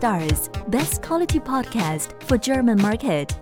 [0.00, 3.36] Stars, best quality podcast for German market.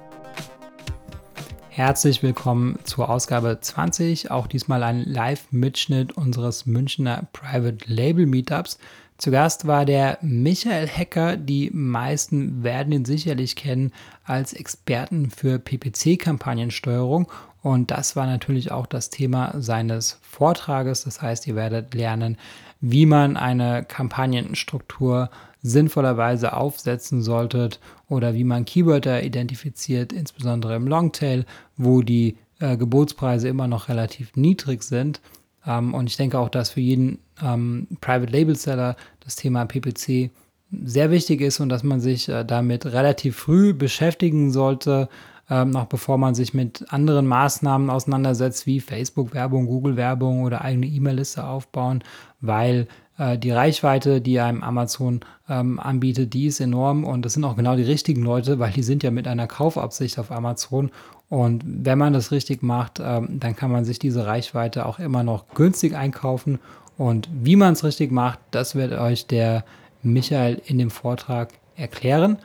[1.69, 8.81] Herzlich willkommen zur Ausgabe 20, auch diesmal ein Live-Mitschnitt unseres Münchner Private Label Meetups.
[9.19, 11.37] Zu Gast war der Michael Hecker.
[11.37, 13.93] Die meisten werden ihn sicherlich kennen
[14.25, 17.31] als Experten für PPC-Kampagnensteuerung.
[17.69, 21.05] Und das war natürlich auch das Thema seines Vortrages.
[21.05, 22.39] Das heißt, ihr werdet lernen,
[22.81, 25.29] wie man eine Kampagnenstruktur
[25.61, 27.79] sinnvollerweise aufsetzen solltet
[28.09, 31.45] oder wie man Keywörter identifiziert, insbesondere im Longtail,
[31.77, 35.21] wo die äh, Gebotspreise immer noch relativ niedrig sind.
[35.67, 40.31] Ähm, und ich denke auch, dass für jeden ähm, Private Label Seller das Thema PPC
[40.71, 45.11] sehr wichtig ist und dass man sich äh, damit relativ früh beschäftigen sollte,
[45.51, 51.45] ähm, noch bevor man sich mit anderen Maßnahmen auseinandersetzt, wie Facebook-Werbung, Google-Werbung oder eigene E-Mail-Liste
[51.45, 52.03] aufbauen,
[52.41, 52.87] weil
[53.19, 57.57] äh, die Reichweite, die einem Amazon ähm, anbietet, die ist enorm und das sind auch
[57.57, 60.91] genau die richtigen Leute, weil die sind ja mit einer Kaufabsicht auf Amazon
[61.29, 65.23] und wenn man das richtig macht, ähm, dann kann man sich diese Reichweite auch immer
[65.23, 66.59] noch günstig einkaufen
[66.97, 69.65] und wie man es richtig macht, das wird euch der
[70.03, 72.39] Michael in dem Vortrag erklären.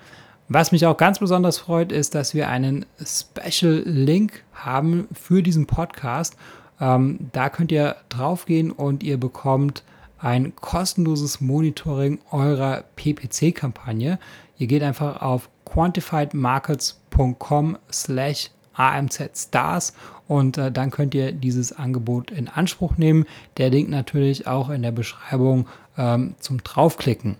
[0.49, 5.67] Was mich auch ganz besonders freut, ist, dass wir einen Special Link haben für diesen
[5.67, 6.35] Podcast.
[6.79, 9.83] Ähm, da könnt ihr draufgehen und ihr bekommt
[10.19, 14.19] ein kostenloses Monitoring eurer PPC-Kampagne.
[14.57, 19.93] Ihr geht einfach auf quantifiedmarkets.com slash AMZ-Stars
[20.27, 23.25] und äh, dann könnt ihr dieses Angebot in Anspruch nehmen.
[23.57, 27.35] Der Link natürlich auch in der Beschreibung ähm, zum Draufklicken.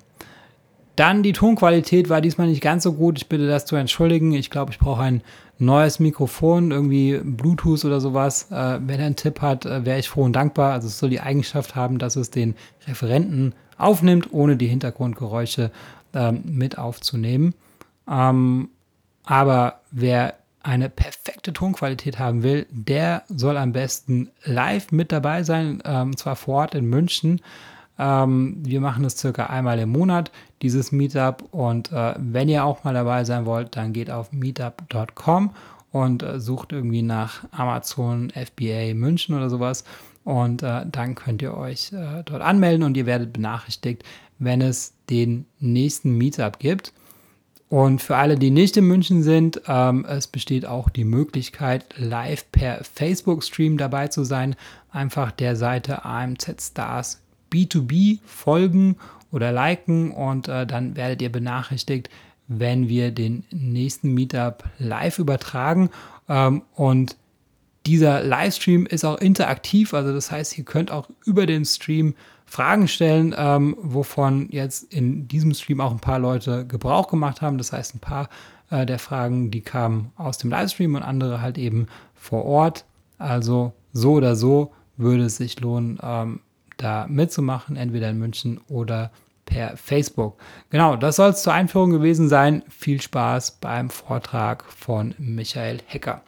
[0.96, 3.18] Dann die Tonqualität war diesmal nicht ganz so gut.
[3.18, 4.34] Ich bitte das zu entschuldigen.
[4.34, 5.22] Ich glaube, ich brauche ein
[5.58, 8.52] neues Mikrofon, irgendwie Bluetooth oder sowas.
[8.52, 10.74] Äh, wenn er einen Tipp hat, äh, wäre ich froh und dankbar.
[10.74, 12.56] Also es soll die Eigenschaft haben, dass es den
[12.88, 15.72] Referenten aufnimmt, ohne die Hintergrundgeräusche
[16.14, 17.56] ähm, mit aufzunehmen.
[18.10, 18.70] Ähm,
[19.26, 25.82] aber wer eine perfekte Tonqualität haben will, der soll am besten live mit dabei sein,
[25.86, 27.42] ähm, zwar vor Ort in München.
[28.00, 30.32] Ähm, wir machen das circa einmal im Monat,
[30.62, 31.44] dieses Meetup.
[31.52, 35.52] Und äh, wenn ihr auch mal dabei sein wollt, dann geht auf meetup.com
[35.92, 39.84] und äh, sucht irgendwie nach Amazon FBA München oder sowas.
[40.24, 44.04] Und äh, dann könnt ihr euch äh, dort anmelden und ihr werdet benachrichtigt,
[44.40, 46.94] wenn es den nächsten Meetup gibt.
[47.70, 52.46] Und für alle, die nicht in München sind, ähm, es besteht auch die Möglichkeit, live
[52.52, 54.56] per Facebook-Stream dabei zu sein.
[54.92, 57.23] Einfach der Seite AMZ Stars
[57.54, 58.98] B2B folgen
[59.32, 62.10] oder liken und äh, dann werdet ihr benachrichtigt,
[62.48, 65.90] wenn wir den nächsten Meetup live übertragen.
[66.28, 67.18] Ähm, und
[67.86, 72.16] dieser Livestream ist auch interaktiv, also das heißt, ihr könnt auch über den Stream
[72.46, 77.58] Fragen stellen, ähm, wovon jetzt in diesem Stream auch ein paar Leute Gebrauch gemacht haben.
[77.58, 78.30] Das heißt, ein paar
[78.70, 82.86] äh, der Fragen, die kamen aus dem Livestream und andere halt eben vor Ort.
[83.18, 86.42] Also so oder so würde es sich lohnen, ähm,
[86.78, 89.12] da mitzumachen, entweder in München oder
[89.46, 90.38] per Facebook.
[90.70, 92.64] Genau, das soll es zur Einführung gewesen sein.
[92.70, 96.22] Viel Spaß beim Vortrag von Michael Hecker.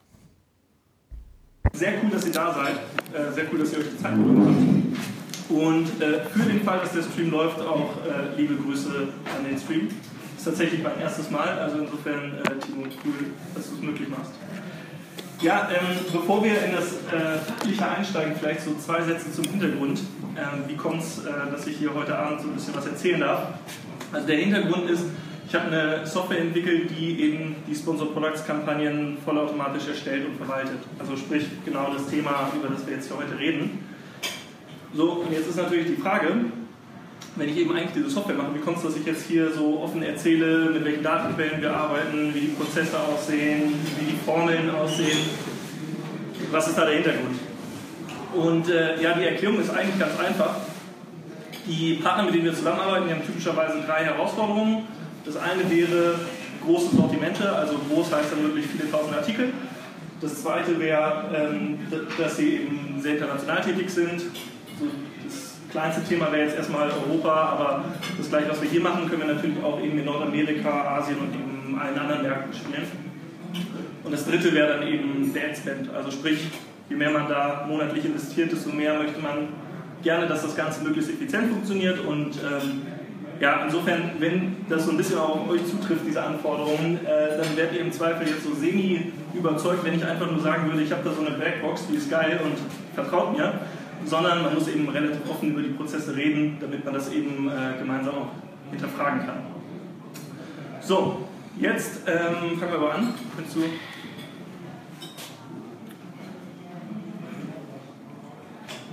[1.73, 2.75] Sehr cool, dass ihr da seid.
[3.13, 5.51] Äh, sehr cool, dass ihr euch die Zeit genommen habt.
[5.51, 9.07] Und äh, für den Fall, dass der Stream läuft, auch äh, liebe Grüße
[9.37, 9.87] an den Stream.
[9.87, 13.13] Das ist tatsächlich mein erstes Mal, also insofern, Timo, cool,
[13.55, 14.31] dass du es möglich machst.
[15.41, 19.99] Ja, ähm, bevor wir in das äh, Fachliche einsteigen, vielleicht so zwei Sätze zum Hintergrund.
[20.37, 23.19] Ähm, wie kommt es, äh, dass ich hier heute Abend so ein bisschen was erzählen
[23.19, 23.47] darf?
[24.11, 25.03] Also der Hintergrund ist,
[25.47, 30.79] ich habe eine Software entwickelt, die eben die Sponsor Products Kampagnen vollautomatisch erstellt und verwaltet.
[30.97, 33.79] Also sprich genau das Thema, über das wir jetzt hier heute reden.
[34.93, 36.27] So, und jetzt ist natürlich die Frage,
[37.35, 39.81] wenn ich eben eigentlich diese Software mache, wie kommt es, dass ich jetzt hier so
[39.81, 45.17] offen erzähle, mit welchen Datenquellen wir arbeiten, wie die Prozesse aussehen, wie die Formeln aussehen?
[46.51, 47.39] Was ist da der Hintergrund?
[48.33, 50.55] Und äh, ja, die Erklärung ist eigentlich ganz einfach.
[51.67, 54.83] Die Partner, mit denen wir zusammenarbeiten, haben typischerweise drei Herausforderungen.
[55.25, 56.19] Das eine wäre
[56.63, 59.51] große Sortimente, also groß heißt dann wirklich viele tausend Artikel.
[60.21, 61.79] Das zweite wäre, ähm,
[62.17, 64.21] dass sie eben sehr international tätig sind.
[64.79, 64.85] So
[65.75, 67.83] kleinste Thema wäre jetzt erstmal Europa, aber
[68.17, 71.33] das gleiche, was wir hier machen, können wir natürlich auch eben in Nordamerika, Asien und
[71.33, 72.87] eben allen anderen Märkten spielen.
[74.05, 76.47] Und das dritte wäre dann eben der Ad-Spend, also sprich,
[76.89, 79.49] je mehr man da monatlich investiert, desto mehr möchte man
[80.01, 81.99] gerne, dass das Ganze möglichst effizient funktioniert.
[81.99, 82.83] Und ähm,
[83.41, 87.57] ja, insofern, wenn das so ein bisschen auch auf euch zutrifft, diese Anforderungen, äh, dann
[87.57, 90.91] werdet ihr im Zweifel jetzt so semi überzeugt, wenn ich einfach nur sagen würde, ich
[90.93, 92.55] habe da so eine Blackbox, die ist geil und
[92.95, 93.59] vertraut mir
[94.03, 97.77] sondern man muss eben relativ offen über die Prozesse reden, damit man das eben äh,
[97.79, 98.27] gemeinsam auch
[98.71, 99.37] hinterfragen kann.
[100.81, 101.27] So,
[101.59, 103.13] jetzt ähm, fangen wir aber an.
[103.37, 103.63] Du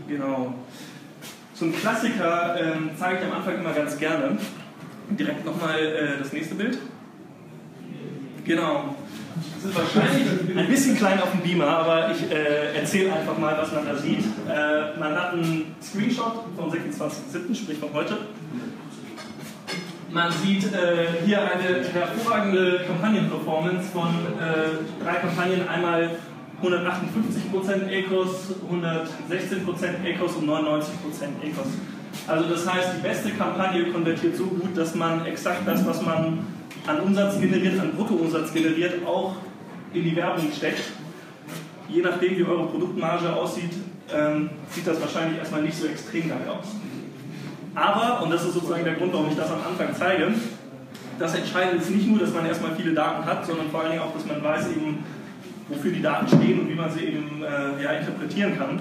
[0.08, 0.54] Genau.
[1.60, 4.36] Ein Klassiker ähm, zeige ich am Anfang immer ganz gerne.
[5.10, 6.78] Direkt nochmal äh, das nächste Bild.
[8.44, 8.96] Genau.
[9.64, 13.72] Ist wahrscheinlich ein bisschen klein auf dem Beamer, aber ich äh, erzähle einfach mal, was
[13.72, 14.24] man da sieht.
[14.48, 18.18] Äh, man hat einen Screenshot vom 26.07., sprich von heute.
[20.10, 25.66] Man sieht äh, hier eine hervorragende Kampagnenperformance von äh, drei Kampagnen.
[25.66, 26.10] Einmal
[26.62, 30.52] 158% ACOS, 116% ACOS und 99%
[31.42, 31.68] ACOS.
[32.26, 36.40] Also das heißt, die beste Kampagne konvertiert so gut, dass man exakt das, was man
[36.86, 39.36] an Umsatz generiert, an Bruttoumsatz generiert, auch
[39.94, 40.82] in die Werbung steckt.
[41.88, 43.72] Je nachdem, wie eure Produktmarge aussieht,
[44.12, 46.66] ähm, sieht das wahrscheinlich erstmal nicht so extrem geil aus.
[47.74, 50.32] Aber, und das ist sozusagen der Grund, warum ich das am Anfang zeige,
[51.18, 54.02] das Entscheidende ist nicht nur, dass man erstmal viele Daten hat, sondern vor allen Dingen
[54.02, 55.04] auch, dass man weiß eben,
[55.68, 58.80] wofür die Daten stehen und wie man sie eben äh, ja, interpretieren kann.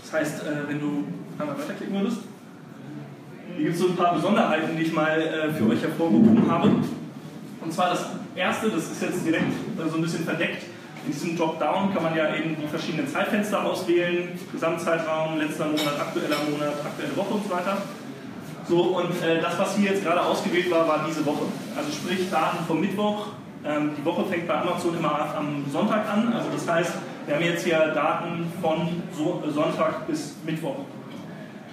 [0.00, 1.04] Das heißt, äh, wenn du
[1.38, 2.18] einmal weiterklicken würdest,
[3.56, 6.70] hier gibt es so ein paar Besonderheiten, die ich mal äh, für euch hervorgehoben habe.
[7.62, 10.64] Und zwar das erste, das ist jetzt direkt äh, so ein bisschen verdeckt.
[11.04, 16.36] In diesem Dropdown kann man ja eben die verschiedenen Zeitfenster auswählen, Gesamtzeitraum, letzter Monat, aktueller
[16.48, 17.78] Monat, aktuelle Woche und so weiter.
[18.68, 21.46] So, und äh, das, was hier jetzt gerade ausgewählt war, war diese Woche.
[21.76, 23.26] Also sprich Daten vom Mittwoch.
[23.64, 26.32] Ähm, die Woche fängt bei Amazon immer am Sonntag an.
[26.32, 26.92] Also das heißt,
[27.26, 30.76] wir haben jetzt hier Daten von so Sonntag bis Mittwoch.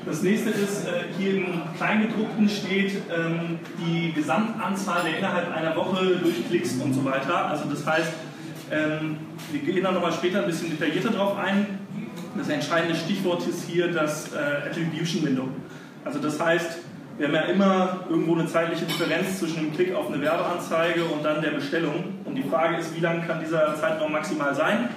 [0.05, 6.17] Das nächste ist, äh, hier im Kleingedruckten steht ähm, die Gesamtanzahl der innerhalb einer Woche
[6.21, 7.47] durch Klicks und so weiter.
[7.47, 8.13] Also das heißt,
[8.71, 9.17] ähm,
[9.51, 11.79] wir gehen da nochmal später ein bisschen detaillierter drauf ein.
[12.37, 15.49] Das entscheidende Stichwort ist hier das äh, Attribution Window.
[16.05, 16.79] Also das heißt,
[17.17, 21.25] wir haben ja immer irgendwo eine zeitliche Differenz zwischen dem Klick auf eine Werbeanzeige und
[21.25, 22.21] dann der Bestellung.
[22.23, 24.87] Und die Frage ist, wie lang kann dieser Zeitraum maximal sein?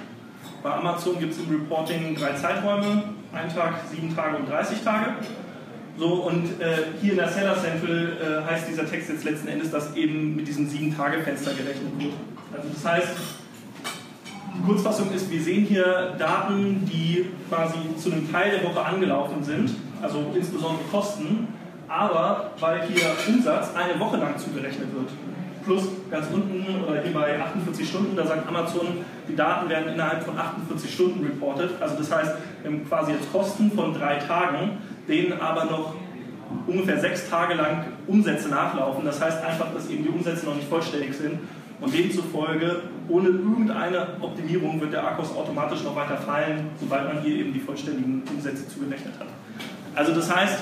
[0.61, 3.03] Bei Amazon gibt es im Reporting drei Zeiträume,
[3.33, 5.13] ein Tag, sieben Tage und 30 Tage.
[5.97, 9.69] So, und äh, hier in der Seller Central äh, heißt dieser Text jetzt letzten Endes,
[9.69, 12.13] dass eben mit diesem sieben Tage Fenster gerechnet wird.
[12.55, 13.15] Also das heißt,
[14.55, 19.43] die Kurzfassung ist, wir sehen hier Daten, die quasi zu einem Teil der Woche angelaufen
[19.43, 19.71] sind,
[20.01, 21.47] also insbesondere Kosten,
[21.87, 25.09] aber weil hier Umsatz eine Woche lang zugerechnet wird.
[25.65, 30.23] Plus ganz unten oder hier bei 48 Stunden, da sagt Amazon, die Daten werden innerhalb
[30.23, 31.69] von 48 Stunden reported.
[31.81, 34.77] Also das heißt, wir haben quasi jetzt Kosten von drei Tagen,
[35.07, 35.95] denen aber noch
[36.67, 39.05] ungefähr sechs Tage lang Umsätze nachlaufen.
[39.05, 41.39] Das heißt einfach, dass eben die Umsätze noch nicht vollständig sind.
[41.81, 47.35] Und demzufolge, ohne irgendeine Optimierung wird der Akkus automatisch noch weiter fallen, sobald man hier
[47.35, 49.27] eben die vollständigen Umsätze zugerechnet hat.
[49.95, 50.59] Also das heißt,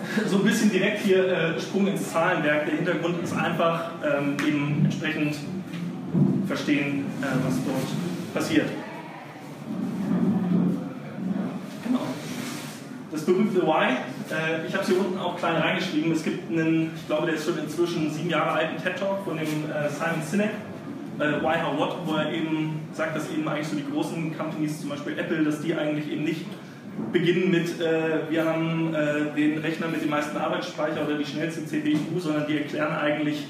[0.26, 2.66] so ein bisschen direkt hier äh, Sprung ins Zahlenwerk.
[2.66, 5.36] Der Hintergrund ist einfach ähm, eben entsprechend
[6.46, 8.68] verstehen, äh, was dort passiert.
[11.84, 12.00] Genau.
[13.12, 13.96] Das berühmte Why,
[14.30, 16.12] äh, ich habe es hier unten auch klein reingeschrieben.
[16.12, 19.46] Es gibt einen, ich glaube, der ist schon inzwischen sieben Jahre alten TED-Talk von dem
[19.46, 20.50] äh, Simon Sinek,
[21.18, 24.80] äh, Why, How, What, wo er eben sagt, dass eben eigentlich so die großen Companies,
[24.80, 26.46] zum Beispiel Apple, dass die eigentlich eben nicht
[27.12, 31.64] beginnen mit, äh, wir haben äh, den Rechner mit dem meisten Arbeitsspeicher oder die schnellste
[31.64, 33.46] CPU, sondern die erklären eigentlich,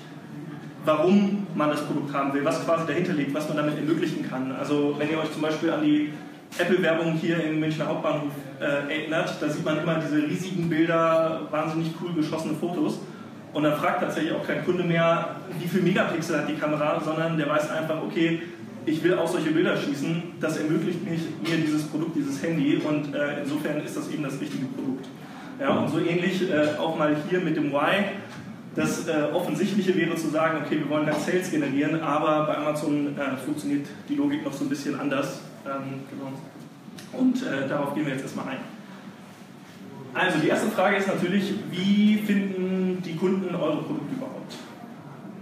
[0.84, 4.52] warum man das Produkt haben will, was quasi dahinter liegt, was man damit ermöglichen kann.
[4.52, 6.10] Also wenn ihr euch zum Beispiel an die
[6.58, 11.92] Apple-Werbung hier im Münchner Hauptbahnhof äh, erinnert, da sieht man immer diese riesigen Bilder, wahnsinnig
[12.02, 13.00] cool geschossene Fotos.
[13.52, 17.36] Und dann fragt tatsächlich auch kein Kunde mehr, wie viel Megapixel hat die Kamera, sondern
[17.36, 18.42] der weiß einfach, okay,
[18.86, 23.14] ich will auch solche Bilder schießen, das ermöglicht mich, mir dieses Produkt, dieses Handy und
[23.14, 25.06] äh, insofern ist das eben das richtige Produkt.
[25.60, 28.04] Ja, und so ähnlich äh, auch mal hier mit dem Y.
[28.74, 33.18] Das äh, Offensichtliche wäre zu sagen, okay, wir wollen halt Sales generieren, aber bei Amazon
[33.18, 35.40] äh, funktioniert die Logik noch so ein bisschen anders.
[35.66, 36.32] Ähm, genau.
[37.12, 38.58] Und äh, darauf gehen wir jetzt erstmal ein.
[40.14, 44.39] Also die erste Frage ist natürlich, wie finden die Kunden eure Produkte überhaupt?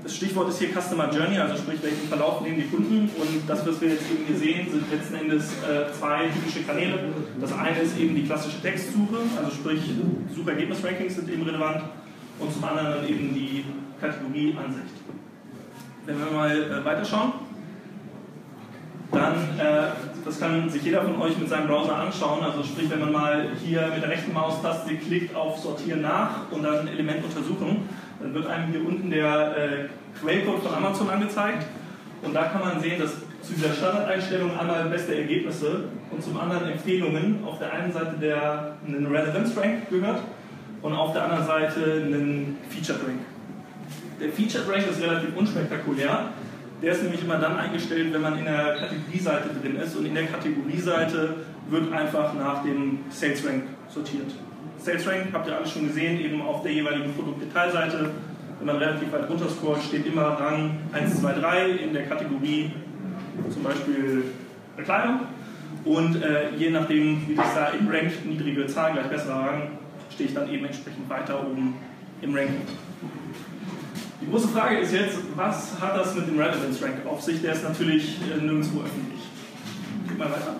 [0.09, 3.11] Das Stichwort ist hier Customer Journey, also sprich, welchen Verlauf nehmen die Kunden.
[3.21, 6.99] Und das, was wir jetzt eben hier sehen, sind letzten Endes äh, zwei typische Kanäle.
[7.39, 9.83] Das eine ist eben die klassische Textsuche, also sprich,
[10.35, 11.83] Suchergebnis-Rankings sind eben relevant.
[12.41, 13.67] Und zum anderen eben die
[14.01, 14.95] Kategorieansicht.
[16.07, 17.33] Wenn wir mal äh, weiterschauen,
[19.13, 19.91] dann, äh,
[20.25, 22.43] das kann sich jeder von euch mit seinem Browser anschauen.
[22.43, 26.63] Also sprich, wenn man mal hier mit der rechten Maustaste klickt auf Sortieren nach und
[26.63, 27.87] dann Element untersuchen,
[28.21, 31.67] dann wird einem hier unten der äh, Quellcode von Amazon angezeigt
[32.23, 36.71] und da kann man sehen, dass zu dieser Standardeinstellung einmal beste Ergebnisse und zum anderen
[36.71, 40.21] Empfehlungen auf der einen Seite der einen Relevance Rank gehört
[40.83, 43.21] und auf der anderen Seite einen Feature Rank.
[44.21, 46.31] Der Featured Rank ist relativ unspektakulär.
[46.83, 50.15] Der ist nämlich immer dann eingestellt, wenn man in der Kategorieseite drin ist und in
[50.15, 51.35] der Kategorieseite
[51.71, 54.33] wird einfach nach dem Sales Rank sortiert.
[54.79, 58.11] Sales Rank habt ihr alle schon gesehen, eben auf der jeweiligen Produktdetailseite.
[58.59, 62.73] Wenn man relativ weit runter scrollt, steht immer Rang 1, 2, 3 in der Kategorie
[63.53, 64.25] zum Beispiel
[64.77, 65.21] Bekleidung.
[65.85, 69.63] Und äh, je nachdem, wie das da im Rank, niedrige Zahl gleich besserer Rang,
[70.13, 71.75] stehe ich dann eben entsprechend weiter oben
[72.21, 72.63] im Ranking.
[74.21, 77.41] Die große Frage ist jetzt, was hat das mit dem Relevance Rank auf sich?
[77.41, 79.21] Der ist natürlich äh, nirgendwo öffentlich.
[80.09, 80.57] Geht mal weiter.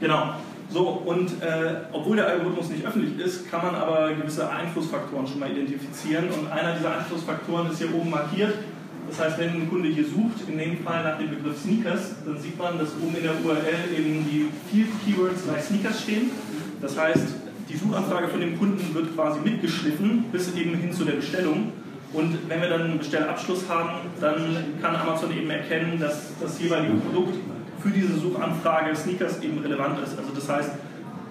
[0.00, 0.34] Genau.
[0.72, 5.40] So, und äh, obwohl der Algorithmus nicht öffentlich ist, kann man aber gewisse Einflussfaktoren schon
[5.40, 6.30] mal identifizieren.
[6.30, 8.54] Und einer dieser Einflussfaktoren ist hier oben markiert.
[9.08, 12.38] Das heißt, wenn ein Kunde hier sucht, in dem Fall nach dem Begriff Sneakers, dann
[12.38, 16.30] sieht man, dass oben in der URL eben die Field Keywords like Sneakers stehen.
[16.80, 17.34] Das heißt,
[17.68, 21.72] die Suchanfrage von dem Kunden wird quasi mitgeschliffen bis eben hin zu der Bestellung.
[22.14, 26.94] Und wenn wir dann einen Bestellabschluss haben, dann kann Amazon eben erkennen, dass das jeweilige
[26.94, 27.34] Produkt
[27.82, 30.18] für diese Suchanfrage Sneakers eben relevant ist.
[30.18, 30.70] Also das heißt,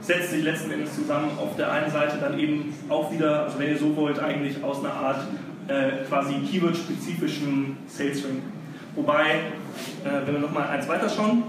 [0.01, 3.69] setzt sich letzten Endes zusammen auf der einen Seite dann eben auch wieder, also wenn
[3.69, 5.27] ihr so wollt, eigentlich aus einer Art
[5.67, 8.41] äh, quasi Keyword-spezifischen Sales Ring.
[8.95, 9.23] Wobei,
[10.03, 11.43] äh, wenn wir nochmal eins weiter schauen,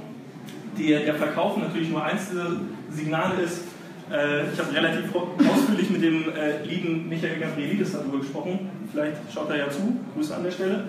[0.77, 2.47] die, der Verkauf natürlich nur eins der
[2.91, 3.63] Signale ist.
[4.11, 8.71] Äh, ich habe relativ ausführlich mit dem äh, lieben Michael Gabrielidis darüber gesprochen.
[8.91, 9.97] Vielleicht schaut er ja zu.
[10.15, 10.85] Grüße an der Stelle.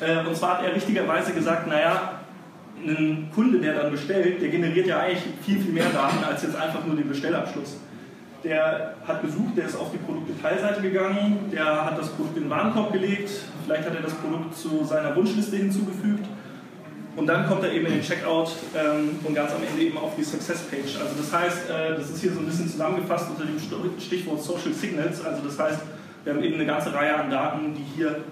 [0.00, 2.20] Äh, und zwar hat er richtigerweise gesagt, naja,
[2.84, 6.56] ein Kunde, der dann bestellt, der generiert ja eigentlich viel, viel mehr Daten als jetzt
[6.56, 7.78] einfach nur den Bestellabschluss.
[8.42, 12.50] Der hat gesucht, der ist auf die Produktdetailseite gegangen, der hat das Produkt in den
[12.50, 13.30] Warenkorb gelegt,
[13.64, 16.26] vielleicht hat er das Produkt zu seiner Wunschliste hinzugefügt
[17.16, 20.16] und dann kommt er eben in den Checkout ähm, und ganz am Ende eben auf
[20.16, 20.98] die Success Page.
[21.00, 23.58] Also das heißt, äh, das ist hier so ein bisschen zusammengefasst unter dem
[24.00, 25.24] Stichwort Social Signals.
[25.24, 25.80] Also das heißt,
[26.24, 28.24] wir haben eben eine ganze Reihe an Daten, die hier,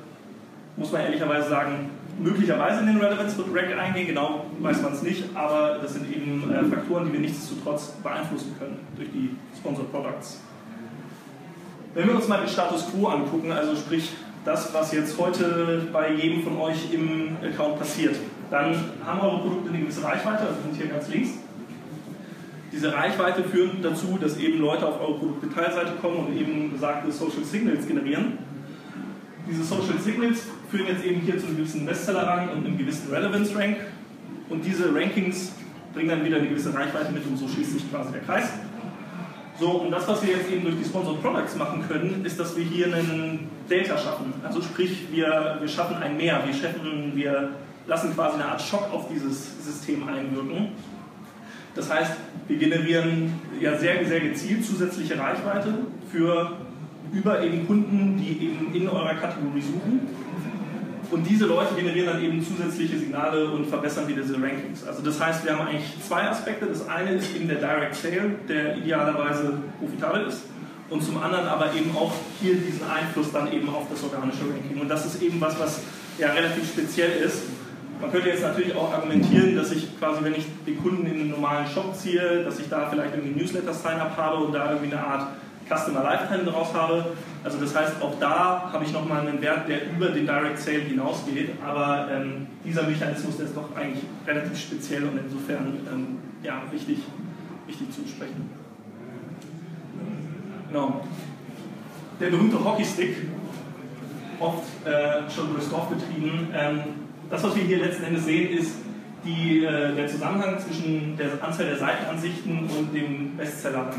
[0.77, 5.25] muss man ehrlicherweise sagen, möglicherweise in den Relevance Rank eingehen, genau weiß man es nicht,
[5.35, 10.41] aber das sind eben äh, Faktoren, die wir nichtsdestotrotz beeinflussen können durch die Sponsored Products.
[11.95, 14.11] Wenn wir uns mal den Status Quo angucken, also sprich
[14.45, 18.17] das, was jetzt heute bei jedem von euch im Account passiert,
[18.51, 21.31] dann haben eure Produkte eine gewisse Reichweite, also sind hier ganz links.
[22.73, 27.45] Diese Reichweite führt dazu, dass eben Leute auf eure Produktdetailseite kommen und eben besagte Social
[27.45, 28.39] Signals generieren.
[29.49, 33.77] Diese Social Signals führen jetzt eben hier zu einem gewissen Bestseller-Rang und einem gewissen Relevance-Rank.
[34.49, 35.53] Und diese Rankings
[35.93, 38.49] bringen dann wieder eine gewisse Reichweite mit und so schließt sich quasi der Kreis.
[39.61, 42.57] So, und das, was wir jetzt eben durch die Sponsored Products machen können, ist, dass
[42.57, 44.33] wir hier einen Delta schaffen.
[44.43, 47.51] Also sprich, wir, wir schaffen ein Mehr, wir, schaffen, wir
[47.87, 50.69] lassen quasi eine Art Schock auf dieses System einwirken.
[51.75, 52.13] Das heißt,
[52.49, 55.75] wir generieren ja sehr, sehr gezielt zusätzliche Reichweite
[56.11, 56.57] für
[57.13, 60.01] über eben Kunden, die eben in eurer Kategorie suchen
[61.13, 64.87] und diese Leute generieren dann eben zusätzliche Signale und verbessern wieder diese Rankings.
[64.87, 66.65] Also das heißt, wir haben eigentlich zwei Aspekte.
[66.65, 70.45] Das eine ist eben der Direct Sale, der idealerweise profitabel ist.
[70.89, 74.81] Und zum anderen aber eben auch hier diesen Einfluss dann eben auf das organische Ranking.
[74.81, 75.83] Und das ist eben was, was
[76.19, 77.43] ja relativ speziell ist.
[78.01, 81.31] Man könnte jetzt natürlich auch argumentieren, dass ich quasi, wenn ich den Kunden in einen
[81.31, 85.29] normalen Shop ziehe, dass ich da vielleicht irgendwie Newsletter-Sign-up habe und da irgendwie eine Art
[85.75, 87.07] Customer Lifetime draus habe.
[87.45, 90.81] Also das heißt, auch da habe ich nochmal einen Wert, der über den Direct Sale
[90.81, 91.51] hinausgeht.
[91.65, 96.99] Aber ähm, dieser Mechanismus ist doch eigentlich relativ speziell und insofern ähm, ja, wichtig,
[97.67, 98.51] wichtig zu besprechen.
[100.69, 101.05] Genau.
[102.21, 103.17] Der berühmte Hockeystick,
[104.39, 106.49] oft äh, schon durchs Dorf getrieben.
[106.55, 106.81] Ähm,
[107.31, 108.77] das, was wir hier letzten Endes sehen, ist
[109.25, 113.91] die, äh, der Zusammenhang zwischen der Anzahl der Seitenansichten und dem Bestseller.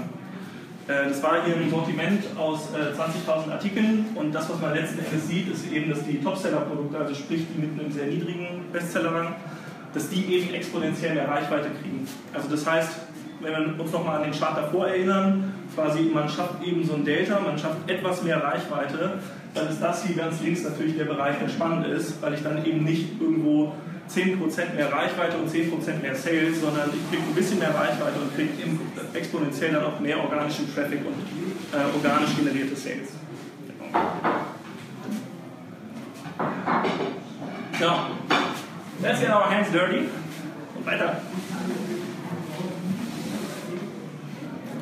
[0.88, 5.00] Äh, das war hier ein Sortiment aus 20.000 äh, Artikeln und das, was man letzten
[5.00, 9.36] Endes sieht, ist eben, dass die Topseller-Produkte, also sprich die mit einem sehr niedrigen Bestsellerrang,
[9.94, 12.08] dass die eben exponentiell mehr Reichweite kriegen.
[12.34, 12.90] Also das heißt,
[13.40, 17.06] wenn wir uns nochmal an den Chart davor erinnern, quasi man schafft eben so ein
[17.06, 19.20] Delta, man schafft etwas mehr Reichweite,
[19.54, 22.66] dann ist das hier ganz links natürlich der Bereich, der spannend ist, weil ich dann
[22.66, 23.74] eben nicht irgendwo
[24.10, 28.36] 10% mehr Reichweite und 10% mehr Sales, sondern ich kriege ein bisschen mehr Reichweite und
[28.36, 28.52] kriege
[29.14, 31.16] exponentiell dann auch mehr organischen Traffic und
[31.74, 33.10] äh, organisch generierte Sales.
[37.80, 38.00] Genau.
[39.02, 40.10] Let's get our hands dirty.
[40.76, 41.22] Und weiter.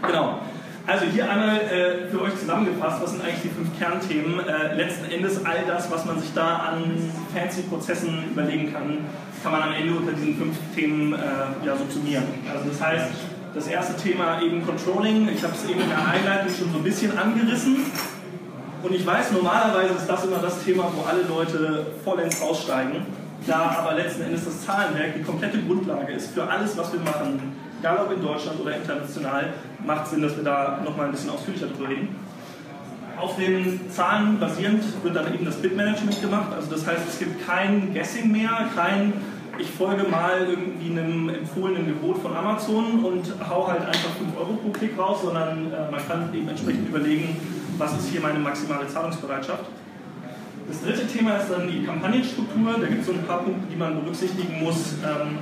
[0.06, 0.40] Genau.
[0.91, 4.45] Also hier einmal äh, für euch zusammengefasst, was sind eigentlich die fünf Kernthemen?
[4.45, 6.83] Äh, letzten Endes all das, was man sich da an
[7.33, 8.98] fancy Prozessen überlegen kann,
[9.41, 12.25] kann man am Ende unter diesen fünf Themen äh, ja, subsumieren.
[12.51, 13.05] Also das heißt,
[13.55, 16.83] das erste Thema eben Controlling, ich habe es eben in der Einleitung schon so ein
[16.83, 17.86] bisschen angerissen.
[18.83, 23.05] Und ich weiß, normalerweise ist das immer das Thema, wo alle Leute vollends aussteigen.
[23.48, 27.53] Da aber letzten Endes das Zahlenwerk die komplette Grundlage ist für alles, was wir machen,
[27.81, 31.67] egal ob in Deutschland oder international, macht Sinn, dass wir da nochmal ein bisschen ausführlicher
[31.67, 32.15] drüber reden.
[33.17, 36.53] Auf den Zahlen basierend wird dann eben das Bitmanagement gemacht.
[36.55, 39.13] Also das heißt, es gibt kein Guessing mehr, kein
[39.59, 44.53] ich folge mal irgendwie einem empfohlenen Gebot von Amazon und hau halt einfach 5 Euro
[44.53, 47.35] pro Klick raus, sondern äh, man kann eben entsprechend überlegen,
[47.77, 49.65] was ist hier meine maximale Zahlungsbereitschaft.
[50.67, 52.75] Das dritte Thema ist dann die Kampagnenstruktur.
[52.79, 54.93] Da gibt es so ein paar Punkte, die man berücksichtigen muss.
[55.03, 55.38] Ähm,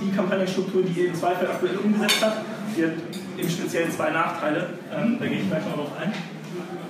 [0.00, 2.36] die Kampagnenstruktur, die ihr im Zweifel aktuell umgesetzt hat,
[2.76, 2.92] die hat
[3.36, 4.70] im Speziellen zwei Nachteile.
[4.94, 6.12] Ähm, da gehe ich gleich noch drauf ein.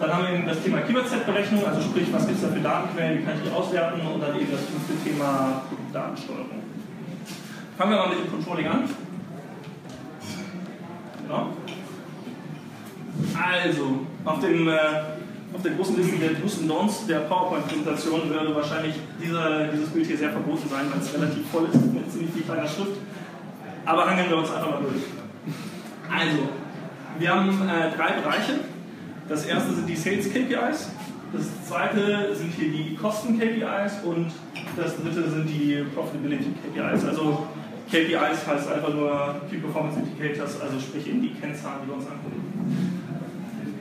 [0.01, 3.19] Dann haben wir eben das Thema Keyword-Set-Berechnung, also sprich, was gibt es da für Datenquellen,
[3.19, 5.63] wie kann ich die auswerten und dann eben das fünfte Thema
[5.93, 6.63] Datensteuerung.
[7.79, 8.89] Fangen wir mal mit dem Controlling an.
[11.23, 11.49] Genau.
[13.41, 14.75] Also, auf, dem, äh,
[15.55, 20.07] auf der großen Liste der Do's und Don'ts der PowerPoint-Präsentation würde wahrscheinlich dieser, dieses Bild
[20.07, 22.99] hier sehr verboten sein, weil es relativ voll ist mit ziemlich viel kleiner Schrift.
[23.85, 25.05] Aber hangeln wir uns einfach mal durch.
[26.11, 26.49] Also,
[27.19, 28.61] wir haben äh, drei Bereiche.
[29.29, 30.91] Das erste sind die Sales KPIs,
[31.33, 34.31] das zweite sind hier die Kosten KPIs und
[34.77, 37.05] das dritte sind die Profitability KPIs.
[37.05, 37.47] Also
[37.91, 42.07] KPIs heißt einfach nur Key Performance Indicators, also sprich eben die Kennzahlen, die wir uns
[42.07, 42.54] angucken.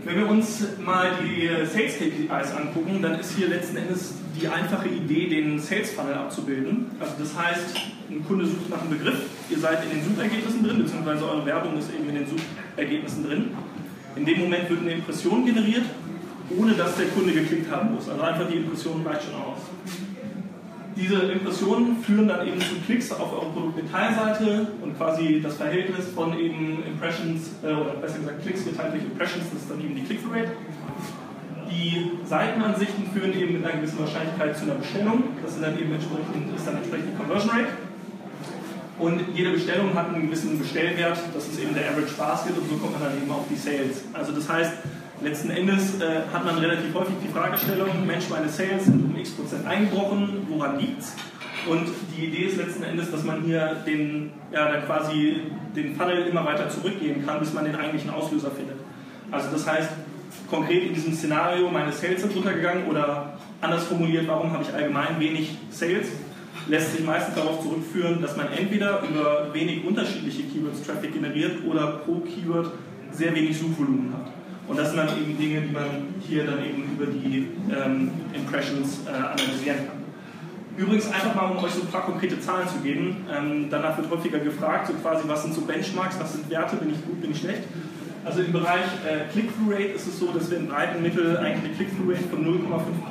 [0.05, 4.89] Wenn wir uns mal die Sales KPIs angucken, dann ist hier letzten Endes die einfache
[4.89, 6.87] Idee, den Sales Funnel abzubilden.
[6.99, 7.77] Also das heißt,
[8.09, 11.77] ein Kunde sucht nach einem Begriff, ihr seid in den Suchergebnissen drin, beziehungsweise eure Werbung
[11.77, 13.51] ist eben in den Suchergebnissen drin.
[14.17, 15.85] In dem Moment wird eine Impression generiert,
[16.57, 18.09] ohne dass der Kunde geklickt haben muss.
[18.09, 19.59] Also einfach die Impression reicht schon aus.
[20.95, 26.37] Diese Impressionen führen dann eben zu Klicks auf eure Produktdetailseite und quasi das Verhältnis von
[26.37, 30.03] eben Impressions, äh, oder besser gesagt Klicks geteilt durch Impressions, das ist dann eben die
[30.03, 30.51] Click-Rate.
[31.71, 35.23] Die Seitenansichten führen eben mit einer gewissen Wahrscheinlichkeit zu einer Bestellung.
[35.41, 37.73] Das sind dann eben entsprechend, ist dann entsprechend die Conversion Rate.
[38.99, 42.77] Und jede Bestellung hat einen gewissen Bestellwert, das ist eben der Average Basket und so
[42.77, 44.03] kommt man dann eben auf die Sales.
[44.13, 44.73] Also das heißt,
[45.23, 49.31] letzten Endes äh, hat man relativ häufig die Fragestellung, Mensch, meine Sales sind um x
[49.31, 51.15] Prozent eingebrochen, woran liegt's?
[51.67, 55.43] Und die Idee ist letzten Endes, dass man hier den, ja, dann quasi
[55.75, 58.75] den Funnel immer weiter zurückgehen kann, bis man den eigentlichen Auslöser findet.
[59.31, 59.89] Also das heißt,
[60.49, 65.19] konkret in diesem Szenario, meine Sales sind runtergegangen oder anders formuliert, warum habe ich allgemein
[65.19, 66.07] wenig Sales?
[66.67, 71.99] lässt sich meistens darauf zurückführen, dass man entweder über wenig unterschiedliche Keywords Traffic generiert oder
[72.05, 72.71] pro Keyword
[73.11, 74.42] sehr wenig Suchvolumen hat.
[74.67, 79.01] Und das sind dann eben Dinge, die man hier dann eben über die ähm, Impressions
[79.05, 80.03] äh, analysieren kann.
[80.75, 83.25] Übrigens einfach mal, um euch so ein paar konkrete Zahlen zu geben.
[83.31, 86.91] Ähm, danach wird häufiger gefragt, so quasi, was sind so Benchmarks, was sind Werte, bin
[86.91, 87.63] ich gut, bin ich schlecht.
[88.25, 91.73] Also im Bereich äh, Click-Through-Rate ist es so, dass wir in breiten Mittel eigentlich eine
[91.75, 92.45] Click-Through-Rate von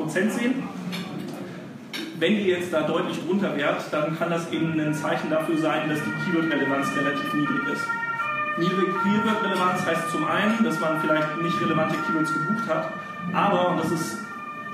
[0.00, 0.54] 0,5% sehen.
[2.18, 5.88] Wenn ihr jetzt da deutlich drunter wärt, dann kann das eben ein Zeichen dafür sein,
[5.88, 7.84] dass die Keyword-Relevanz relativ niedrig ist.
[8.58, 12.92] Niedrige Keyword-Relevanz heißt zum einen, dass man vielleicht nicht relevante Keywords gebucht hat,
[13.32, 14.18] aber, und das ist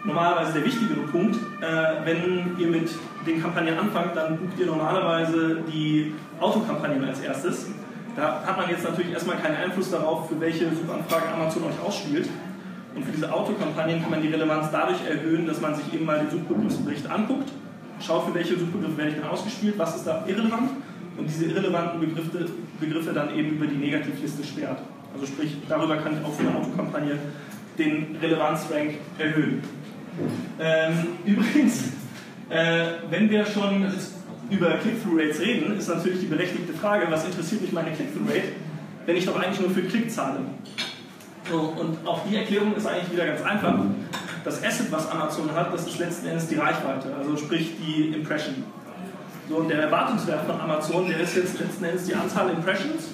[0.05, 2.91] normalerweise der wichtigere Punkt, äh, wenn ihr mit
[3.27, 7.67] den Kampagnen anfangt, dann bucht ihr normalerweise die Autokampagnen als erstes.
[8.17, 12.29] Da hat man jetzt natürlich erstmal keinen Einfluss darauf, für welche Suchanfrage Amazon euch ausspielt.
[12.95, 16.19] Und für diese Autokampagnen kann man die Relevanz dadurch erhöhen, dass man sich eben mal
[16.19, 17.51] den Suchbegriffsbericht anguckt,
[18.01, 20.71] schaut, für welche Suchbegriffe werde ich dann ausgespielt, was ist da irrelevant
[21.19, 22.47] und diese irrelevanten Begriffe,
[22.81, 24.79] Begriffe dann eben über die Negativliste sperrt.
[25.13, 27.19] Also sprich, darüber kann ich auch für eine Autokampagne
[27.77, 29.63] den Relevanzrank erhöhen.
[30.61, 30.93] Ähm,
[31.25, 31.93] übrigens,
[32.51, 33.87] äh, wenn wir schon
[34.51, 38.53] über Click-Through-Rates reden, ist natürlich die berechtigte Frage, was interessiert mich meine Click-Through-Rate,
[39.07, 40.41] wenn ich doch eigentlich nur für Klick zahle.
[41.51, 43.75] So, und auch die Erklärung ist eigentlich wieder ganz einfach.
[44.45, 48.65] Das Asset, was Amazon hat, das ist letzten Endes die Reichweite, also sprich die Impression.
[49.49, 53.09] So, und der Erwartungswert von Amazon, der ist jetzt letzten Endes die Anzahl Impressions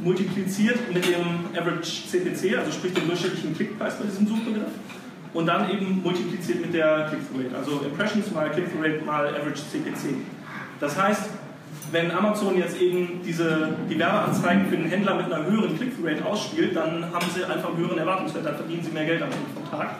[0.00, 4.70] multipliziert mit dem Average CPC, also sprich dem durchschnittlichen Klickpreis bei diesem Suchbegriff.
[5.34, 10.14] Und dann eben multipliziert mit der Click-Through-Rate, also Impressions mal Click-Through-Rate mal Average CPC.
[10.78, 11.30] Das heißt,
[11.90, 16.76] wenn Amazon jetzt eben diese, die Werbeanzeigen für den Händler mit einer höheren Click-Through-Rate ausspielt,
[16.76, 19.30] dann haben sie einfach einen höheren Erwartungswert, dann verdienen sie mehr Geld am
[19.70, 19.96] Tag.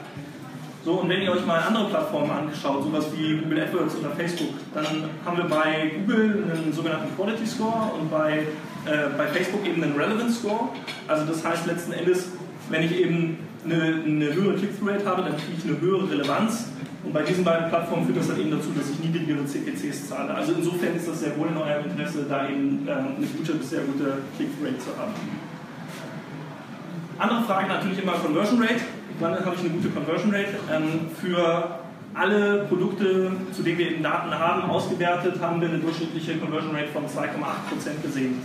[0.85, 4.49] So, und wenn ihr euch mal andere Plattformen angeschaut, sowas wie Google AdWords oder Facebook,
[4.73, 4.85] dann
[5.25, 8.39] haben wir bei Google einen sogenannten Quality Score und bei,
[8.85, 10.69] äh, bei Facebook eben einen Relevance Score.
[11.07, 12.31] Also das heißt letzten Endes,
[12.69, 16.67] wenn ich eben eine, eine höhere Click-Through-Rate habe, dann kriege ich eine höhere Relevanz
[17.05, 20.33] und bei diesen beiden Plattformen führt das dann eben dazu, dass ich niedrigere CPCs zahle.
[20.33, 23.69] Also insofern ist das sehr wohl in eurem Interesse, da eben ähm, eine gute bis
[23.69, 25.13] sehr gute Click-Rate zu haben.
[27.19, 28.81] Andere Frage natürlich immer Conversion Rate.
[29.19, 30.55] Wann habe ich eine gute Conversion Rate?
[30.71, 31.79] Ähm, für
[32.13, 36.89] alle Produkte, zu denen wir eben Daten haben, ausgewertet, haben wir eine durchschnittliche Conversion Rate
[36.89, 38.41] von 2,8% gesehen.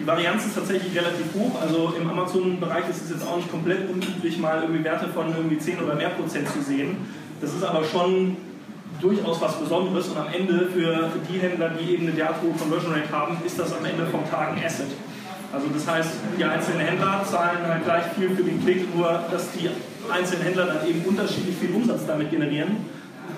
[0.00, 3.88] Die Varianz ist tatsächlich relativ hoch, also im Amazon-Bereich ist es jetzt auch nicht komplett
[3.90, 6.96] unüblich, mal irgendwie Werte von irgendwie 10 oder mehr Prozent zu sehen.
[7.40, 8.36] Das ist aber schon
[9.00, 12.92] durchaus was Besonderes und am Ende für die Händler, die eben eine derart hohe Conversion
[12.92, 14.88] Rate haben, ist das am Ende vom Tag ein Asset.
[15.52, 19.50] Also das heißt, die einzelnen Händler zahlen halt gleich viel für den Klick, nur dass
[19.52, 19.68] die
[20.10, 22.76] einzelnen Händler dann eben unterschiedlich viel Umsatz damit generieren,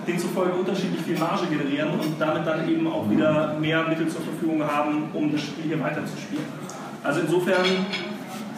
[0.07, 4.62] demzufolge unterschiedlich viel Marge generieren und damit dann eben auch wieder mehr Mittel zur Verfügung
[4.62, 6.44] haben, um das Spiel hier weiterzuspielen.
[7.03, 7.64] Also insofern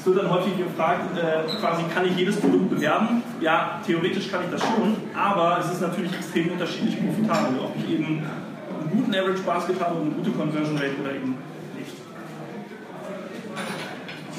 [0.04, 3.22] es wird dann häufig gefragt, äh, quasi kann ich jedes Produkt bewerben?
[3.40, 7.94] Ja, theoretisch kann ich das schon, aber es ist natürlich extrem unterschiedlich profitabel, ob ich
[7.94, 11.36] eben einen guten Average Basket habe und eine gute Conversion Rate oder eben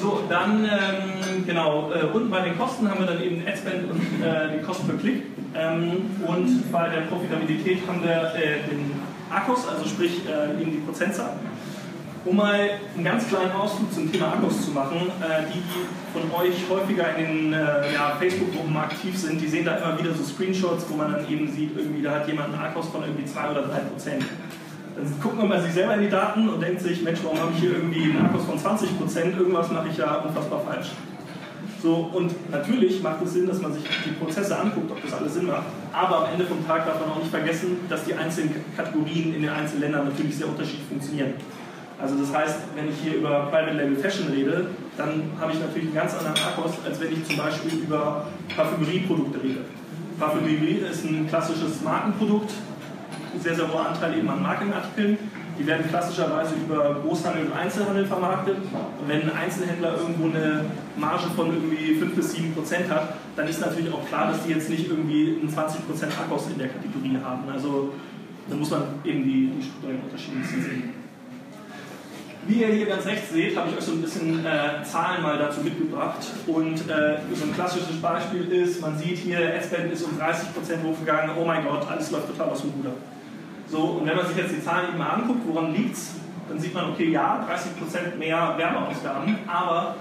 [0.00, 4.00] so, dann ähm, genau, äh, unten bei den Kosten haben wir dann eben Adspend und
[4.22, 5.22] äh, den Kosten per Klick.
[5.54, 8.92] Ähm, und bei der Profitabilität haben wir äh, den
[9.30, 11.32] Akkus, also sprich äh, eben die Prozentzahl.
[12.24, 16.40] Um mal einen ganz kleinen Ausflug zum Thema Akkus zu machen, äh, die, die von
[16.40, 20.24] euch häufiger in den äh, ja, Facebook-Gruppen aktiv sind, die sehen da immer wieder so
[20.24, 23.50] Screenshots, wo man dann eben sieht, irgendwie da hat jemand einen Akkus von irgendwie 2
[23.50, 24.24] oder 3 Prozent.
[24.96, 27.52] Dann guckt man bei sich selber in die Daten und denkt sich, Mensch, warum habe
[27.54, 29.36] ich hier irgendwie einen Akkus von 20 Prozent?
[29.36, 30.88] Irgendwas mache ich ja unfassbar falsch.
[31.82, 35.34] So, und natürlich macht es Sinn, dass man sich die Prozesse anguckt, ob das alles
[35.34, 35.66] Sinn macht.
[35.92, 39.42] Aber am Ende vom Tag darf man auch nicht vergessen, dass die einzelnen Kategorien in
[39.42, 41.34] den einzelnen Ländern natürlich sehr unterschiedlich funktionieren.
[42.00, 45.88] Also das heißt, wenn ich hier über Private Label Fashion rede, dann habe ich natürlich
[45.88, 49.60] einen ganz anderen Akkus, als wenn ich zum Beispiel über Parfümerieprodukte rede.
[50.18, 52.52] Parfümerie ist ein klassisches Markenprodukt,
[53.40, 55.18] sehr, sehr hoher Anteil eben an Markenartikeln.
[55.58, 58.56] Die werden klassischerweise über Großhandel und Einzelhandel vermarktet.
[58.58, 63.48] Und wenn ein Einzelhändler irgendwo eine Marge von irgendwie 5 bis 7 Prozent hat, dann
[63.48, 66.68] ist natürlich auch klar, dass die jetzt nicht irgendwie einen 20 Prozent Akkus in der
[66.68, 67.48] Kategorie haben.
[67.50, 67.94] Also
[68.48, 70.92] da muss man eben die, die strukturellen Unterschiede sehen.
[72.48, 75.36] Wie ihr hier ganz rechts seht, habe ich euch so ein bisschen äh, Zahlen mal
[75.36, 76.24] dazu mitgebracht.
[76.46, 81.30] Und äh, so ein klassisches Beispiel ist, man sieht hier, S-Band ist um 30% hochgegangen,
[81.36, 82.92] oh mein Gott, alles läuft total aus dem Ruder.
[83.68, 86.14] So, und wenn man sich jetzt die Zahlen eben mal anguckt, woran liegt es,
[86.48, 89.96] dann sieht man, okay, ja, 30% mehr Werbeausgaben, aber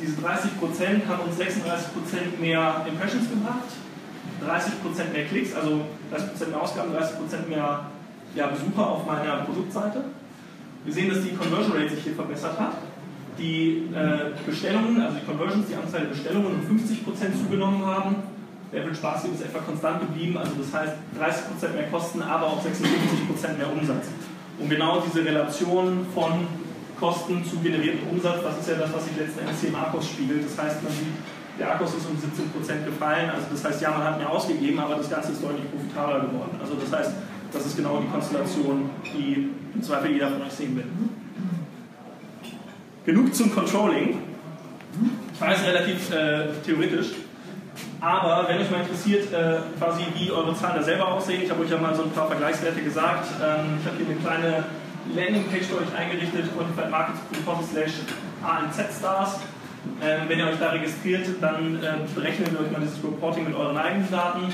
[0.00, 3.68] diese 30% haben uns 36% mehr Impressions gebracht,
[4.42, 7.86] 30% mehr Klicks, also 30% mehr Ausgaben, 30% mehr
[8.34, 10.04] ja, Besucher auf meiner Produktseite.
[10.84, 12.76] Wir sehen, dass die Conversion Rate sich hier verbessert hat.
[13.38, 18.16] Die äh, Bestellungen, also die Conversions, die Anzahl der Bestellungen um 50% zugenommen haben
[18.74, 22.58] der Average Basket ist etwa konstant geblieben, also das heißt 30% mehr Kosten, aber auch
[22.58, 24.06] 56% mehr Umsatz.
[24.58, 26.46] Und genau diese Relation von
[26.98, 30.08] Kosten zu generiertem Umsatz, das ist ja das, was sich letzten Endes hier im Akkus
[30.08, 30.44] spiegelt.
[30.44, 31.14] Das heißt, man sieht,
[31.58, 34.96] der Akkus ist um 17% gefallen, also das heißt, ja, man hat mehr ausgegeben, aber
[34.96, 36.58] das Ganze ist deutlich profitabler geworden.
[36.60, 37.12] Also das heißt,
[37.52, 40.86] das ist genau die Konstellation, die im Zweifel jeder von euch sehen will.
[43.06, 44.18] Genug zum Controlling.
[45.32, 47.23] Ich weiß, relativ äh, theoretisch.
[48.04, 51.62] Aber wenn euch mal interessiert, äh, quasi wie eure Zahlen da selber aussehen, ich habe
[51.62, 53.28] euch ja mal so ein paar Vergleichswerte gesagt.
[53.42, 54.64] Ähm, ich habe hier eine kleine
[55.16, 57.92] Landingpage für euch eingerichtet, quantifiedmarkets.com slash
[58.44, 59.40] ANZ-Stars.
[60.02, 63.54] Ähm, wenn ihr euch da registriert, dann äh, berechnen wir euch mal dieses Reporting mit
[63.54, 64.52] euren eigenen Daten.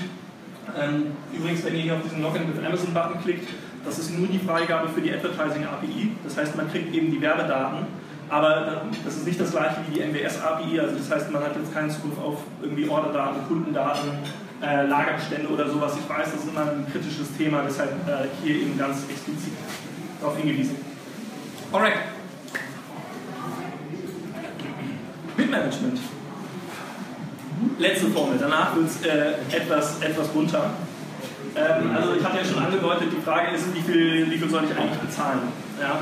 [0.81, 3.49] Ähm, übrigens, wenn ihr hier auf diesen Login with Amazon-Button klickt,
[3.85, 6.13] das ist nur die Freigabe für die Advertising API.
[6.23, 7.87] Das heißt, man kriegt eben die Werbedaten
[8.31, 11.75] aber das ist nicht das gleiche wie die MWS-API, also das heißt, man hat jetzt
[11.75, 14.11] keinen Zugriff auf irgendwie Orderdaten, Kundendaten,
[14.63, 15.95] äh, Lagerbestände oder sowas.
[15.99, 19.53] Ich weiß, das ist immer ein kritisches Thema, deshalb äh, hier eben ganz explizit
[20.21, 20.77] darauf hingewiesen.
[21.73, 21.95] Alright.
[25.37, 25.99] Bitmanagement.
[27.79, 30.71] Letzte Formel, danach wird es äh, etwas, etwas bunter.
[31.57, 34.65] Ähm, also ich hatte ja schon angedeutet, die Frage ist, wie viel, wie viel soll
[34.65, 35.41] ich eigentlich bezahlen?
[35.81, 36.01] Ja?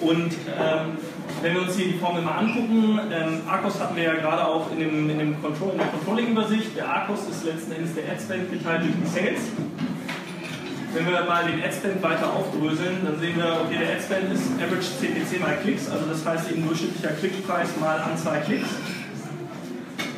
[0.00, 0.96] Und ähm,
[1.42, 4.70] wenn wir uns hier die Formel mal angucken, ähm, Arcos hatten wir ja gerade auch
[4.72, 6.76] in, dem, in, dem Control, in der Controlling-Übersicht.
[6.76, 9.40] Der Arcos ist letzten Endes der Adspend geteilt durch die Sales.
[10.92, 14.90] Wenn wir mal den Adspend weiter aufdröseln, dann sehen wir, okay, der Adspend ist Average
[14.98, 18.68] CPC mal Klicks, also das heißt eben durchschnittlicher Klickpreis mal Anzahl Klicks.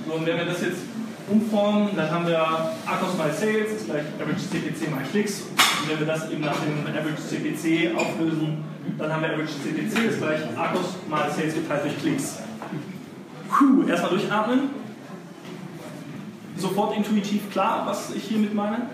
[0.06, 0.91] So, und wenn wir das jetzt
[1.32, 5.42] umformen, dann haben wir Arcos mal Sales ist gleich Average CPC mal Klicks.
[5.42, 8.64] Und wenn wir das eben nach dem Average CPC auflösen,
[8.98, 12.38] dann haben wir Average CPC ist gleich Akkus mal Sales geteilt durch Klicks.
[13.48, 14.70] Puh, erstmal durchatmen.
[16.56, 18.86] Sofort intuitiv klar, was ich hiermit meine.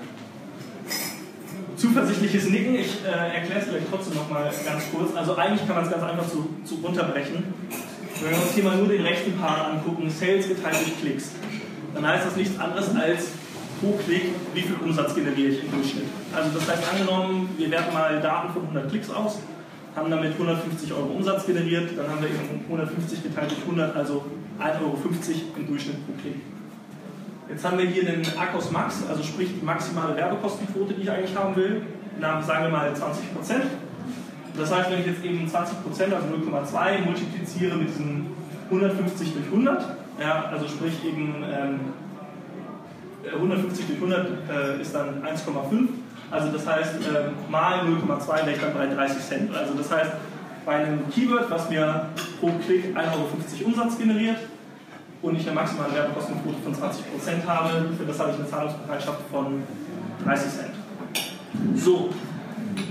[1.76, 5.14] Zuversichtliches Nicken, ich äh, erkläre es vielleicht trotzdem nochmal ganz kurz.
[5.14, 7.44] Also eigentlich kann man es ganz einfach zu, zu runterbrechen.
[8.20, 11.32] Wenn wir uns hier mal nur den rechten Part angucken, Sales geteilt durch Klicks,
[11.98, 13.32] dann heißt das nichts anderes als
[13.80, 16.04] pro Klick, wie viel Umsatz generiere ich im Durchschnitt.
[16.34, 19.38] Also das heißt angenommen, wir werten mal Daten von 100 Klicks aus,
[19.96, 24.24] haben damit 150 Euro Umsatz generiert, dann haben wir eben 150 geteilt durch 100, also
[24.60, 24.98] 1,50 Euro
[25.56, 26.36] im Durchschnitt pro Klick.
[27.48, 31.34] Jetzt haben wir hier den Akkus Max, also sprich die maximale Werbekostenquote, die ich eigentlich
[31.34, 31.82] haben will,
[32.20, 33.64] nach, sagen wir mal 20 Prozent.
[34.56, 38.26] Das heißt, wenn ich jetzt eben 20 Prozent, also 0,2, multipliziere mit diesen
[38.70, 39.84] 150 durch 100,
[40.20, 41.80] ja, also sprich eben ähm,
[43.32, 45.88] 150 durch 100 äh, ist dann 1,5.
[46.30, 49.56] Also das heißt, äh, mal 0,2 wäre ich dann bei 30 Cent.
[49.56, 50.12] Also das heißt,
[50.66, 52.06] bei einem Keyword, was mir
[52.40, 53.28] pro Klick 1,50 Euro
[53.66, 54.36] Umsatz generiert
[55.22, 59.62] und ich eine maximale Werbekostenquote von 20% habe, für das habe ich eine Zahlungsbereitschaft von
[60.24, 60.70] 30 Cent.
[61.74, 62.10] So,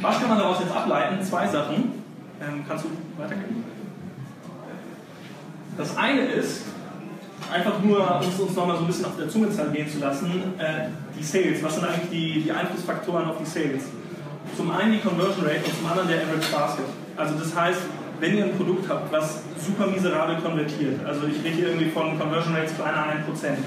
[0.02, 1.24] was kann man daraus jetzt ableiten?
[1.24, 2.04] Zwei Sachen.
[2.42, 2.90] Ähm, kannst du
[3.22, 3.77] weitergehen?
[5.78, 6.64] Das eine ist,
[7.54, 10.90] einfach nur uns, uns nochmal so ein bisschen auf der Zunge zergehen zu lassen, äh,
[11.18, 13.84] die Sales, was sind eigentlich die, die Einflussfaktoren auf die Sales?
[14.56, 16.86] Zum einen die Conversion Rate und zum anderen der Average Basket.
[17.16, 17.82] Also das heißt,
[18.20, 22.18] wenn ihr ein Produkt habt, was super miserabel konvertiert, also ich rede hier irgendwie von
[22.18, 23.58] Conversion Rates kleiner 1%,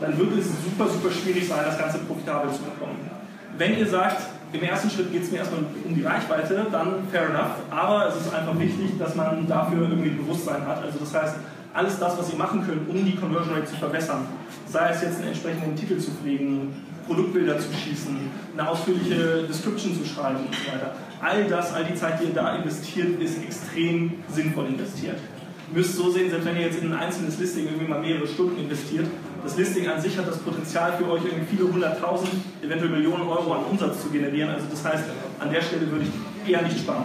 [0.00, 3.10] dann wird es super, super schwierig sein, das Ganze profitabel zu bekommen.
[3.58, 7.30] Wenn ihr sagt, im ersten Schritt geht es mir erstmal um die Reichweite, dann fair
[7.30, 10.82] enough, aber es ist einfach wichtig, dass man dafür irgendwie Bewusstsein hat.
[10.82, 11.36] Also das heißt,
[11.74, 14.26] alles das, was ihr machen könnt, um die Conversion Rate zu verbessern,
[14.66, 16.74] sei es jetzt einen entsprechenden Titel zu pflegen,
[17.06, 18.16] Produktbilder zu schießen,
[18.56, 20.94] eine ausführliche Description zu schreiben und so weiter.
[21.20, 25.16] All das, all die Zeit, die ihr da investiert, ist extrem sinnvoll investiert.
[25.70, 28.26] Ihr müsst so sehen, selbst wenn ihr jetzt in ein einzelnes Listing irgendwie mal mehrere
[28.26, 29.06] Stunden investiert,
[29.42, 32.30] das Listing an sich hat das Potenzial für euch irgendwie viele hunderttausend,
[32.62, 34.50] eventuell Millionen Euro an Umsatz zu generieren.
[34.50, 35.04] Also das heißt,
[35.40, 37.04] an der Stelle würde ich eher nicht sparen.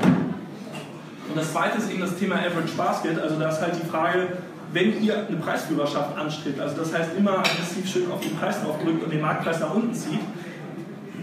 [1.29, 3.19] Und das zweite ist eben das Thema Average Basket.
[3.19, 4.27] Also da ist halt die Frage,
[4.71, 9.03] wenn ihr eine Preisführerschaft anstrebt, also das heißt immer aggressiv schön auf den Preis draufdrückt
[9.03, 10.19] und den Marktpreis nach unten zieht,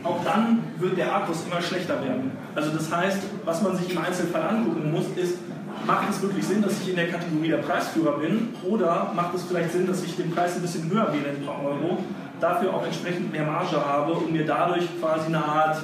[0.03, 2.33] auch dann wird der Akkus immer schlechter werden.
[2.55, 5.39] Also das heißt, was man sich im Einzelfall angucken muss, ist,
[5.87, 9.43] macht es wirklich Sinn, dass ich in der Kategorie der Preisführer bin oder macht es
[9.43, 11.99] vielleicht Sinn, dass ich den Preis ein bisschen höher wähle in paar Euro,
[12.41, 15.79] dafür auch entsprechend mehr Marge habe und mir dadurch quasi eine Art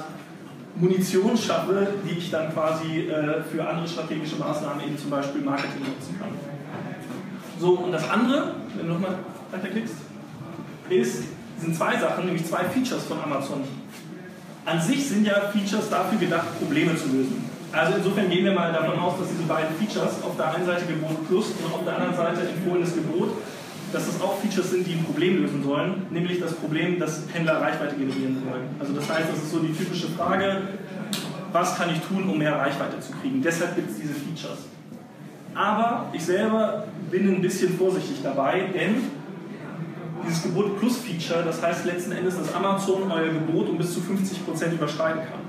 [0.75, 5.81] Munition schaffe, die ich dann quasi äh, für andere strategische Maßnahmen, eben zum Beispiel Marketing
[5.81, 6.29] nutzen kann.
[7.59, 9.19] So, und das andere, wenn du nochmal
[9.51, 9.95] weiterklickst,
[10.89, 11.23] ist,
[11.59, 13.63] sind zwei Sachen, nämlich zwei Features von Amazon.
[14.65, 17.50] An sich sind ja Features dafür gedacht, Probleme zu lösen.
[17.71, 20.85] Also insofern gehen wir mal davon aus, dass diese beiden Features, auf der einen Seite
[20.85, 23.29] Gebot Plus und auf der anderen Seite empfohlenes Gebot,
[23.93, 27.61] dass das auch Features sind, die ein Problem lösen sollen, nämlich das Problem, dass Händler
[27.61, 28.67] Reichweite generieren wollen.
[28.79, 30.61] Also das heißt, das ist so die typische Frage,
[31.51, 33.41] was kann ich tun, um mehr Reichweite zu kriegen?
[33.41, 34.59] Deshalb gibt es diese Features.
[35.53, 39.03] Aber ich selber bin ein bisschen vorsichtig dabei, denn
[40.25, 43.99] dieses Gebot Plus Feature, das heißt letzten Endes, dass Amazon euer Gebot um bis zu
[43.99, 45.40] 50% überschreiten kann.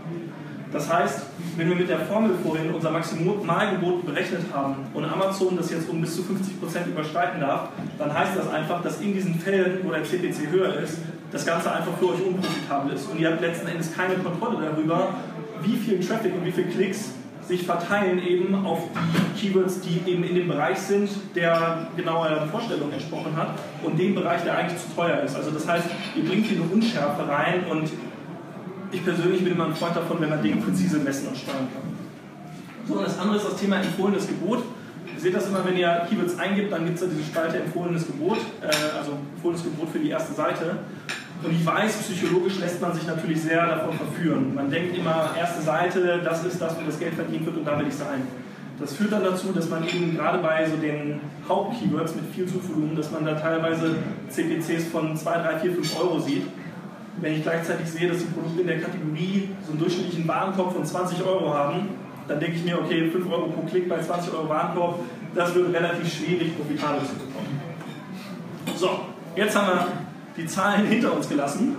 [0.72, 1.22] Das heißt,
[1.56, 6.00] wenn wir mit der Formel vorhin unser Maximalgebot berechnet haben und Amazon das jetzt um
[6.00, 10.02] bis zu 50% überschreiten darf, dann heißt das einfach, dass in diesen Fällen, wo der
[10.02, 10.98] CPC höher ist,
[11.30, 13.11] das Ganze einfach für euch unprofitabel ist.
[13.11, 15.14] Und ihr habt letzten Endes keine Kontrolle darüber,
[15.62, 17.12] wie viel Traffic und wie viele Klicks
[17.46, 18.85] sich verteilen eben auf
[19.37, 23.98] die Keywords, die eben in dem Bereich sind, der genau eurer Vorstellung entsprochen hat und
[23.98, 25.37] dem Bereich, der eigentlich zu teuer ist.
[25.37, 27.90] Also das heißt, ihr bringt hier eine Unschärfe rein und
[28.92, 31.83] ich persönlich bin immer ein Freund davon, wenn man Dinge präzise messen und steuern kann.
[32.87, 34.62] So, und das andere ist das Thema empfohlenes Gebot.
[35.14, 38.07] Ihr seht das immer, wenn ihr Keywords eingibt, dann gibt es da diese Spalte empfohlenes
[38.07, 40.78] Gebot, äh, also empfohlenes Gebot für die erste Seite.
[41.42, 44.55] Und ich weiß, psychologisch lässt man sich natürlich sehr davon verführen.
[44.55, 47.78] Man denkt immer, erste Seite, das ist das, wo das Geld verdient wird und da
[47.78, 48.22] will ich sein.
[48.78, 52.96] Das führt dann dazu, dass man eben gerade bei so den Hauptkeywords mit viel Suchvolumen,
[52.96, 53.96] dass man da teilweise
[54.28, 56.46] CPCs von 2, 3, 4, 5 Euro sieht.
[57.22, 60.85] Wenn ich gleichzeitig sehe, dass die Produkte in der Kategorie so einen durchschnittlichen Warenkorb von
[60.85, 61.90] 20 Euro haben,
[62.26, 64.98] dann denke ich mir, okay, 5 Euro pro Klick bei 20 Euro Warenkorb,
[65.32, 67.61] das wird relativ schwierig, profitabel zu bekommen.
[68.74, 69.02] So,
[69.37, 69.87] jetzt haben wir
[70.37, 71.76] die Zahlen hinter uns gelassen.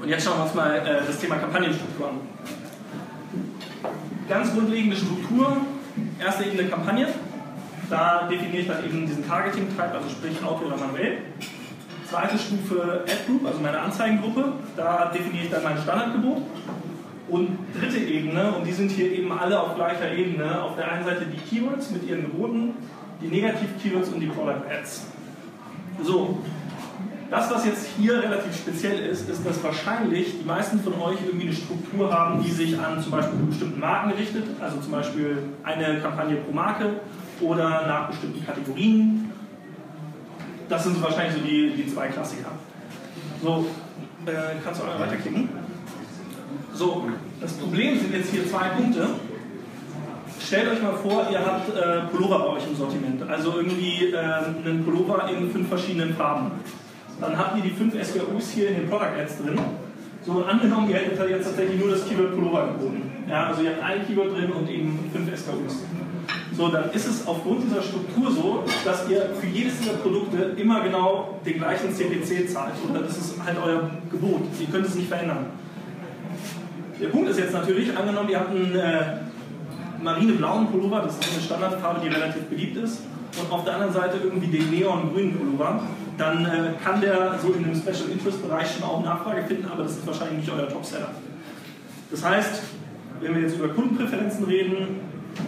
[0.00, 2.20] Und jetzt schauen wir uns mal äh, das Thema Kampagnenstruktur an.
[4.28, 5.56] Ganz grundlegende Struktur,
[6.24, 7.08] erste Ebene Kampagne.
[7.90, 11.18] Da definiere ich dann eben diesen Targeting-Type, also sprich Auto oder manuell.
[12.08, 14.52] Zweite Stufe Ad Group, also meine Anzeigengruppe.
[14.76, 16.42] Da definiere ich dann mein Standardgebot.
[17.28, 21.04] Und dritte Ebene, und die sind hier eben alle auf gleicher Ebene, auf der einen
[21.04, 22.74] Seite die Keywords mit ihren Geboten,
[23.20, 25.06] die Negativ-Keywords und die Product Ads.
[26.04, 26.38] So,
[27.28, 31.48] das, was jetzt hier relativ speziell ist, ist, dass wahrscheinlich die meisten von euch irgendwie
[31.48, 35.98] eine Struktur haben, die sich an zum Beispiel bestimmten Marken richtet, also zum Beispiel eine
[36.00, 37.00] Kampagne pro Marke
[37.40, 39.25] oder nach bestimmten Kategorien.
[40.68, 42.50] Das sind wahrscheinlich so die, die zwei Klassiker.
[43.42, 43.66] So,
[44.26, 44.32] äh,
[44.64, 45.48] kannst du auch weiterklicken.
[46.72, 47.06] So,
[47.40, 49.08] das Problem sind jetzt hier zwei Punkte.
[50.40, 54.16] Stellt euch mal vor, ihr habt äh, Pullover bei euch im Sortiment, also irgendwie äh,
[54.16, 56.52] einen Pullover in fünf verschiedenen Farben.
[57.20, 59.58] Dann habt ihr die fünf SKUs hier in den Product Ads drin.
[60.24, 63.10] So, und angenommen, ihr hättet jetzt tatsächlich nur das Keyword Pullover geboten.
[63.28, 65.82] Ja, also ihr habt ein Keyword drin und eben fünf SKUs.
[66.56, 70.80] So, dann ist es aufgrund dieser Struktur so, dass ihr für jedes dieser Produkte immer
[70.80, 72.72] genau den gleichen CPC zahlt.
[72.88, 74.42] Oder das ist halt euer Gebot.
[74.58, 75.46] Ihr könnt es nicht verändern.
[76.98, 79.18] Der Punkt ist jetzt natürlich, angenommen, ihr habt einen äh,
[80.02, 83.02] marineblauen Pullover, das ist eine Standardfarbe, die relativ beliebt ist,
[83.38, 85.82] und auf der anderen Seite irgendwie den neongrünen Pullover,
[86.16, 89.82] dann äh, kann der so in dem Special Interest Bereich schon auch Nachfrage finden, aber
[89.82, 91.10] das ist wahrscheinlich nicht euer Topseller.
[92.10, 92.62] Das heißt,
[93.20, 95.00] wenn wir jetzt über Kundenpräferenzen reden,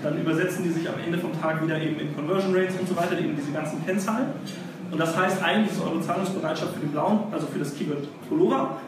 [0.02, 2.96] dann übersetzen die sich am Ende vom Tag wieder eben in Conversion Rates und so
[2.96, 4.28] weiter, eben diese ganzen Kennzahlen.
[4.90, 8.78] Und das heißt, eigentlich ist eure Zahlungsbereitschaft für den blauen, also für das Keyword Pullover,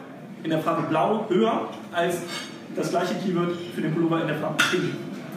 [0.43, 2.17] in der Farbe blau höher als
[2.75, 4.93] das gleiche Keyword für den Pullover in der Farbe pink.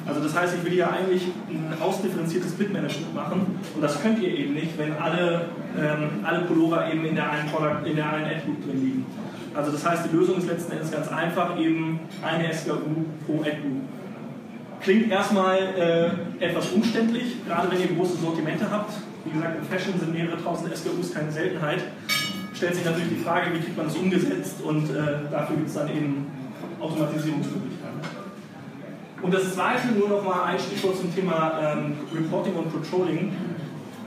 [0.07, 4.29] Also das heißt, ich will ja eigentlich ein ausdifferenziertes Bitmanagement machen und das könnt ihr
[4.29, 5.46] eben nicht, wenn alle,
[5.79, 9.07] ähm, alle Pullover eben in der einen, Product, in der einen Ad-Group drin liegen.
[9.55, 13.83] Also das heißt, die Lösung ist letzten Endes ganz einfach, eben eine SKU pro Ad-Group.
[14.85, 15.59] Klingt erstmal
[16.38, 18.92] äh, etwas umständlich, gerade wenn ihr große Sortimente habt.
[19.25, 21.83] Wie gesagt, in Fashion sind mehrere tausend SKUs keine Seltenheit.
[22.53, 25.75] Stellt sich natürlich die Frage, wie kriegt man das umgesetzt und äh, dafür gibt es
[25.75, 26.27] dann eben
[26.81, 28.01] Automatisierungsmöglichkeiten.
[29.23, 33.33] Und das zweite, nur noch mal ein Stichwort zum Thema ähm, Reporting und Controlling.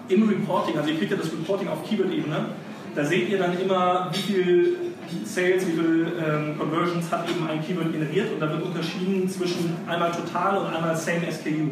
[0.09, 2.49] Im Reporting, also ihr kriegt ja das Reporting auf Keyword-Ebene,
[2.93, 4.77] da seht ihr dann immer, wie viel
[5.25, 9.75] Sales, wie viel ähm, Conversions hat eben ein Keyword generiert und da wird unterschieden zwischen
[9.87, 11.69] einmal total und einmal same SKU.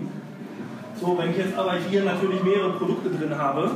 [0.99, 3.71] So, wenn ich jetzt aber hier natürlich mehrere Produkte drin habe,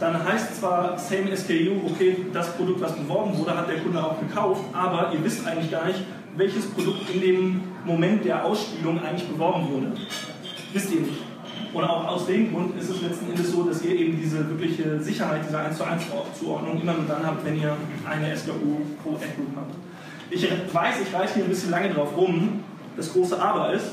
[0.00, 4.18] dann heißt zwar same SKU, okay, das Produkt, was beworben wurde, hat der Kunde auch
[4.18, 6.00] gekauft, aber ihr wisst eigentlich gar nicht,
[6.36, 9.92] welches Produkt in dem Moment der Ausspielung eigentlich beworben wurde.
[10.72, 11.33] Wisst ihr nicht.
[11.72, 15.00] Und auch aus dem Grund ist es letzten Endes so, dass ihr eben diese wirkliche
[15.00, 16.02] Sicherheit, diese 1 zu 1
[16.38, 17.76] Zuordnung immer nur dann habt, wenn ihr
[18.08, 19.74] eine SKU pro Ad-Group habt.
[20.30, 22.60] Ich weiß, ich reiche hier ein bisschen lange drauf rum.
[22.96, 23.92] Das große Aber ist,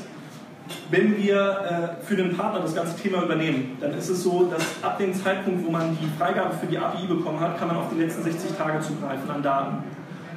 [0.90, 4.62] wenn wir äh, für den Partner das ganze Thema übernehmen, dann ist es so, dass
[4.82, 7.86] ab dem Zeitpunkt, wo man die Freigabe für die API bekommen hat, kann man auf
[7.92, 9.84] die letzten 60 Tage zugreifen an Daten.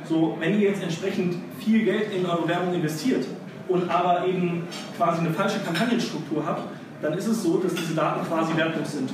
[0.08, 3.26] So, wenn ihr jetzt entsprechend viel Geld in eure Werbung investiert
[3.68, 4.64] und aber eben
[4.98, 6.70] quasi eine falsche Kampagnenstruktur habt,
[7.02, 9.12] dann ist es so, dass diese Daten quasi wertlos sind.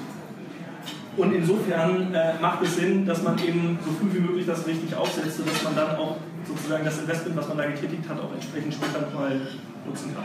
[1.17, 4.95] Und insofern äh, macht es Sinn, dass man eben so früh wie möglich das richtig
[4.95, 8.73] aufsetzt, sodass man dann auch sozusagen das Investment, was man da getätigt hat, auch entsprechend
[8.73, 9.41] später nochmal
[9.85, 10.23] nutzen kann.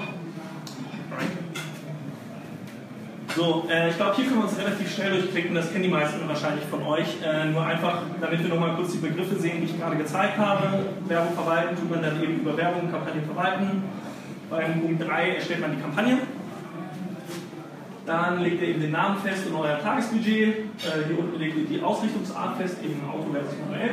[3.37, 6.27] So, äh, ich glaube, hier können wir uns relativ schnell durchklicken, das kennen die meisten
[6.27, 7.19] wahrscheinlich von euch.
[7.23, 10.87] Äh, nur einfach, damit wir nochmal kurz die Begriffe sehen, die ich gerade gezeigt habe.
[11.07, 13.83] Werbung verwalten tut man dann eben über Werbung, Kampagnen verwalten.
[14.49, 16.19] Beim Punkt 3 erstellt man die Kampagne.
[18.07, 20.49] Dann legt ihr eben den Namen fest und euer Tagesbudget.
[20.49, 23.91] Äh, hier unten legt ihr die Ausrichtungsart fest, eben Auto versus manuell.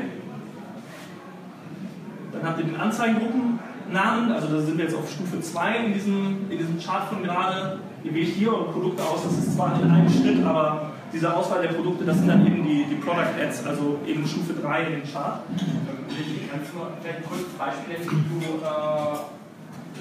[2.32, 6.52] Dann habt ihr den Anzeigengruppen-Namen, also da sind wir jetzt auf Stufe 2 in diesem,
[6.52, 7.80] in diesem Chart von gerade.
[8.04, 11.62] Ihr wählt hier eure Produkte aus, das ist zwar in einem Schritt, aber diese Auswahl
[11.62, 14.92] der Produkte, das sind dann eben die, die Product Ads, also eben Stufe 3 in
[14.92, 15.40] dem Chart.
[16.52, 19.43] Kannst du vielleicht ein kurzes Beispiel nennen, wie du äh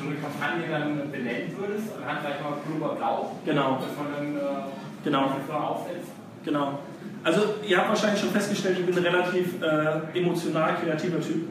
[0.03, 3.79] so eine Kampagne dann benennen würdest, anhand vielleicht mal Pullover Blau, Genau.
[3.79, 4.65] dass man dann äh,
[5.05, 5.23] Genau.
[5.23, 6.11] aufsetzt.
[6.45, 6.79] Genau.
[7.25, 11.49] Also ihr habt wahrscheinlich schon festgestellt, ich bin ein relativ äh, emotional kreativer Typ.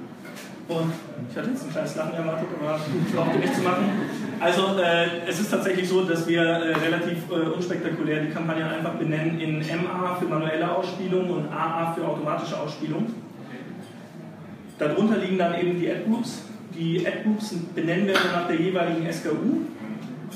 [0.67, 0.93] Und
[1.29, 2.79] ich hatte jetzt ein kleines Lachen erwartet, aber
[3.15, 3.89] braucht ihr nicht zu machen.
[4.39, 8.93] Also äh, es ist tatsächlich so, dass wir äh, relativ äh, unspektakulär die Kampagnen einfach
[8.93, 13.07] benennen in MA für manuelle Ausspielung und AA für automatische Ausspielung.
[14.79, 16.43] Darunter liegen dann eben die Ad-Groups.
[16.73, 19.65] Die Ad-Groups benennen wir nach der jeweiligen SKU.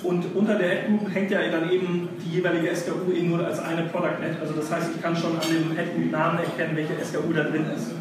[0.04, 3.84] Und unter der Ad-Group hängt ja dann eben die jeweilige SKU eben nur als eine
[3.84, 4.38] Product-Ad.
[4.42, 7.92] Also das heißt, ich kann schon an dem Ad-Group-Namen erkennen, welche SKU da drin ist.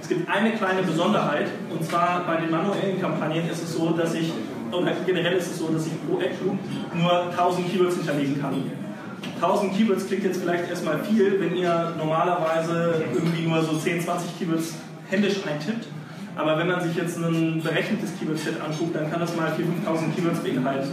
[0.00, 4.14] Es gibt eine kleine Besonderheit, und zwar bei den manuellen Kampagnen ist es so, dass
[4.14, 4.32] ich,
[4.70, 6.58] oder generell ist es so, dass ich pro Ad-Group
[6.94, 8.54] nur 1000 Keywords hinterlegen kann.
[9.36, 14.38] 1000 Keywords klingt jetzt vielleicht erstmal viel, wenn ihr normalerweise irgendwie nur so 10, 20
[14.38, 14.74] Keywords
[15.10, 15.86] händisch eintippt.
[16.36, 20.14] Aber wenn man sich jetzt ein berechnetes Keyword-Set anguckt, dann kann das mal 4.000, 5.000
[20.14, 20.92] Keywords beinhalten.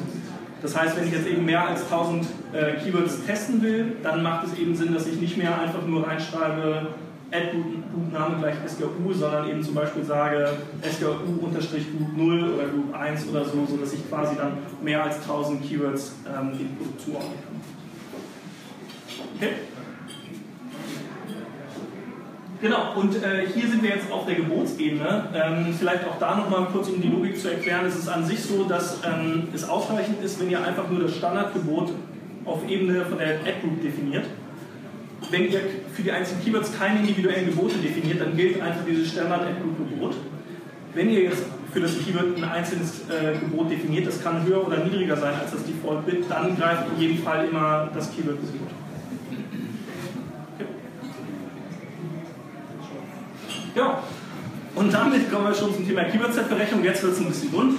[0.62, 4.48] Das heißt, wenn ich jetzt eben mehr als 1000 äh, Keywords testen will, dann macht
[4.48, 6.88] es eben Sinn, dass ich nicht mehr einfach nur reinschreibe,
[7.32, 10.50] Ad-Group-Name gleich SGU, sondern eben zum Beispiel sage
[10.82, 16.16] SGU-Group 0 oder Group 1 oder so, sodass ich quasi dann mehr als 1000 Keywords
[16.28, 17.62] ähm, dem Produkt zuordnen kann.
[19.36, 19.54] Okay?
[22.62, 25.30] Genau, und äh, hier sind wir jetzt auf der Gebotsebene.
[25.34, 27.86] Ähm, vielleicht auch da nochmal kurz, um die Logik zu erklären.
[27.86, 31.16] Es ist an sich so, dass ähm, es ausreichend ist, wenn ihr einfach nur das
[31.16, 31.93] Standardgebot
[32.43, 34.26] auf Ebene von der Ad-Group definiert.
[35.32, 35.62] Wenn ihr
[35.93, 40.16] für die einzelnen Keywords keine individuellen Gebote definiert, dann gilt einfach dieses Standard-Ad-Group-Gebot.
[40.95, 44.84] Wenn ihr jetzt für das Keyword ein einzelnes äh, Gebot definiert, das kann höher oder
[44.84, 48.70] niedriger sein als das Default-Bit, dann greift in jedem Fall immer das Keyword-Gebot.
[53.76, 54.03] Ja,
[54.80, 56.84] und damit kommen wir schon zum Thema Keyword-Set-Berechnung.
[56.84, 57.75] Jetzt wird es ein bisschen bunt.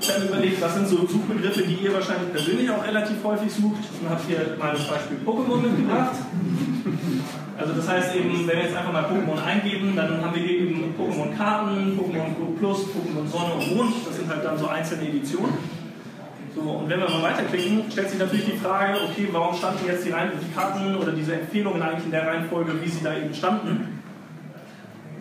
[0.00, 3.82] Ich habe überlegt, was sind so Suchbegriffe, die ihr wahrscheinlich persönlich auch relativ häufig sucht.
[4.00, 6.14] Und habe hier mal das Beispiel Pokémon mitgebracht.
[7.58, 10.60] Also das heißt eben, wenn wir jetzt einfach mal Pokémon eingeben, dann haben wir hier
[10.60, 13.94] eben Pokémon-Karten, Pokémon Plus, Pokémon Sonne und Mond.
[14.06, 15.54] Das sind halt dann so einzelne Editionen.
[16.54, 20.06] So, und wenn wir mal weiterklicken, stellt sich natürlich die Frage, okay, warum standen jetzt
[20.06, 23.34] die, Reihen, die Karten oder diese Empfehlungen eigentlich in der Reihenfolge, wie sie da eben
[23.34, 23.95] standen?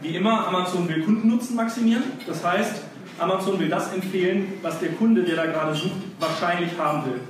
[0.05, 2.03] Wie immer, Amazon will Kundennutzen maximieren.
[2.27, 2.83] Das heißt,
[3.17, 7.21] Amazon will das empfehlen, was der Kunde, der da gerade sucht, wahrscheinlich haben will.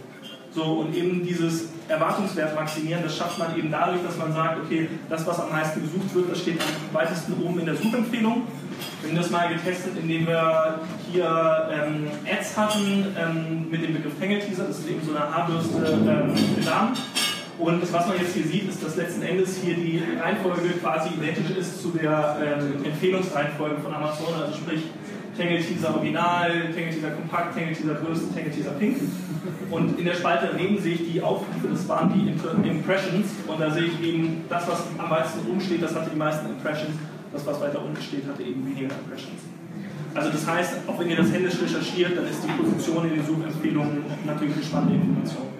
[0.54, 4.90] So, und eben dieses Erwartungswert maximieren, das schafft man eben dadurch, dass man sagt, okay,
[5.08, 8.42] das, was am meisten gesucht wird, das steht am weitesten oben in der Suchempfehlung.
[9.02, 14.20] Wir haben das mal getestet, indem wir hier ähm, Ads hatten ähm, mit dem Begriff
[14.20, 16.94] Hängeteaser, das ist eben so eine Haarbürste ähm, für Damen.
[17.58, 21.56] Und was man jetzt hier sieht, ist, dass letzten Endes hier die Reihenfolge quasi identisch
[21.58, 24.82] ist zu der ähm, Empfehlungsreihenfolge von Amazon, also sprich
[25.38, 28.98] Tangle Teaser Original, Tangle Teaser Kompakt, Tangle Teaser Größe, Tangle Teaser Pink.
[29.72, 33.28] Und in der Spalte daneben sehe ich die Aufrufe, das waren die Impressions.
[33.48, 36.48] Und da sehe ich eben, das, was am meisten oben steht, das hatte die meisten
[36.48, 36.96] Impressions.
[37.32, 39.42] Das, was weiter unten steht, hatte eben weniger Impressions.
[40.14, 43.26] Also das heißt, auch wenn ihr das händisch recherchiert, dann ist die Position in den
[43.26, 45.55] Suchempfehlungen natürlich eine spannende Information.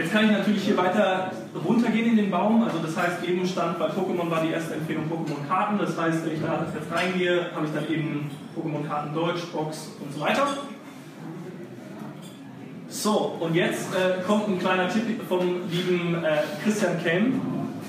[0.00, 1.30] Jetzt kann ich natürlich hier weiter
[1.62, 2.62] runtergehen in den Baum.
[2.62, 5.78] Also das heißt, eben stand bei Pokémon war die erste Empfehlung Pokémon-Karten.
[5.78, 10.14] Das heißt, wenn ich da jetzt reingehe, habe ich dann eben Pokémon-Karten Deutsch, Box und
[10.14, 10.46] so weiter.
[12.88, 17.40] So, und jetzt äh, kommt ein kleiner Tipp vom lieben äh, Christian Kelm,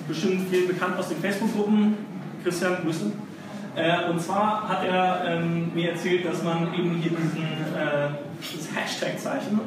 [0.06, 1.96] bestimmt viel bekannt aus den Facebook-Gruppen.
[2.44, 3.10] Christian, Grüße.
[3.78, 8.10] Äh, und zwar hat er ähm, mir erzählt, dass man eben hier diesen, äh,
[8.40, 9.62] das Hashtag-Zeichen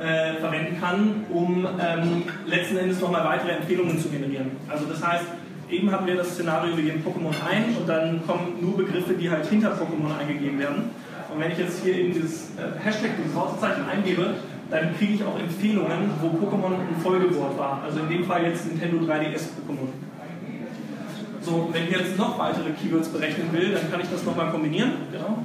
[0.00, 4.52] äh, verwenden kann, um ähm, letzten Endes nochmal weitere Empfehlungen zu generieren.
[4.68, 5.26] Also das heißt,
[5.70, 9.30] eben haben wir das Szenario, wir geben Pokémon ein und dann kommen nur Begriffe, die
[9.30, 10.90] halt hinter Pokémon eingegeben werden.
[11.32, 14.34] Und wenn ich jetzt hier eben dieses äh, Hashtag, dieses Wortzeichen eingebe,
[14.70, 17.82] dann kriege ich auch Empfehlungen, wo Pokémon ein Folgewort war.
[17.84, 19.88] Also in dem Fall jetzt Nintendo 3DS Pokémon.
[21.42, 24.92] So, wenn ich jetzt noch weitere Keywords berechnen will, dann kann ich das nochmal kombinieren.
[25.12, 25.44] Genau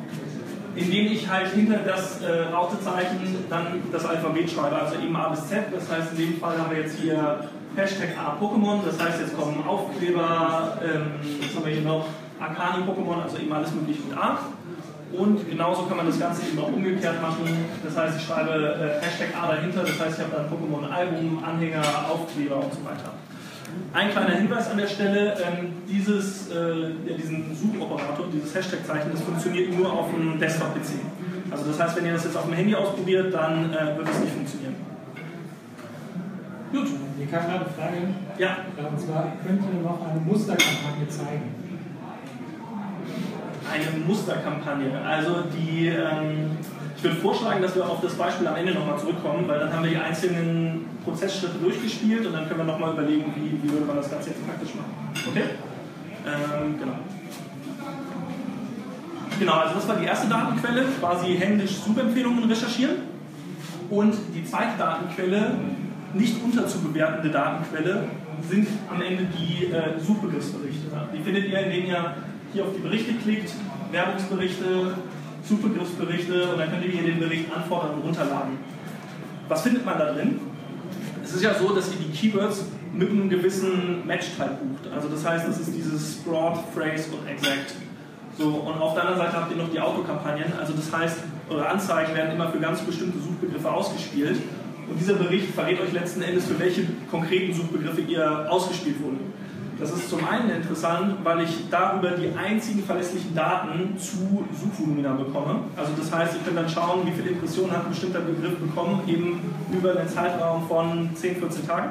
[0.76, 5.48] indem ich halt hinter das äh, Rautezeichen dann das Alphabet schreibe, also eben A bis
[5.48, 5.66] Z.
[5.72, 9.38] Das heißt, in dem Fall haben wir jetzt hier Hashtag A Pokémon, das heißt, jetzt
[9.38, 11.12] kommen Aufkleber, ähm,
[11.42, 12.06] was haben wir hier noch,
[12.40, 14.40] Arcani Pokémon, also eben alles möglich mit A.
[15.14, 17.46] Und genauso kann man das Ganze eben auch umgekehrt machen.
[17.84, 21.42] Das heißt, ich schreibe äh, Hashtag A dahinter, das heißt, ich habe dann Pokémon Album,
[21.44, 23.14] Anhänger, Aufkleber und so weiter.
[23.94, 29.74] Ein kleiner Hinweis an der Stelle, ähm, dieses, äh, diesen Suchoperator, dieses Hashtag-Zeichen, das funktioniert
[29.78, 31.00] nur auf einem Desktop-PC.
[31.52, 34.20] Also das heißt, wenn ihr das jetzt auf dem Handy ausprobiert, dann äh, wird es
[34.20, 34.76] nicht funktionieren.
[36.72, 36.88] Gut.
[37.18, 37.98] Hier kam gerade eine Frage.
[38.38, 38.58] Ja.
[38.90, 41.56] Und zwar, könnt ihr noch eine Musterkampagne zeigen?
[43.72, 45.00] Eine Musterkampagne.
[45.02, 46.58] Also die, ähm,
[47.06, 49.92] würde vorschlagen, dass wir auf das Beispiel am Ende nochmal zurückkommen, weil dann haben wir
[49.92, 54.10] die einzelnen Prozessschritte durchgespielt und dann können wir nochmal überlegen, wie, wie würde man das
[54.10, 54.92] Ganze jetzt praktisch machen.
[55.30, 55.44] Okay?
[56.26, 56.94] Ähm, genau.
[59.38, 62.96] Genau, also das war die erste Datenquelle, quasi händisch Suchempfehlungen recherchieren.
[63.90, 65.52] Und die zweite Datenquelle,
[66.14, 68.06] nicht unterzubewertende Datenquelle,
[68.50, 70.88] sind am Ende die äh, Suchbegriffsberichte.
[71.14, 72.16] Die findet ihr, indem ihr
[72.54, 73.52] hier auf die Berichte klickt,
[73.92, 74.96] Werbungsberichte,
[75.48, 78.58] Suchbegriffsberichte und dann könnt ihr hier den Bericht anfordern und runterladen.
[79.48, 80.40] Was findet man da drin?
[81.24, 84.94] Es ist ja so, dass ihr die Keywords mit einem gewissen Match-Type bucht.
[84.94, 87.76] Also das heißt, es ist dieses Broad, Phrase und Exact.
[88.38, 90.54] So, und auf der anderen Seite habt ihr noch die Autokampagnen.
[90.60, 91.18] Also das heißt,
[91.50, 94.38] eure Anzeigen werden immer für ganz bestimmte Suchbegriffe ausgespielt.
[94.90, 99.34] Und dieser Bericht verrät euch letzten Endes, für welche konkreten Suchbegriffe ihr ausgespielt wurden.
[99.78, 105.64] Das ist zum einen interessant, weil ich darüber die einzigen verlässlichen Daten zu Suchvolumina bekomme.
[105.76, 109.02] Also das heißt, ich kann dann schauen, wie viele Impressionen hat ein bestimmter Begriff bekommen,
[109.08, 109.42] eben
[109.74, 111.90] über einen Zeitraum von 10, 14 Tagen.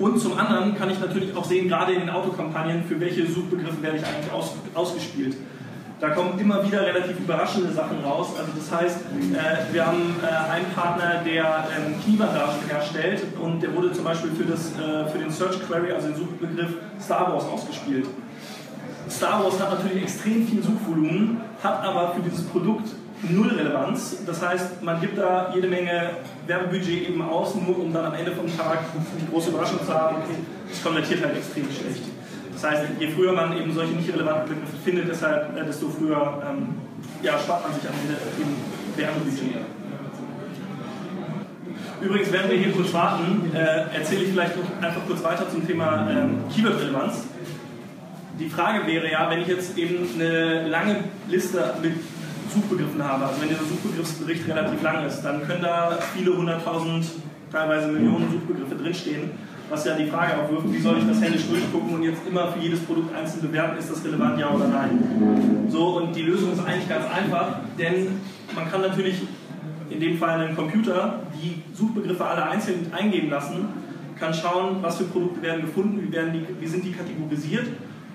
[0.00, 3.80] Und zum anderen kann ich natürlich auch sehen, gerade in den Autokampagnen, für welche Suchbegriffe
[3.80, 5.36] werde ich eigentlich aus, ausgespielt.
[6.04, 8.34] Da kommen immer wieder relativ überraschende Sachen raus.
[8.38, 8.98] Also das heißt,
[9.32, 14.30] äh, wir haben äh, einen Partner, der ähm, Kniebandagen herstellt und der wurde zum Beispiel
[14.32, 18.06] für, das, äh, für den Search Query, also den Suchbegriff Star Wars ausgespielt.
[19.08, 22.90] Star Wars hat natürlich extrem viel Suchvolumen, hat aber für dieses Produkt
[23.22, 24.18] null Relevanz.
[24.26, 26.10] Das heißt, man gibt da jede Menge
[26.46, 28.80] Werbebudget eben aus, nur um dann am Ende vom Tag
[29.18, 30.16] die große Überraschung zu haben,
[30.70, 32.13] es konvertiert halt extrem schlecht.
[32.64, 36.42] Das heißt, je früher man eben solche nicht relevanten Begriffe findet, deshalb, äh, desto früher
[36.48, 36.68] ähm,
[37.22, 38.56] ja, spart man sich am Ende eben
[38.96, 39.66] Werbebudget.
[42.00, 46.08] Übrigens, während wir hier kurz warten, äh, erzähle ich vielleicht einfach kurz weiter zum Thema
[46.10, 47.26] ähm, Keyword-Relevanz.
[48.40, 51.92] Die Frage wäre ja, wenn ich jetzt eben eine lange Liste mit
[52.50, 57.04] Suchbegriffen habe, also wenn dieser Suchbegriffsbericht relativ lang ist, dann können da viele hunderttausend,
[57.52, 59.32] teilweise Millionen Suchbegriffe drinstehen,
[59.70, 62.60] was ja die Frage aufwirft, wie soll ich das händisch durchgucken und jetzt immer für
[62.60, 65.66] jedes Produkt einzeln bewerten, ist das relevant, ja oder nein.
[65.68, 68.20] So, und die Lösung ist eigentlich ganz einfach, denn
[68.54, 69.22] man kann natürlich
[69.90, 73.68] in dem Fall einen Computer die Suchbegriffe alle einzeln eingeben lassen,
[74.18, 77.66] kann schauen, was für Produkte werden gefunden, wie, werden die, wie sind die kategorisiert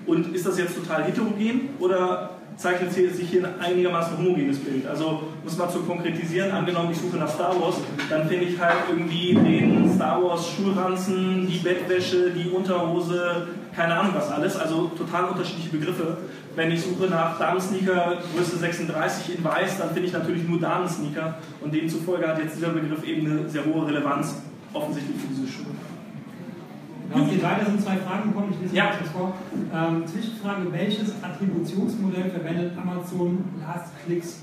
[0.06, 4.86] und ist das jetzt total heterogen oder zeichnet sich hier ein einigermaßen homogenes Bild.
[4.86, 7.76] Also muss man zu konkretisieren, angenommen ich suche nach Star Wars,
[8.08, 14.12] dann finde ich halt irgendwie den Star Wars Schulranzen, die Bettwäsche, die Unterhose, keine Ahnung
[14.14, 16.18] was alles, also total unterschiedliche Begriffe.
[16.56, 21.38] Wenn ich suche nach Damensneaker Größe 36 in weiß, dann finde ich natürlich nur Damensneaker
[21.60, 24.42] und demzufolge hat jetzt dieser Begriff eben eine sehr hohe Relevanz
[24.72, 25.89] offensichtlich für diese Schuhe.
[27.12, 28.92] Ja, es geht weiter, sind zwei Fragen gekommen, ich lese Ja.
[29.00, 29.34] das vor.
[29.74, 34.42] Ähm, Zwischenfrage, welches Attributionsmodell verwendet Amazon Last Clicks?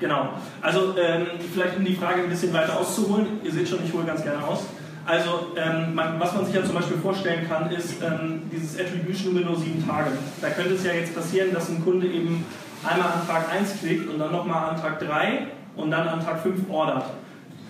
[0.00, 0.30] Genau.
[0.60, 4.04] Also ähm, vielleicht um die Frage ein bisschen weiter auszuholen, ihr seht schon, ich hole
[4.04, 4.66] ganz gerne aus.
[5.06, 9.34] Also ähm, man, was man sich ja zum Beispiel vorstellen kann, ist ähm, dieses Attribution
[9.36, 10.10] Window sieben Tage.
[10.40, 12.44] Da könnte es ja jetzt passieren, dass ein Kunde eben
[12.82, 15.46] einmal an Tag 1 klickt und dann nochmal an Tag 3
[15.76, 17.04] und dann an Tag 5 ordert.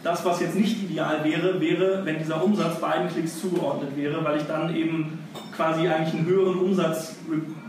[0.05, 4.37] Das, was jetzt nicht ideal wäre, wäre, wenn dieser Umsatz beiden Klicks zugeordnet wäre, weil
[4.37, 5.19] ich dann eben
[5.57, 7.17] quasi eigentlich einen höheren Umsatz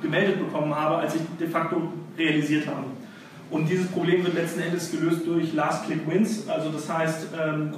[0.01, 2.88] gemeldet bekommen habe, als ich de facto realisiert habe.
[3.49, 6.49] Und dieses Problem wird letzten Endes gelöst durch Last Click Wins.
[6.49, 7.73] Also das heißt, ähm,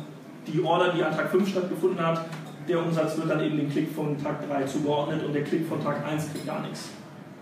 [0.48, 2.26] die Order, die an Tag 5 stattgefunden hat,
[2.68, 5.84] der Umsatz wird dann eben dem Klick von Tag 3 zugeordnet und der Klick von
[5.84, 6.90] Tag 1 kriegt gar nichts.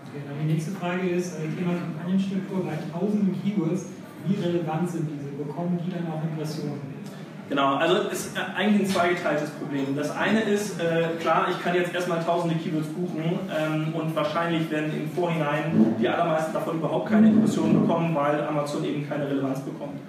[0.10, 3.86] Okay, dann die nächste Frage ist, äh, Thema Kampagnenstruktur bei tausenden Keywords,
[4.28, 5.32] wie relevant sind diese?
[5.42, 6.95] Bekommen die dann auch Impressionen?
[7.48, 9.96] Genau, also es ist eigentlich ein zweigeteiltes Problem.
[9.96, 14.70] Das eine ist, äh, klar, ich kann jetzt erstmal tausende Keywords buchen ähm, und wahrscheinlich
[14.72, 19.60] werden im Vorhinein die allermeisten davon überhaupt keine Impressionen bekommen, weil Amazon eben keine Relevanz
[19.60, 20.00] bekommt.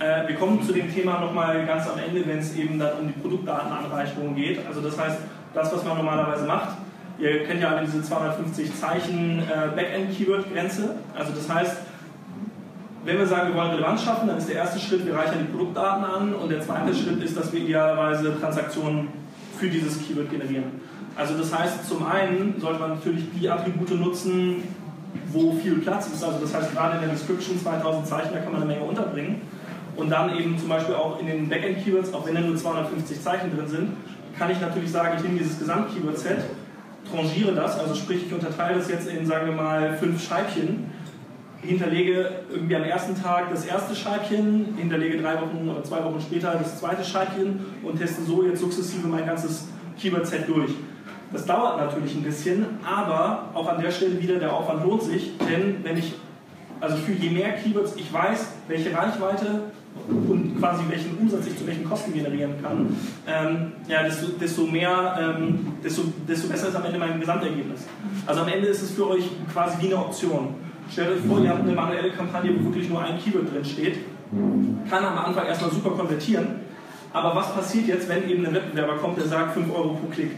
[0.00, 3.06] Äh, wir kommen zu dem Thema nochmal ganz am Ende, wenn es eben dann um
[3.06, 4.66] die Produktdatenanreicherung geht.
[4.66, 5.18] Also das heißt,
[5.54, 6.78] das, was man normalerweise macht,
[7.20, 10.96] ihr kennt ja alle diese 250 Zeichen äh, Backend-Keyword-Grenze.
[11.16, 11.76] Also das heißt,
[13.04, 15.52] wenn wir sagen, wir wollen Relevanz schaffen, dann ist der erste Schritt, wir reichern die
[15.52, 19.08] Produktdaten an und der zweite Schritt ist, dass wir idealerweise Transaktionen
[19.58, 20.80] für dieses Keyword generieren.
[21.16, 24.62] Also das heißt, zum einen sollte man natürlich die Attribute nutzen,
[25.28, 26.24] wo viel Platz ist.
[26.24, 29.42] Also das heißt, gerade in der Description 2000 Zeichen, da kann man eine Menge unterbringen.
[29.96, 33.54] Und dann eben zum Beispiel auch in den Backend-Keywords, auch wenn da nur 250 Zeichen
[33.54, 33.88] drin sind,
[34.38, 36.44] kann ich natürlich sagen, ich nehme dieses Gesamt-Keyword-Set,
[37.10, 40.86] trangiere das, also sprich, ich unterteile das jetzt in, sagen wir mal, fünf Scheibchen
[41.62, 46.54] hinterlege irgendwie am ersten Tag das erste Scheibchen, hinterlege drei Wochen oder zwei Wochen später
[46.58, 50.72] das zweite Scheibchen und teste so jetzt sukzessive mein ganzes Keyword-Set durch.
[51.32, 55.32] Das dauert natürlich ein bisschen, aber auch an der Stelle wieder, der Aufwand lohnt sich,
[55.38, 56.14] denn wenn ich,
[56.80, 59.62] also für je mehr Keywords ich weiß, welche Reichweite
[60.28, 62.96] und quasi welchen Umsatz ich zu welchen Kosten generieren kann,
[63.26, 67.86] ähm, ja, desto, desto mehr, ähm, desto, desto besser ist am Ende mein Gesamtergebnis.
[68.26, 70.54] Also am Ende ist es für euch quasi wie eine Option.
[70.92, 73.98] Stellt euch vor, ihr habt eine manuelle Kampagne, wo wirklich nur ein Keyword drin steht.
[74.90, 76.60] Kann am Anfang erstmal super konvertieren.
[77.14, 80.32] Aber was passiert jetzt, wenn eben ein Wettbewerber kommt, der sagt 5 Euro pro Klick?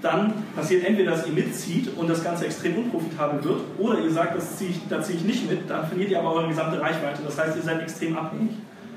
[0.00, 4.36] Dann passiert entweder, dass ihr mitzieht und das Ganze extrem unprofitabel wird, oder ihr sagt,
[4.36, 7.22] das ziehe ich, da ziehe ich nicht mit, dann verliert ihr aber eure gesamte Reichweite.
[7.22, 8.52] Das heißt, ihr seid extrem abhängig.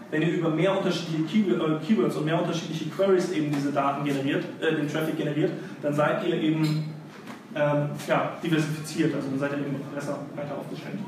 [0.09, 4.45] Wenn ihr über mehr unterschiedliche äh, Keywords und mehr unterschiedliche Queries eben diese Daten generiert,
[4.61, 5.51] äh, den Traffic generiert,
[5.81, 6.94] dann seid ihr eben
[7.55, 10.99] ähm, ja, diversifiziert, also dann seid ihr eben besser weiter aufgestellt.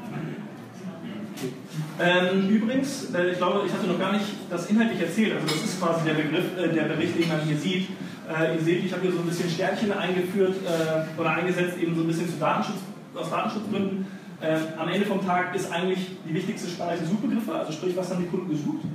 [2.00, 5.64] Ähm, übrigens, äh, ich glaube, ich hatte noch gar nicht das inhaltlich erzählt, also das
[5.64, 7.90] ist quasi der Begriff, äh, der Bericht, den man hier sieht.
[8.28, 11.96] Äh, ihr seht, ich habe hier so ein bisschen Sternchen eingeführt äh, oder eingesetzt, eben
[11.96, 12.80] so ein bisschen zu Datenschutz,
[13.14, 14.08] aus Datenschutzgründen.
[14.40, 18.24] Äh, am Ende vom Tag ist eigentlich die wichtigste Spalte Suchbegriffe, also sprich, was haben
[18.24, 18.86] die Kunden gesucht.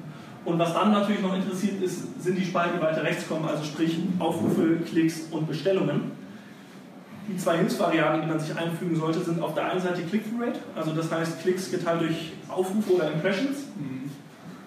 [0.44, 3.62] Und was dann natürlich noch interessiert ist, sind die Spalten, die weiter rechts kommen, also
[3.62, 6.21] sprich Aufrufe, Klicks und Bestellungen.
[7.28, 10.92] Die zwei Hilfsvariablen, die man sich einfügen sollte, sind auf der einen Seite Click-Through-Rate, also
[10.92, 13.58] das heißt Klicks geteilt durch Aufrufe oder Impressions.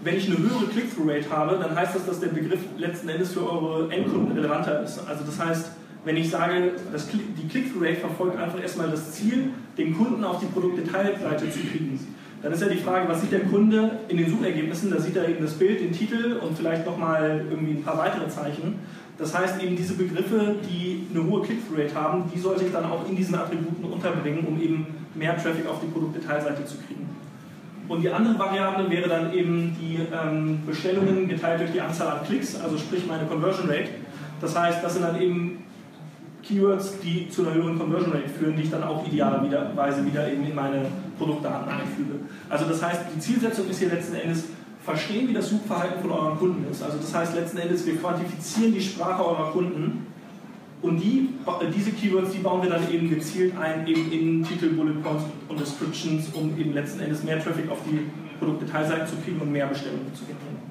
[0.02, 3.50] Wenn ich eine höhere Click-Through-Rate habe, dann heißt das, dass der Begriff letzten Endes für
[3.50, 5.00] eure Endkunden relevanter ist.
[5.08, 5.72] Also das heißt,
[6.06, 10.46] wenn ich sage, dass die Click-Through-Rate verfolgt einfach erstmal das Ziel, den Kunden auf die
[10.46, 12.00] Produktdetailseite zu kriegen,
[12.42, 14.92] dann ist ja die Frage, was sieht der Kunde in den Suchergebnissen?
[14.92, 18.28] Da sieht er eben das Bild, den Titel und vielleicht nochmal irgendwie ein paar weitere
[18.30, 18.76] Zeichen.
[19.18, 23.08] Das heißt eben diese Begriffe, die eine hohe Click-Through-Rate haben, die sollte ich dann auch
[23.08, 27.10] in diesen Attributen unterbringen, um eben mehr Traffic auf die Produktdetailseite zu kriegen.
[27.88, 32.26] Und die andere Variable wäre dann eben die ähm, Bestellungen geteilt durch die Anzahl an
[32.26, 33.90] Klicks, also sprich meine Conversion Rate.
[34.42, 35.64] Das heißt, das sind dann eben
[36.44, 40.46] Keywords, die zu einer höheren Conversion Rate führen, die ich dann auch idealerweise wieder eben
[40.46, 40.86] in meine
[41.18, 42.20] Produktdaten einfüge.
[42.50, 44.46] Also das heißt, die Zielsetzung ist hier letzten Endes,
[44.86, 46.84] verstehen, wie das Suchverhalten von euren Kunden ist.
[46.84, 50.06] Also das heißt letzten Endes, wir quantifizieren die Sprache eurer Kunden
[50.82, 51.30] und die,
[51.76, 55.60] diese Keywords, die bauen wir dann eben gezielt ein, eben in Titel, Bullet Points und
[55.60, 58.06] Descriptions, um eben letzten Endes mehr Traffic auf die
[58.38, 60.62] Produktdetailseite zu kriegen und mehr Bestellungen zu generieren.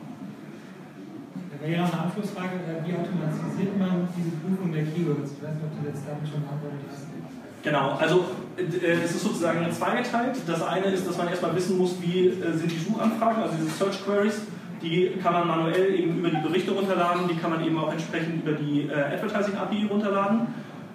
[1.51, 5.33] Da wäre noch eine Abschlussfrage, äh, wie automatisiert man diese Prüfung der Keywords?
[5.35, 7.24] Ich weiß nicht, ob du jetzt damit schon beantwortet hast.
[7.65, 8.27] Genau, also
[8.59, 10.37] äh, es ist sozusagen zweigeteilt.
[10.47, 13.71] Das eine ist, dass man erstmal wissen muss, wie äh, sind die Suchanfragen, also diese
[13.71, 14.43] Search Queries.
[14.83, 18.45] Die kann man manuell eben über die Berichte runterladen, die kann man eben auch entsprechend
[18.45, 20.41] über die äh, Advertising API runterladen.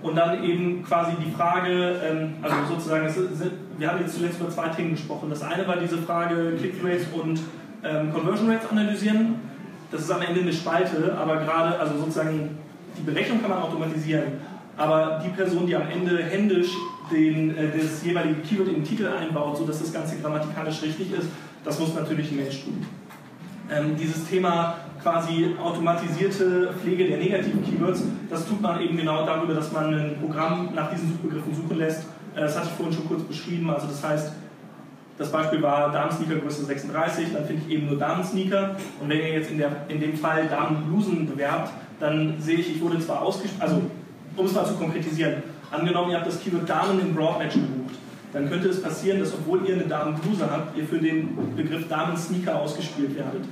[0.02, 3.10] Und dann eben quasi die Frage, ähm, also sozusagen,
[3.78, 5.30] wir haben jetzt zuletzt über zwei Themen gesprochen.
[5.30, 7.40] Das eine war diese Frage Click-Rates und
[7.84, 9.36] ähm, Conversion Rates analysieren.
[9.92, 12.60] Das ist am Ende eine Spalte, aber gerade, also sozusagen,
[12.96, 14.34] die Berechnung kann man automatisieren.
[14.80, 16.72] Aber die Person, die am Ende händisch
[17.12, 21.28] den, äh, das jeweilige Keyword in den Titel einbaut, sodass das Ganze grammatikalisch richtig ist,
[21.66, 22.86] das muss natürlich ein Mensch tun.
[23.70, 29.54] Ähm, dieses Thema quasi automatisierte Pflege der negativen Keywords, das tut man eben genau darüber,
[29.54, 32.04] dass man ein Programm nach diesen Suchbegriffen suchen lässt.
[32.36, 33.70] Äh, das hatte ich vorhin schon kurz beschrieben.
[33.70, 34.32] Also das heißt,
[35.18, 38.78] das Beispiel war Damensneaker Größe 36, dann finde ich eben nur Damensneaker.
[39.02, 42.82] Und wenn ihr jetzt in, der, in dem Fall Damenblusen bewerbt, dann sehe ich, ich
[42.82, 43.82] wurde zwar ausgespielt, also
[44.36, 47.96] um es mal zu konkretisieren, angenommen, ihr habt das Keyword Damen im Broadmatch gebucht,
[48.34, 52.60] dann könnte es passieren, dass obwohl ihr eine Damenbluse habt, ihr für den Begriff Damen-Sneaker
[52.60, 53.44] ausgespielt werdet.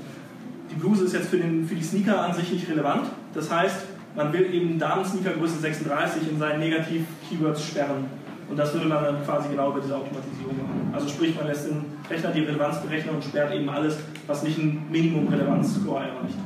[0.69, 3.07] Die Bluse ist jetzt für, den, für die Sneaker an sich nicht relevant.
[3.34, 3.78] Das heißt,
[4.15, 8.05] man will eben Damen-Sneaker Größe 36 in seinen Negativ-Keywords sperren.
[8.49, 10.89] Und das würde man dann quasi genau über diese Automatisierung machen.
[10.93, 14.57] Also sprich, man lässt den Rechner die Relevanz berechnen und sperrt eben alles, was nicht
[14.57, 16.38] ein Minimum-Relevanz-Score erreicht.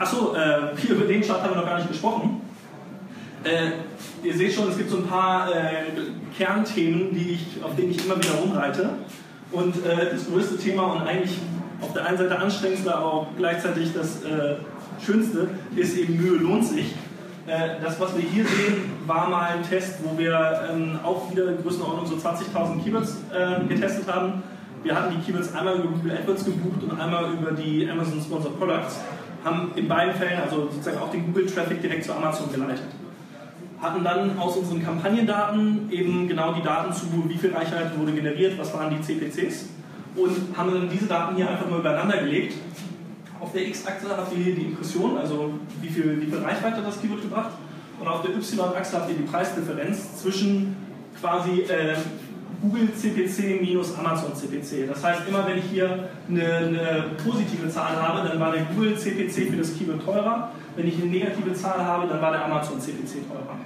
[0.00, 2.40] Achso, äh, hier über den Chart haben wir noch gar nicht gesprochen.
[3.44, 5.84] Äh, ihr seht schon, es gibt so ein paar äh,
[6.36, 8.90] Kernthemen, die ich, auf denen ich immer wieder rumreite.
[9.52, 11.36] Und äh, das größte Thema und eigentlich
[11.82, 14.56] auf der einen Seite anstrengendste, aber auch gleichzeitig das äh,
[15.04, 16.94] Schönste ist eben Mühe lohnt sich.
[17.46, 21.48] Äh, das, was wir hier sehen, war mal ein Test, wo wir ähm, auch wieder
[21.48, 23.16] in Größenordnung so 20.000 Keywords
[23.68, 24.42] getestet haben.
[24.82, 28.58] Wir hatten die Keywords einmal über Google AdWords gebucht und einmal über die Amazon Sponsored
[28.58, 29.00] Products,
[29.44, 32.84] haben in beiden Fällen also sozusagen auch den Google-Traffic direkt zu Amazon geleitet
[33.80, 38.58] hatten dann aus unseren Kampagnendaten eben genau die Daten zu, wie viel Reichweite wurde generiert,
[38.58, 39.70] was waren die CPCs
[40.16, 42.54] und haben dann diese Daten hier einfach mal übereinander gelegt.
[43.40, 47.00] Auf der X-Achse habt ihr hier die Impression, also wie viel, wie viel Reichweite das
[47.00, 47.52] Keyword gebracht
[47.98, 50.76] und auf der Y-Achse habt ihr die Preisdifferenz zwischen
[51.18, 51.96] quasi äh,
[52.62, 54.86] Google CPC minus Amazon CPC.
[54.88, 58.96] Das heißt, immer wenn ich hier eine, eine, positive Zahl habe, dann war der Google
[58.96, 60.50] CPC für das Keyword teurer.
[60.76, 63.56] Wenn ich eine negative Zahl habe, dann war der Amazon CPC teurer.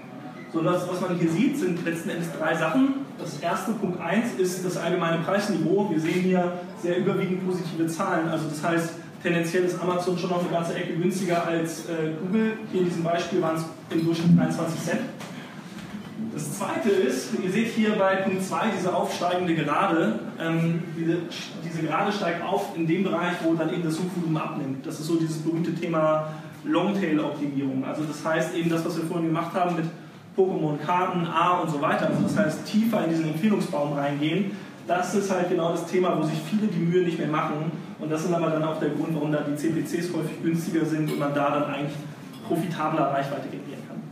[0.52, 3.04] So, das, was man hier sieht, sind letzten Endes drei Sachen.
[3.18, 5.90] Das erste, Punkt 1, ist das allgemeine Preisniveau.
[5.90, 8.28] Wir sehen hier sehr überwiegend positive Zahlen.
[8.28, 12.52] Also das heißt, tendenziell ist Amazon schon noch eine ganze Ecke günstiger als äh, Google.
[12.70, 15.00] Hier in diesem Beispiel waren es im Durchschnitt 23 Cent.
[16.32, 20.20] Das zweite ist, ihr seht hier bei Punkt 2 diese aufsteigende Gerade.
[20.40, 21.18] Ähm, diese,
[21.64, 24.86] diese Gerade steigt auf in dem Bereich, wo dann eben das Suchvolumen abnimmt.
[24.86, 26.28] Das ist so dieses berühmte Thema
[26.64, 27.84] Longtail-Optimierung.
[27.84, 29.86] Also das heißt eben das, was wir vorhin gemacht haben mit
[30.36, 32.06] Pokémon, Karten, A und so weiter.
[32.06, 34.52] Also das heißt, tiefer in diesen Empfehlungsbaum reingehen.
[34.86, 37.72] Das ist halt genau das Thema, wo sich viele die Mühe nicht mehr machen.
[37.98, 41.10] Und das ist aber dann auch der Grund, warum da die CPCs häufig günstiger sind
[41.10, 41.96] und man da dann eigentlich
[42.46, 44.02] profitabler Reichweite generieren kann.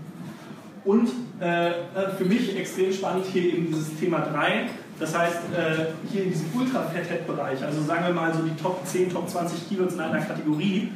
[0.84, 1.10] Und
[1.42, 1.72] äh,
[2.16, 4.68] für mich extrem spannend hier eben dieses Thema 3.
[5.00, 9.10] Das heißt, äh, hier in diesem Ultra-Fat-Head-Bereich, also sagen wir mal so die Top 10,
[9.10, 10.92] Top 20 Keywords in einer Kategorie,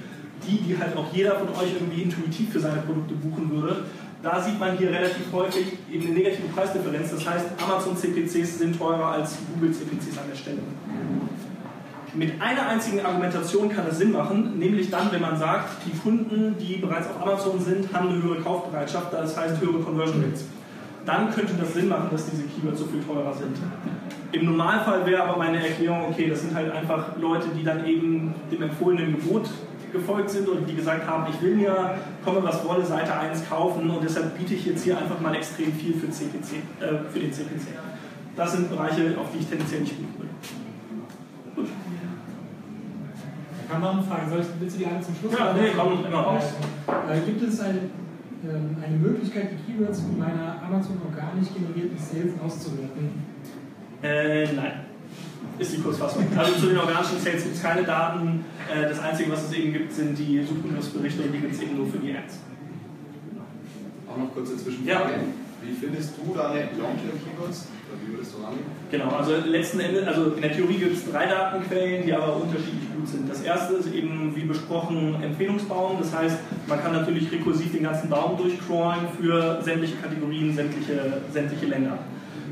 [0.46, 3.84] die, die halt auch jeder von euch irgendwie intuitiv für seine Produkte buchen würde,
[4.22, 7.10] da sieht man hier relativ häufig eben eine negative Preisdifferenz.
[7.10, 10.58] Das heißt, Amazon CPCs sind teurer als Google CPCs an der Stelle.
[12.16, 16.56] Mit einer einzigen Argumentation kann es Sinn machen, nämlich dann, wenn man sagt, die Kunden,
[16.58, 20.46] die bereits auf Amazon sind, haben eine höhere Kaufbereitschaft, das heißt höhere Conversion Rates.
[21.04, 23.58] Dann könnte das Sinn machen, dass diese Keywords so viel teurer sind.
[24.32, 28.34] Im Normalfall wäre aber meine Erklärung, okay, das sind halt einfach Leute, die dann eben
[28.50, 29.50] dem empfohlenen Gebot
[29.92, 33.90] gefolgt sind und die gesagt haben, ich will mir, komme was wolle, Seite 1 kaufen
[33.90, 37.32] und deshalb biete ich jetzt hier einfach mal extrem viel für, CPC, äh, für den
[37.32, 37.68] CPC.
[38.34, 40.30] Das sind Bereiche, auf die ich tendenziell nicht gut würde.
[41.56, 41.68] Gut.
[43.66, 44.30] Ich habe noch eine Frage.
[44.30, 46.44] Soll ich, willst du die alle zum Schluss Ja, nee, komm, immer raus.
[46.86, 47.90] Äh, gibt es eine,
[48.46, 53.10] ähm, eine Möglichkeit, die Keywords in meiner Amazon organisch generierten Sales auszuwerten?
[54.02, 54.72] Äh, nein.
[55.58, 56.26] Ist die Kurzfassung.
[56.36, 58.44] Also zu den organischen Sales gibt es keine Daten.
[58.72, 61.76] Äh, das Einzige, was es eben gibt, sind die Suchbegriffsberichte und die gibt es eben
[61.76, 62.38] nur für die Ads.
[64.08, 65.12] Auch noch kurze Zwischenfrage.
[65.12, 65.18] Ja.
[65.62, 67.66] Wie findest du deine Long-Tail-Keywords?
[68.04, 68.66] Wie würdest du rangehen?
[68.90, 72.88] Genau, also letzten Endes, also in der Theorie gibt es drei Datenquellen, die aber unterschiedlich
[72.96, 73.30] gut sind.
[73.30, 75.98] Das erste ist eben, wie besprochen, Empfehlungsbaum.
[75.98, 81.66] Das heißt, man kann natürlich rekursiv den ganzen Baum durchcrawlen für sämtliche Kategorien, sämtliche, sämtliche
[81.66, 81.98] Länder.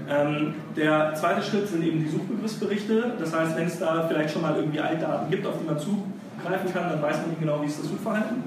[0.09, 3.14] Ähm, der zweite Schritt sind eben die Suchbegriffsberichte.
[3.18, 6.72] Das heißt, wenn es da vielleicht schon mal irgendwie Altdaten gibt, auf die man zugreifen
[6.72, 8.43] kann, dann weiß man nicht genau, wie ist das Suchverhalten.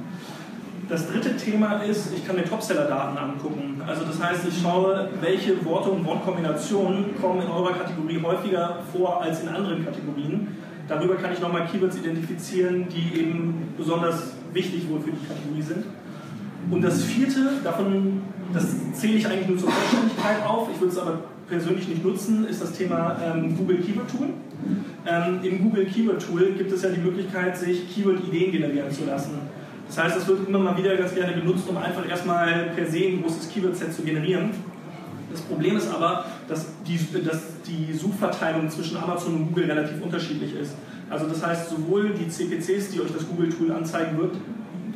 [0.89, 3.81] Das dritte Thema ist, ich kann mir Topseller-Daten angucken.
[3.85, 9.21] Also das heißt, ich schaue, welche Worte und Wortkombinationen kommen in eurer Kategorie häufiger vor
[9.21, 10.47] als in anderen Kategorien.
[10.87, 15.85] Darüber kann ich nochmal Keywords identifizieren, die eben besonders wichtig wohl für die Kategorie sind.
[16.71, 18.21] Und das vierte, davon,
[18.53, 21.19] das zähle ich eigentlich nur zur Vollständigkeit auf, ich würde es aber
[21.49, 24.27] persönlich nicht nutzen, ist das Thema ähm, Google Keyword Tool.
[25.05, 29.31] Ähm, Im Google Keyword Tool gibt es ja die Möglichkeit, sich Keyword-Ideen generieren zu lassen.
[29.87, 32.99] Das heißt, das wird immer mal wieder ganz gerne genutzt, um einfach erstmal per se
[32.99, 34.51] ein großes Keyword-Set zu generieren.
[35.31, 40.55] Das Problem ist aber, dass die, dass die Suchverteilung zwischen Amazon und Google relativ unterschiedlich
[40.55, 40.75] ist.
[41.09, 44.35] Also das heißt, sowohl die CPCs, die euch das Google-Tool anzeigen wird,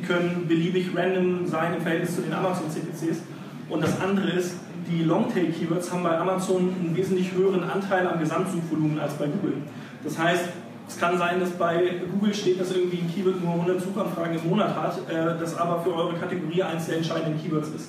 [0.06, 3.22] können beliebig random sein im Verhältnis zu den Amazon-CPCs.
[3.68, 4.56] Und das andere ist,
[4.90, 9.54] die Longtail-Keywords haben bei Amazon einen wesentlich höheren Anteil am Gesamtsuchvolumen als bei Google.
[10.04, 10.44] Das heißt,
[10.92, 14.50] es kann sein, dass bei Google steht, dass irgendwie ein Keyword nur 100 Suchanfragen im
[14.50, 17.88] Monat hat, äh, das aber für eure Kategorie eines der entscheidenden Keywords ist.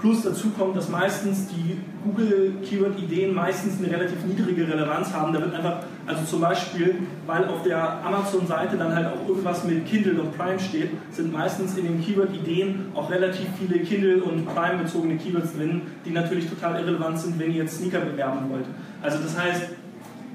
[0.00, 5.34] Plus dazu kommt, dass meistens die Google-Keyword-Ideen meistens eine relativ niedrige Relevanz haben.
[5.34, 6.94] Da wird einfach, also zum Beispiel,
[7.26, 11.76] weil auf der Amazon-Seite dann halt auch irgendwas mit Kindle und Prime steht, sind meistens
[11.76, 17.18] in den Keyword-Ideen auch relativ viele Kindle- und Prime-bezogene Keywords drin, die natürlich total irrelevant
[17.18, 18.64] sind, wenn ihr jetzt Sneaker bewerben wollt.
[19.02, 19.64] Also das heißt,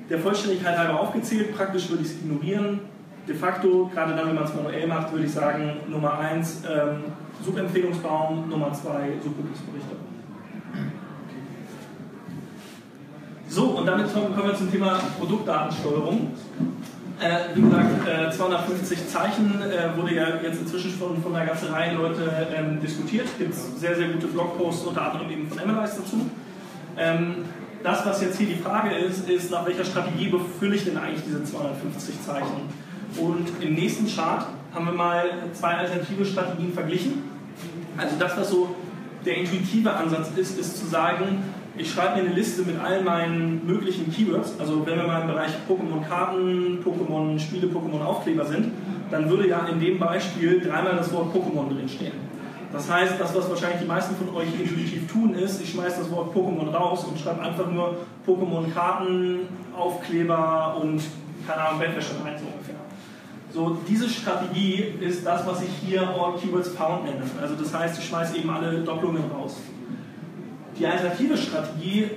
[0.10, 2.82] der Vollständigkeit halber aufgezählt, praktisch würde ich es ignorieren.
[3.28, 7.04] De facto, gerade dann, wenn man es manuell macht, würde ich sagen, Nummer 1 ähm,
[7.44, 8.90] Suchempfehlungsbaum, Nummer 2
[9.24, 9.96] Suchbegriffsberichte.
[13.48, 16.34] So, und damit kommen wir zum Thema Produktdatensteuerung.
[17.20, 21.70] Äh, wie gesagt, äh, 250 Zeichen äh, wurde ja jetzt inzwischen von, von einer ganzen
[21.70, 23.26] Reihe Leute ähm, diskutiert.
[23.26, 26.30] Es gibt sehr, sehr gute Blogposts, unter anderem eben von Analyze dazu.
[26.98, 27.46] Ähm,
[27.86, 31.24] das, was jetzt hier die Frage ist, ist, nach welcher Strategie befülle ich denn eigentlich
[31.24, 32.68] diese 250 Zeichen?
[33.18, 37.24] Und im nächsten Chart haben wir mal zwei alternative Strategien verglichen.
[37.96, 38.76] Also das, was so
[39.24, 41.44] der intuitive Ansatz ist, ist zu sagen,
[41.78, 44.56] ich schreibe mir eine Liste mit all meinen möglichen Keywords.
[44.60, 48.72] Also wenn wir mal im Bereich Pokémon-Karten, Pokémon-Spiele, Pokémon-Aufkleber sind,
[49.12, 52.14] dann würde ja in dem Beispiel dreimal das Wort Pokémon drinstehen.
[52.72, 56.12] Das heißt, das, was wahrscheinlich die meisten von euch intuitiv tun, ist, ich schmeiße das
[56.12, 57.98] Wort Pokémon raus und schreibe einfach nur
[58.28, 59.48] Pokémon-Karten,
[59.78, 61.02] Aufkleber und,
[61.48, 62.76] keine Ahnung, Bettwäsche rein, so ungefähr.
[63.54, 67.24] So, diese Strategie ist das, was ich hier All Keywords Found nenne.
[67.42, 69.56] Also das heißt, ich schmeiße eben alle Doppelungen raus.
[70.78, 72.10] Die alternative Strategie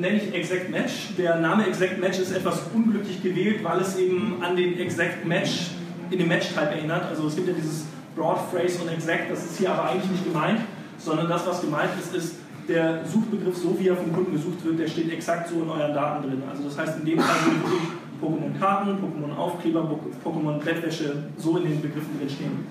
[0.00, 1.14] nenne ich Exact Match.
[1.16, 5.70] Der Name Exact Match ist etwas unglücklich gewählt, weil es eben an den Exact Match
[6.10, 7.04] in dem Match-Type erinnert.
[7.08, 7.84] Also es gibt ja dieses
[8.16, 10.60] Broad Phrase und Exact, das ist hier aber eigentlich nicht gemeint,
[10.98, 12.36] sondern das, was gemeint ist, ist
[12.68, 15.94] der Suchbegriff, so wie er vom Kunden gesucht wird, der steht exakt so in euren
[15.94, 16.42] Daten drin.
[16.48, 17.88] Also das heißt, in dem Fall würde wirklich
[18.20, 22.66] Pokémon-Karten, Pokémon-Aufkleber, Pokémon-Bettwäsche so in den Begriffen drin stehen.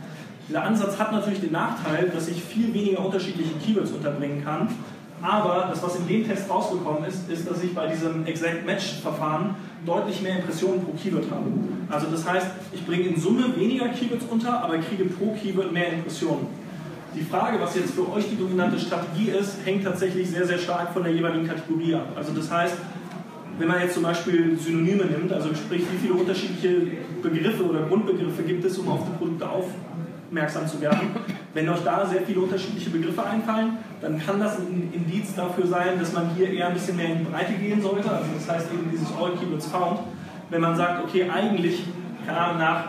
[0.48, 4.70] Dieser Ansatz hat natürlich den Nachteil, dass ich viel weniger unterschiedliche Keywords unterbringen kann.
[5.22, 9.55] Aber das, was in dem Test rausgekommen ist, ist, dass ich bei diesem Exact Match-Verfahren
[9.86, 11.45] deutlich mehr Impressionen pro Keyword habe.
[11.89, 15.91] Also das heißt, ich bringe in Summe weniger Keywords unter, aber kriege pro Keyword mehr
[15.93, 16.47] Impressionen.
[17.15, 20.93] Die Frage, was jetzt für euch die dominante Strategie ist, hängt tatsächlich sehr, sehr stark
[20.93, 22.13] von der jeweiligen Kategorie ab.
[22.15, 22.76] Also das heißt,
[23.57, 26.82] wenn man jetzt zum Beispiel Synonyme nimmt, also sprich, wie viele unterschiedliche
[27.22, 31.09] Begriffe oder Grundbegriffe gibt es, um auf die Produkte aufmerksam zu werden,
[31.60, 35.99] wenn euch da sehr viele unterschiedliche Begriffe einfallen, dann kann das ein Indiz dafür sein,
[35.99, 38.10] dass man hier eher ein bisschen mehr in die Breite gehen sollte.
[38.10, 39.99] Also das heißt eben dieses All Keywords Found.
[40.49, 41.84] wenn man sagt, okay, eigentlich,
[42.26, 42.84] keine Ahnung, nach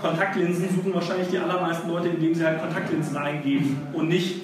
[0.00, 4.42] Kontaktlinsen suchen wahrscheinlich die allermeisten Leute, indem sie halt Kontaktlinsen eingeben und nicht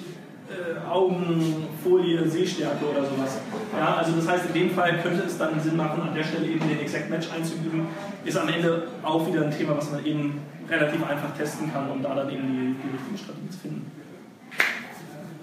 [0.49, 3.39] äh, Augenfolie, Sehstärke oder sowas.
[3.77, 6.47] Ja, also das heißt, in dem Fall könnte es dann Sinn machen, an der Stelle
[6.47, 7.87] eben den Exact Match einzuüben.
[8.25, 12.01] Ist am Ende auch wieder ein Thema, was man eben relativ einfach testen kann, um
[12.01, 13.91] da dann eben die, die richtige Strategie zu finden.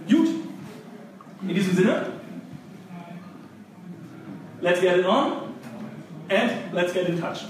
[0.09, 0.29] Gut.
[1.43, 2.07] In diesem Sinne,
[4.61, 5.33] let's get it on
[6.29, 7.47] and let's get in touch.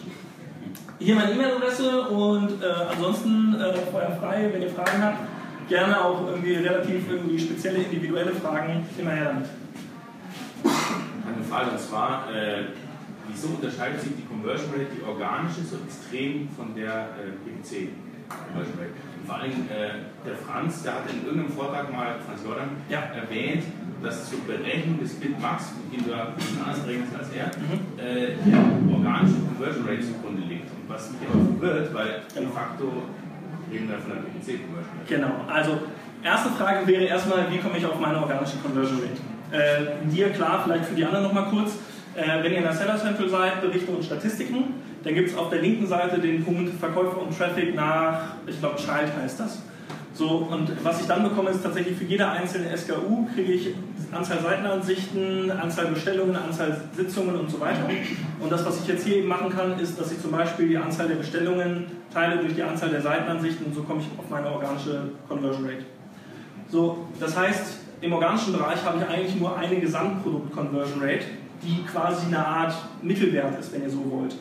[0.99, 5.19] Hier meine E-Mail-Adresse und äh, ansonsten äh, Feuer frei, wenn ihr Fragen habt.
[5.69, 9.49] Gerne auch irgendwie relativ irgendwie spezielle, individuelle Fragen, immer her damit.
[10.65, 12.65] Eine Frage und zwar, äh,
[13.29, 17.91] wieso unterscheidet sich die Conversion Rate, die organische, so extrem von der äh, PPC
[18.29, 18.95] Conversion Rate?
[19.27, 23.11] Vor allem äh, der Franz, der hat in irgendeinem Vortrag mal, Franz Jordan, Ja.
[23.15, 23.65] erwähnt,
[24.03, 27.47] dass zur Berechnung des Bitmax, mit dem du ja ein bisschen anders rechnest als er,
[27.59, 27.99] Mhm.
[27.99, 30.69] äh, der organische Conversion Rate zugrunde liegt.
[30.71, 32.51] Und was mich aber verwirrt, weil de Genau.
[32.55, 32.87] facto
[33.73, 35.09] reden wir von der PPC Conversion Rate.
[35.09, 35.73] Genau, also
[36.23, 39.19] erste Frage wäre erstmal, wie komme ich auf meine organische Conversion Rate?
[39.51, 41.79] Äh, dir klar, vielleicht für die anderen nochmal kurz.
[42.17, 45.51] Äh, wenn ihr in der Seller Central seid, Berichte und Statistiken, dann gibt es auf
[45.51, 49.59] der linken Seite den Punkt Verkäufer und Traffic nach, ich glaube, Child heißt das.
[50.15, 53.75] So, und was ich dann bekomme, ist tatsächlich für jede einzelne SKU kriege ich
[54.11, 57.87] Anzahl Seitenansichten, Anzahl Bestellungen, Anzahl Sitzungen und so weiter.
[58.41, 60.79] Und das, was ich jetzt hier eben machen kann, ist, dass ich zum Beispiel die
[60.79, 64.51] Anzahl der Bestellungen teile durch die Anzahl der Seitenansichten und so komme ich auf meine
[64.51, 65.85] organische Conversion Rate.
[66.69, 71.27] So, das heißt, im organischen Bereich habe ich eigentlich nur eine Gesamtprodukt-Conversion Rate,
[71.63, 74.37] die quasi eine Art Mittelwert ist, wenn ihr so wollt.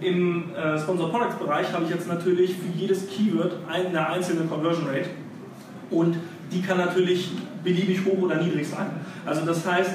[0.00, 4.86] Im äh, Sponsor Products Bereich habe ich jetzt natürlich für jedes Keyword eine einzelne Conversion
[4.88, 5.10] Rate
[5.90, 6.16] und
[6.52, 7.30] die kann natürlich
[7.62, 8.86] beliebig hoch oder niedrig sein.
[9.24, 9.92] Also das heißt,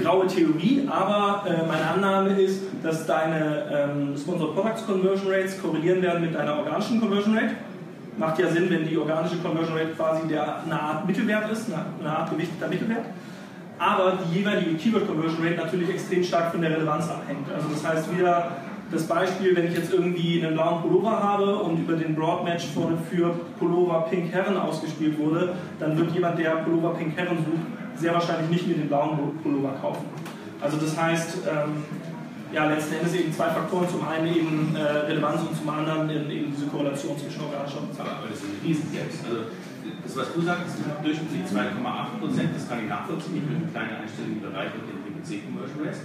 [0.00, 6.02] graue Theorie, aber äh, meine Annahme ist, dass deine ähm, Sponsor Products Conversion Rates korrelieren
[6.02, 7.54] werden mit deiner organischen Conversion Rate.
[8.18, 11.84] Macht ja Sinn, wenn die organische Conversion Rate quasi der, eine Art Mittelwert ist, eine,
[12.00, 13.06] eine Art gewichteter Mittelwert.
[13.82, 17.50] Aber die jeweilige Keyword Conversion Rate natürlich extrem stark von der Relevanz abhängt.
[17.52, 18.52] Also das heißt wieder
[18.92, 22.66] das Beispiel, wenn ich jetzt irgendwie einen blauen Pullover habe und über den Broad Match
[22.66, 28.14] für, Pullover Pink Herren ausgespielt wurde, dann wird jemand, der Pullover Pink Herren sucht, sehr
[28.14, 30.04] wahrscheinlich nicht mir den blauen Pullover kaufen.
[30.60, 31.82] Also das heißt, ähm,
[32.52, 33.88] ja, letzten Endes eben zwei Faktoren.
[33.88, 34.80] Zum einen eben äh,
[35.10, 38.92] Relevanz und zum anderen eben diese Korrelation zwischen organischer und Aber das ist ein Riesen
[38.92, 39.24] selbst.
[39.24, 39.40] Also,
[40.04, 43.36] das, was du sagst, ist durchschnittlich 2,8 Prozent, das kann ich nachvollziehen.
[43.38, 46.02] Ich bin ein kleiner einstelliger Bereich mit den PPC Conversion Rates.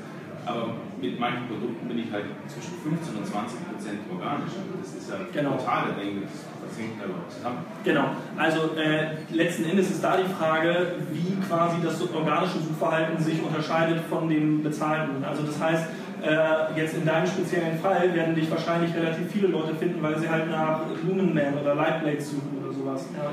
[0.47, 4.55] Aber mit manchen Produkten bin ich halt zwischen 15 und 20 Prozent organisch.
[4.79, 5.57] Das ist ja Genau.
[5.57, 6.31] total, denke ich.
[6.63, 7.57] Was hängt da überhaupt zusammen?
[7.83, 8.05] Genau,
[8.37, 13.99] also äh, letzten Endes ist da die Frage, wie quasi das organische Suchverhalten sich unterscheidet
[14.09, 15.21] von dem bezahlten.
[15.23, 15.85] Also das heißt,
[16.23, 20.29] äh, jetzt in deinem speziellen Fall werden dich wahrscheinlich relativ viele Leute finden, weil sie
[20.29, 23.05] halt nach Lumenman oder Lightblades suchen oder sowas.
[23.13, 23.31] Ja.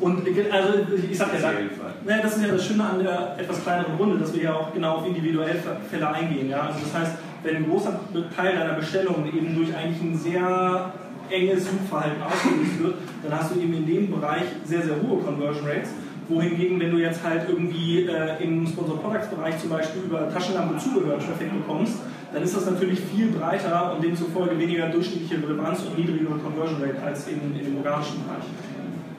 [0.00, 0.78] Und äh, also
[1.10, 4.18] ich sag ja, da, ne, das ist ja das Schöne an der etwas kleineren Runde,
[4.18, 5.54] dass wir ja auch genau auf individuelle
[5.90, 6.50] Fälle eingehen.
[6.50, 6.62] Ja?
[6.62, 7.12] Also das heißt,
[7.42, 8.00] wenn ein großer
[8.34, 10.92] Teil deiner Bestellungen eben durch eigentlich ein sehr
[11.30, 15.66] enges Suchverhalten ausgelöst wird, dann hast du eben in dem Bereich sehr, sehr hohe Conversion
[15.66, 15.90] Rates.
[16.26, 20.78] Wohingegen, wenn du jetzt halt irgendwie äh, im Sponsor Products Bereich zum Beispiel über Taschenlampe
[20.78, 21.96] Zubehör Traffic bekommst,
[22.34, 27.00] dann ist das natürlich viel breiter und demzufolge weniger durchschnittliche Relevanz und niedrigere Conversion Rate
[27.00, 28.44] als in, in dem organischen Bereich.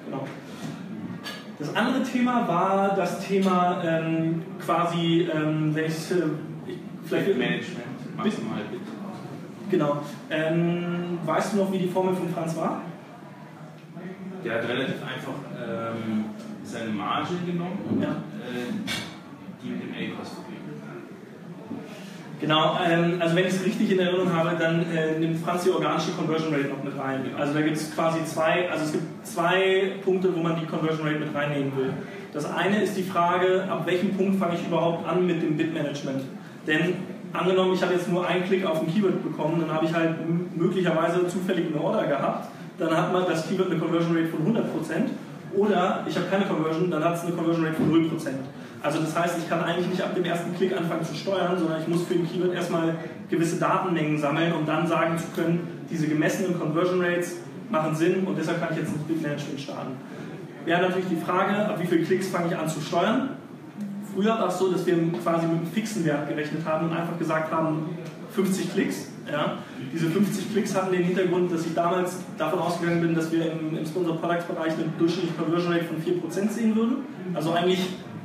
[0.06, 0.28] Genau.
[1.58, 6.16] Das andere Thema war das Thema ähm, quasi, ähm, ich, äh,
[6.68, 8.82] ich vielleicht Management, maximal Bit.
[9.72, 10.02] Genau.
[10.30, 12.82] Ähm, weißt du noch, wie die Formel von Franz war?
[14.44, 16.26] Der hat relativ einfach ähm,
[16.64, 18.10] seine Marge genommen und Ja.
[18.10, 18.74] äh,
[19.64, 20.55] die mit dem A-Kost verglichen.
[22.46, 25.72] Genau, ähm, also wenn ich es richtig in Erinnerung habe, dann äh, nimmt Franz die
[25.72, 27.22] organische Conversion Rate noch mit rein.
[27.40, 31.08] Also da gibt es quasi zwei, also es gibt zwei Punkte, wo man die Conversion
[31.08, 31.94] Rate mit reinnehmen will.
[32.32, 36.22] Das eine ist die Frage, ab welchem Punkt fange ich überhaupt an mit dem Bit-Management?
[36.68, 36.94] Denn
[37.34, 40.14] angenommen, ich habe jetzt nur einen Klick auf ein Keyword bekommen, dann habe ich halt
[40.56, 44.62] möglicherweise zufällig eine Order gehabt, dann hat man das Keyword eine Conversion Rate von 100%
[45.58, 48.30] oder ich habe keine Conversion, dann hat es eine Conversion Rate von 0%.
[48.86, 51.82] Also das heißt, ich kann eigentlich nicht ab dem ersten Klick anfangen zu steuern, sondern
[51.82, 52.94] ich muss für den Keyword erstmal
[53.32, 57.38] gewisse Datenmengen sammeln, um dann sagen zu können, diese gemessenen Conversion Rates
[57.72, 59.94] machen Sinn und deshalb kann ich jetzt ein Bit-Management starten.
[60.66, 63.30] Wäre natürlich die Frage, ab wie vielen Klicks fange ich an zu steuern.
[64.14, 67.18] Früher war es so, dass wir quasi mit einem fixen Wert gerechnet haben und einfach
[67.18, 67.90] gesagt haben,
[68.36, 69.08] 50 Klicks.
[69.32, 69.58] Ja.
[69.92, 73.76] Diese 50 Klicks hatten den Hintergrund, dass ich damals davon ausgegangen bin, dass wir im,
[73.76, 76.98] im Sponsor Products Bereich eine durchschnittliche Conversion Rate von 4% sehen würden.
[77.34, 77.80] Also eigentlich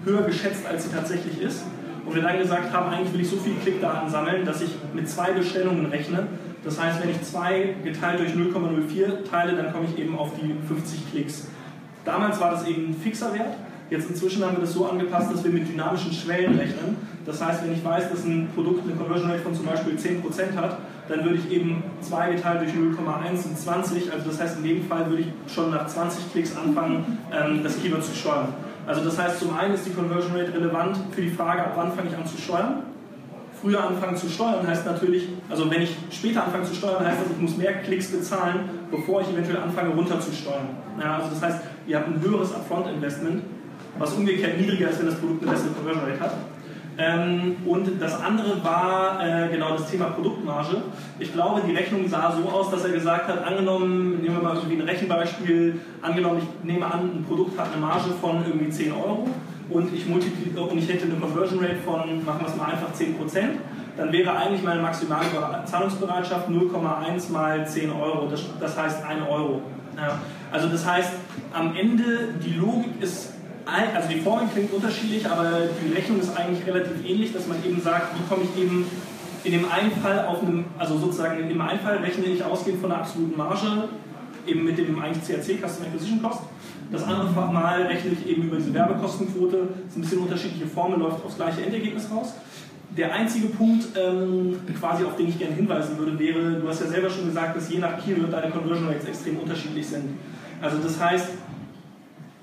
[0.05, 1.65] höher geschätzt, als sie tatsächlich ist.
[2.07, 5.09] und wir dann gesagt haben, eigentlich will ich so viele Klickdaten sammeln, dass ich mit
[5.09, 6.27] zwei Bestellungen rechne.
[6.65, 10.55] Das heißt, wenn ich 2 geteilt durch 0,04 teile, dann komme ich eben auf die
[10.67, 11.49] 50 Klicks.
[12.05, 13.55] Damals war das eben ein fixer Wert.
[13.89, 16.97] Jetzt inzwischen haben wir das so angepasst, dass wir mit dynamischen Schwellen rechnen.
[17.27, 20.57] Das heißt, wenn ich weiß, dass ein Produkt eine Conversion Rate von zum Beispiel 10%
[20.57, 20.79] hat,
[21.09, 24.13] dann würde ich eben 2 geteilt durch 0,1 sind 20.
[24.13, 27.83] Also das heißt, in dem Fall würde ich schon nach 20 Klicks anfangen, ähm, das
[27.83, 28.49] Keyword zu steuern.
[28.91, 31.93] Also das heißt, zum einen ist die Conversion Rate relevant für die Frage, ab wann
[31.93, 32.83] fange ich an zu steuern.
[33.63, 37.31] Früher anfangen zu steuern heißt natürlich, also wenn ich später anfange zu steuern, heißt das,
[37.31, 40.71] ich muss mehr Klicks bezahlen, bevor ich eventuell anfange runterzusteuern.
[40.99, 43.45] Ja, also das heißt, ihr habt ein höheres Upfront-Investment,
[43.97, 46.35] was umgekehrt niedriger ist, wenn das Produkt eine bessere Conversion Rate hat.
[47.01, 50.83] Ähm, und das andere war äh, genau das Thema Produktmarge.
[51.19, 54.57] Ich glaube, die Rechnung sah so aus, dass er gesagt hat, angenommen, nehmen wir mal
[54.57, 58.93] irgendwie ein Rechenbeispiel, angenommen, ich nehme an, ein Produkt hat eine Marge von irgendwie 10
[58.93, 59.29] Euro
[59.71, 63.61] und ich, und ich hätte eine Conversion Rate von, machen wir es mal einfach, 10%
[63.97, 65.27] dann wäre eigentlich meine maximale
[65.65, 69.63] Zahlungsbereitschaft 0,1 mal 10 Euro, das, das heißt 1 Euro.
[69.97, 70.19] Ja.
[70.51, 71.13] Also das heißt,
[71.53, 73.35] am Ende, die Logik ist
[73.95, 77.81] also die Formel klingt unterschiedlich, aber die Rechnung ist eigentlich relativ ähnlich, dass man eben
[77.81, 78.87] sagt, wie komme ich eben
[79.45, 82.81] in dem einen Fall auf einem, also sozusagen in dem einen Fall rechne ich ausgehend
[82.81, 83.89] von der absoluten Marge,
[84.47, 86.41] eben mit dem eigentlich CAC, Customer Acquisition Cost.
[86.93, 89.69] Das andere Mal rechne ich eben über diese Werbekostenquote.
[89.85, 92.35] Das ist ein bisschen unterschiedliche Formel, läuft aufs gleiche Endergebnis raus.
[92.97, 96.89] Der einzige Punkt, ähm, quasi auf den ich gerne hinweisen würde, wäre, du hast ja
[96.89, 100.19] selber schon gesagt, dass je nach Keyword deine Conversion Rates extrem unterschiedlich sind.
[100.61, 101.29] Also das heißt,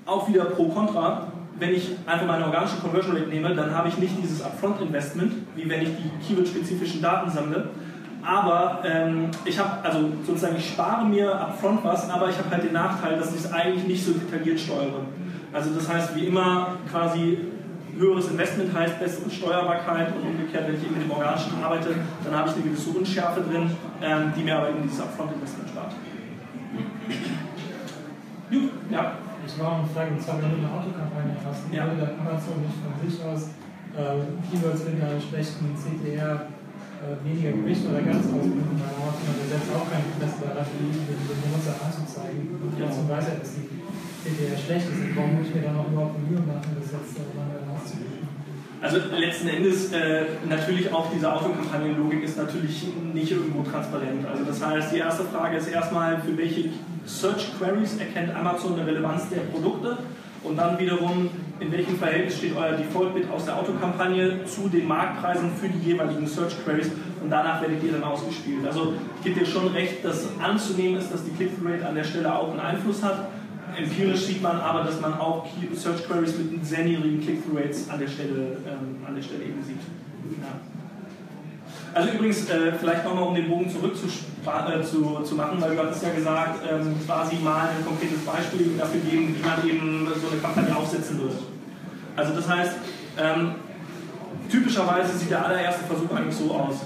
[0.08, 1.28] auch wieder pro Contra,
[1.58, 5.68] wenn ich einfach meine organische Conversion Rate nehme, dann habe ich nicht dieses Upfront-Investment, wie
[5.68, 7.70] wenn ich die Keyword-spezifischen Daten sammle.
[8.24, 12.64] Aber ähm, ich habe, also sozusagen, ich spare mir upfront was, aber ich habe halt
[12.64, 15.00] den Nachteil, dass ich es eigentlich nicht so detailliert steuere.
[15.52, 17.38] Also das heißt, wie immer quasi
[17.96, 21.88] höheres Investment heißt bessere Steuerbarkeit und umgekehrt, wenn ich eben mit dem Organischen arbeite,
[22.24, 23.70] dann habe ich eine gewisse Unschärfe drin,
[24.02, 25.92] ähm, die mir aber eben dieses Upfront-Investment spart.
[28.50, 29.12] Gut, ja.
[29.48, 31.88] Ich war eine Frage, und zwar wenn du eine Autokampagne hast, ja.
[31.88, 33.56] würde Amazon nicht von sich aus
[33.96, 36.52] Keywords mit einer schlechten CTR
[37.00, 41.74] äh, weniger Gewicht oder ganz ausbilden, weil Amazon setzt auch kein Interesse daran, den, Benutzer
[41.80, 42.60] anzuzeigen.
[42.60, 42.92] Und ja.
[42.92, 43.72] zum weiß ja, dass die
[44.20, 45.16] CTR schlecht ist.
[45.16, 48.28] Warum muss ich mir dann auch überhaupt Mühe machen, das jetzt äh, manuell auszubilden?
[48.78, 54.22] Also letzten Endes äh, natürlich auch diese Autokampagnenlogik ist natürlich nicht irgendwo transparent.
[54.26, 56.70] Also das heißt, die erste Frage ist erstmal, für welche
[57.08, 59.96] Search Queries erkennt Amazon eine Relevanz der Produkte
[60.44, 65.50] und dann wiederum, in welchem Verhältnis steht euer Default-Bit aus der Autokampagne zu den Marktpreisen
[65.58, 66.90] für die jeweiligen Search Queries
[67.22, 68.64] und danach werdet ihr dann ausgespielt.
[68.66, 68.92] Also
[69.24, 72.60] gebe dir schon recht, dass anzunehmen ist, dass die Click-Rate an der Stelle auch einen
[72.60, 73.28] Einfluss hat.
[73.76, 78.08] Empirisch sieht man aber, dass man auch Search Queries mit sehr niedrigen Click-Through-Rates an, der
[78.08, 79.80] Stelle, ähm, an der Stelle eben sieht.
[80.40, 80.77] Ja.
[81.98, 85.74] Also übrigens, äh, vielleicht nochmal, um den Bogen zurück zu, äh, zu, zu, machen, weil
[85.74, 90.06] du hattest ja gesagt, ähm, quasi mal ein konkretes Beispiel dafür geben, wie man eben
[90.14, 91.34] so eine Kampagne aufsetzen würde.
[92.14, 92.72] Also das heißt,
[93.18, 93.56] ähm,
[94.48, 96.76] typischerweise sieht der allererste Versuch eigentlich so aus.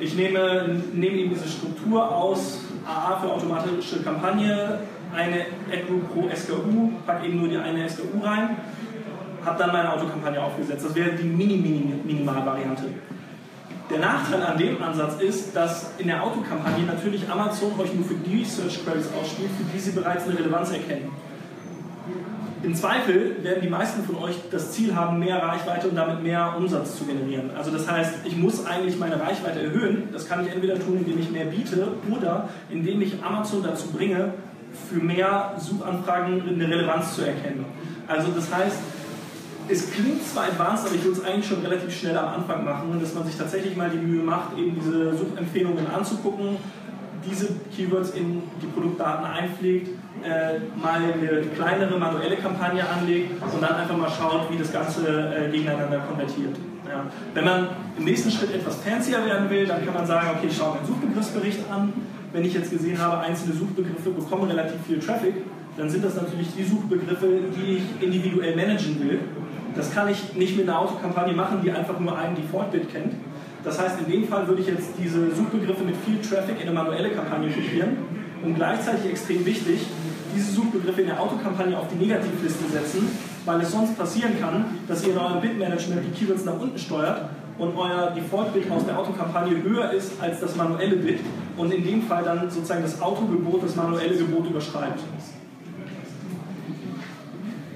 [0.00, 4.80] Ich nehme, nehme eben diese Struktur aus, AA für automatische Kampagne,
[5.14, 8.56] eine AdGroup pro SKU, packe eben nur die eine SKU rein,
[9.44, 10.86] habe dann meine Autokampagne aufgesetzt.
[10.86, 12.86] Das wäre die Mini-Minimal-Variante.
[13.96, 18.16] Der Nachteil an dem Ansatz ist, dass in der Autokampagne natürlich Amazon euch nur für
[18.16, 21.10] die Search Queries ausspielt, für die sie bereits eine Relevanz erkennen.
[22.62, 26.56] Im Zweifel werden die meisten von euch das Ziel haben, mehr Reichweite und damit mehr
[26.58, 27.52] Umsatz zu generieren.
[27.56, 30.08] Also das heißt, ich muss eigentlich meine Reichweite erhöhen.
[30.12, 34.34] Das kann ich entweder tun, indem ich mehr biete oder indem ich Amazon dazu bringe,
[34.90, 37.64] für mehr Suchanfragen eine Relevanz zu erkennen.
[38.06, 38.76] Also das heißt,
[39.68, 42.98] es klingt zwar advanced, aber ich würde es eigentlich schon relativ schnell am Anfang machen,
[43.00, 46.56] dass man sich tatsächlich mal die Mühe macht, eben diese Suchempfehlungen anzugucken,
[47.28, 49.88] diese Keywords in die Produktdaten einpflegt,
[50.22, 55.06] äh, mal eine kleinere manuelle Kampagne anlegt und dann einfach mal schaut, wie das Ganze
[55.34, 56.56] äh, gegeneinander konvertiert.
[56.88, 57.04] Ja.
[57.34, 60.56] Wenn man im nächsten Schritt etwas fancier werden will, dann kann man sagen, okay, ich
[60.56, 61.92] schaue mir einen Suchbegriffsbericht an.
[62.32, 65.34] Wenn ich jetzt gesehen habe, einzelne Suchbegriffe bekommen relativ viel Traffic,
[65.76, 69.20] dann sind das natürlich die Suchbegriffe, die ich individuell managen will
[69.76, 73.14] das kann ich nicht mit einer Autokampagne machen, die einfach nur einen Default-Bit kennt.
[73.62, 76.72] Das heißt, in dem Fall würde ich jetzt diese Suchbegriffe mit viel Traffic in eine
[76.72, 77.98] manuelle Kampagne kopieren
[78.42, 79.86] und gleichzeitig extrem wichtig,
[80.34, 83.08] diese Suchbegriffe in der Autokampagne auf die Negativliste setzen,
[83.44, 87.28] weil es sonst passieren kann, dass ihr in eurem Bit-Management die Keywords nach unten steuert
[87.58, 91.20] und euer Default-Bit aus der Autokampagne höher ist als das manuelle Bit
[91.56, 95.00] und in dem Fall dann sozusagen das Autogebot das manuelle Gebot überschreibt.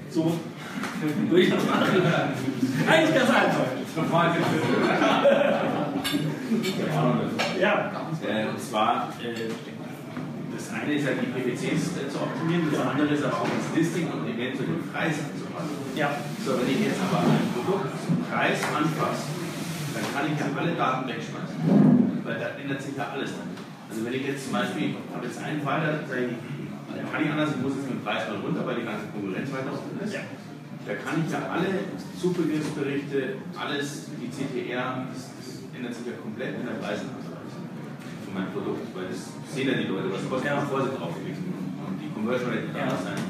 [0.09, 0.31] So,
[1.29, 2.01] durchaus machen.
[2.87, 3.65] Eigentlich ganz einfach.
[7.59, 7.91] Ja.
[8.21, 9.49] Äh, und zwar, äh,
[10.53, 13.77] das eine ist ja die PPCs äh, zu optimieren, das andere ist aber auch das
[13.77, 15.75] Listing und eventuell den Preis anzupassen.
[15.95, 16.09] Ja.
[16.45, 19.29] So, wenn ich jetzt aber ein Produkt zum Preis anpasse,
[19.93, 22.23] dann kann ich ja alle Daten wegschmeißen.
[22.23, 23.49] Weil da ändert sich ja alles dann.
[23.89, 27.61] Also wenn ich jetzt zum Beispiel, ich habe jetzt einen da kann ich anders, ich
[27.61, 30.13] muss jetzt mit dem Preis mal runter, weil die ganze Konkurrenz weiter unten ist.
[30.13, 30.21] Ja.
[30.91, 31.87] Da kann ich ja alle
[32.19, 37.39] Zugriffsberichte, alles, die CTR, das, das ändert sich ja komplett in der Preisanpassung
[38.27, 40.59] von meinem Produkt, weil das sehen ja die Leute, was kostet, Ja.
[40.59, 41.47] bevor sie draufklicken.
[41.79, 42.99] Und die Conversion Rate kann Ja.
[42.99, 43.23] sein.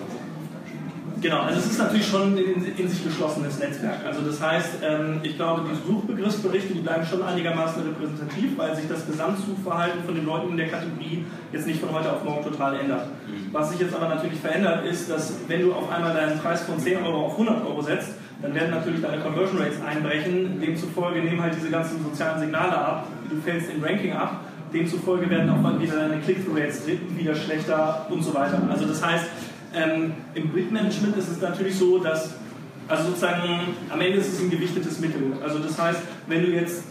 [1.22, 4.04] Genau, also es ist natürlich schon ein in, in sich geschlossenes Netzwerk.
[4.04, 8.88] Also das heißt, ähm, ich glaube, die Suchbegriffsberichte, die bleiben schon einigermaßen repräsentativ, weil sich
[8.90, 12.80] das Gesamtsuchverhalten von den Leuten in der Kategorie jetzt nicht von heute auf morgen total
[12.80, 13.08] ändert.
[13.52, 16.80] Was sich jetzt aber natürlich verändert, ist, dass wenn du auf einmal deinen Preis von
[16.80, 20.60] 10 Euro auf 100 Euro setzt, dann werden natürlich deine Conversion Rates einbrechen.
[20.60, 23.08] Demzufolge nehmen halt diese ganzen sozialen Signale ab.
[23.30, 24.40] Du fällst im Ranking ab.
[24.74, 26.84] Demzufolge werden auch mal wieder deine Click-Through-Rates
[27.16, 28.60] wieder schlechter und so weiter.
[28.72, 29.26] Also das heißt,
[29.74, 32.36] ähm, im Bid-Management ist es natürlich so, dass,
[32.88, 35.34] also sozusagen, am Ende ist es ein gewichtetes Mittel.
[35.44, 36.84] Also das heißt, wenn du jetzt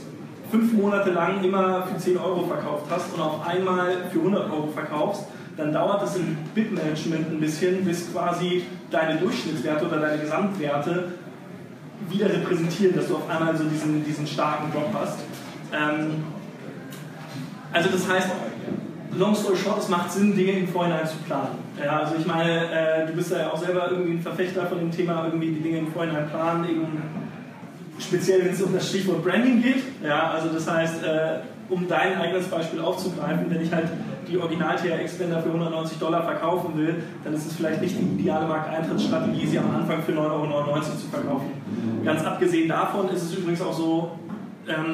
[0.50, 4.68] fünf Monate lang immer für 10 Euro verkauft hast und auf einmal für 100 Euro
[4.68, 5.24] verkaufst,
[5.56, 11.12] dann dauert es im Bid-Management ein bisschen, bis quasi deine Durchschnittswerte oder deine Gesamtwerte
[12.08, 15.18] wieder repräsentieren, dass du auf einmal so diesen, diesen starken Drop hast.
[15.72, 16.24] Ähm,
[17.72, 18.28] also das heißt,
[19.16, 21.58] long story short, es macht Sinn, Dinge im Vorhinein zu planen.
[21.82, 24.90] Ja, also ich meine, äh, du bist ja auch selber irgendwie ein Verfechter von dem
[24.90, 27.02] Thema, irgendwie die Dinge im Vorhinein planen, eben
[27.98, 29.82] speziell wenn es um das Stichwort Branding geht.
[30.02, 33.88] Ja, also das heißt, äh, um dein eigenes Beispiel aufzugreifen, wenn ich halt
[34.28, 38.46] die original TRX-Blender für 190 Dollar verkaufen will, dann ist es vielleicht nicht die ideale
[38.46, 41.50] Markteintrittsstrategie, sie am Anfang für 9,99 Euro zu verkaufen.
[42.04, 44.12] Ganz abgesehen davon ist es übrigens auch so,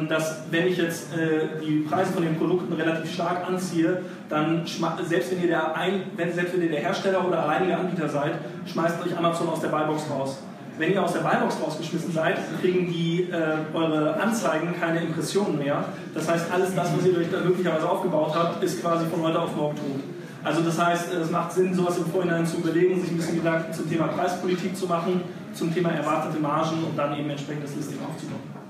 [0.09, 4.65] dass wenn ich jetzt äh, die Preise von den Produkten relativ stark anziehe, dann
[5.05, 8.33] selbst wenn ihr der ein, wenn, selbst wenn ihr der Hersteller oder alleinige Anbieter seid,
[8.67, 10.39] schmeißt euch Amazon aus der Buybox raus.
[10.79, 15.85] Wenn ihr aus der Buybox rausgeschmissen seid, kriegen die äh, eure Anzeigen keine Impressionen mehr.
[16.15, 19.41] Das heißt, alles das, was ihr euch da möglicherweise aufgebaut habt, ist quasi von heute
[19.41, 20.01] auf morgen tot.
[20.45, 23.73] Also das heißt, es macht Sinn, sowas im Vorhinein zu überlegen, sich ein bisschen Gedanken
[23.73, 25.23] zum Thema Preispolitik zu machen,
[25.55, 28.66] zum Thema erwartete Margen und dann eben entsprechend das Listing aufzubauen.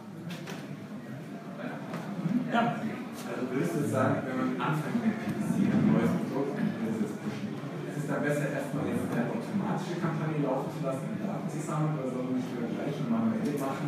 [2.56, 2.80] Ja.
[3.28, 7.52] Also würdest du sagen, wenn man anfängt mit PPC, ein neues Produkt, ist es pushen,
[7.52, 11.60] ist es da besser, erstmal jetzt eine automatische Kampagne laufen zu lassen, um Daten zu
[11.60, 13.84] sammeln, oder soll man nicht wieder gleich manuell machen,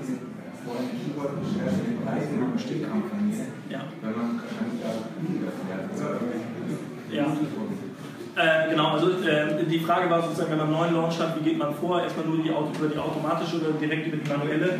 [0.60, 3.40] vorher ein Keyword beschreiben, den Preis eine Stillkampagne,
[3.72, 3.80] Ja.
[4.04, 6.12] weil man wahrscheinlich da billiger fährt, oder?
[7.08, 7.24] Ja.
[8.36, 11.44] Äh, genau, also äh, die Frage war sozusagen, wenn man einen neuen Launch hat, wie
[11.48, 12.02] geht man vor?
[12.04, 14.76] Erstmal nur die Auto, über die automatische oder direkt über die manuelle.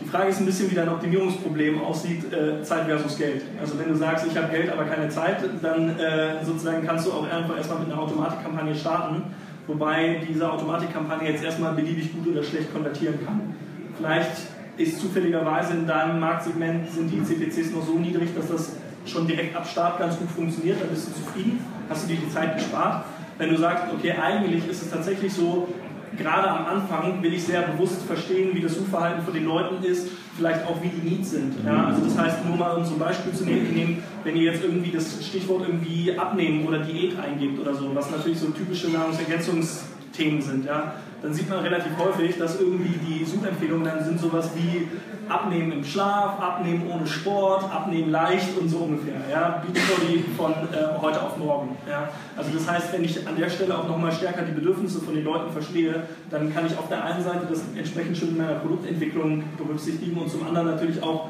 [0.00, 3.42] Die Frage ist ein bisschen, wie dein Optimierungsproblem aussieht, äh, Zeit versus Geld.
[3.60, 7.12] Also wenn du sagst, ich habe Geld, aber keine Zeit, dann äh, sozusagen kannst du
[7.12, 9.22] auch einfach erstmal mit einer Automatikkampagne starten,
[9.66, 13.54] wobei diese Automatikkampagne jetzt erstmal beliebig gut oder schlecht konvertieren kann.
[13.96, 14.32] Vielleicht
[14.76, 18.72] ist zufälligerweise in deinem Marktsegment sind die CPCs noch so niedrig, dass das
[19.06, 22.28] schon direkt ab Start ganz gut funktioniert, dann bist du zufrieden, hast du dir die
[22.28, 23.04] Zeit gespart.
[23.38, 25.68] Wenn du sagst, okay, eigentlich ist es tatsächlich so,
[26.16, 30.08] gerade am Anfang will ich sehr bewusst verstehen, wie das Suchverhalten von den Leuten ist,
[30.36, 31.54] vielleicht auch wie die Needs sind.
[31.64, 34.62] Ja, also das heißt, nur mal um so ein Beispiel zu nehmen, wenn ihr jetzt
[34.62, 40.42] irgendwie das Stichwort irgendwie abnehmen oder Diät eingebt oder so, was natürlich so typische Nahrungsergänzungsthemen
[40.42, 44.88] sind, ja, dann sieht man relativ häufig, dass irgendwie die Suchempfehlungen dann sind sowas wie
[45.28, 49.20] Abnehmen im Schlaf, Abnehmen ohne Sport, Abnehmen leicht und so ungefähr.
[49.30, 49.62] Ja?
[49.66, 51.76] Beachbody von äh, heute auf morgen.
[51.88, 52.08] Ja?
[52.36, 55.24] Also das heißt, wenn ich an der Stelle auch nochmal stärker die Bedürfnisse von den
[55.24, 59.44] Leuten verstehe, dann kann ich auf der einen Seite das entsprechend schon in meiner Produktentwicklung
[59.56, 61.28] berücksichtigen und zum anderen natürlich auch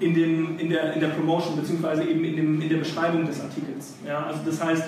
[0.00, 3.40] in, dem, in, der, in der Promotion beziehungsweise eben in, dem, in der Beschreibung des
[3.40, 3.94] Artikels.
[4.06, 4.26] Ja?
[4.26, 4.84] Also das heißt,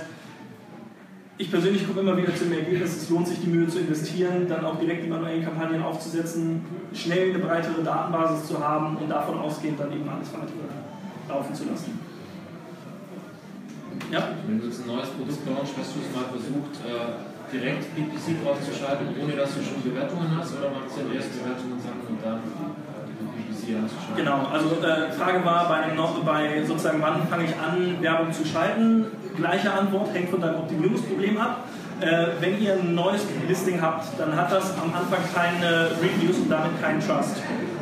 [1.39, 4.49] ich persönlich komme immer wieder zu dem Ergebnis, es lohnt sich die Mühe zu investieren,
[4.49, 6.65] dann auch direkt die manuellen Kampagnen aufzusetzen,
[6.95, 10.65] schnell eine breitere Datenbasis zu haben und davon ausgehend dann eben alles weitere
[11.29, 11.99] laufen zu lassen.
[14.11, 14.29] Ja?
[14.47, 18.43] Wenn du jetzt ein neues Produkt launchst, hast du es mal versucht, äh, direkt PPC
[18.43, 21.79] drauf zu schalten, ohne dass du schon Bewertungen hast, oder macht es ja erst Bewertungen
[21.81, 24.17] sammeln und dann die PPC anzuschalten?
[24.17, 28.45] Genau, also äh, Frage war bei, einem, bei sozusagen, wann fange ich an, Werbung zu
[28.47, 29.07] schalten?
[29.37, 31.65] Gleiche Antwort, hängt von deinem Optimierungsproblem ab.
[32.01, 36.51] Äh, wenn ihr ein neues Listing habt, dann hat das am Anfang keine Reviews und
[36.51, 37.37] damit keinen Trust.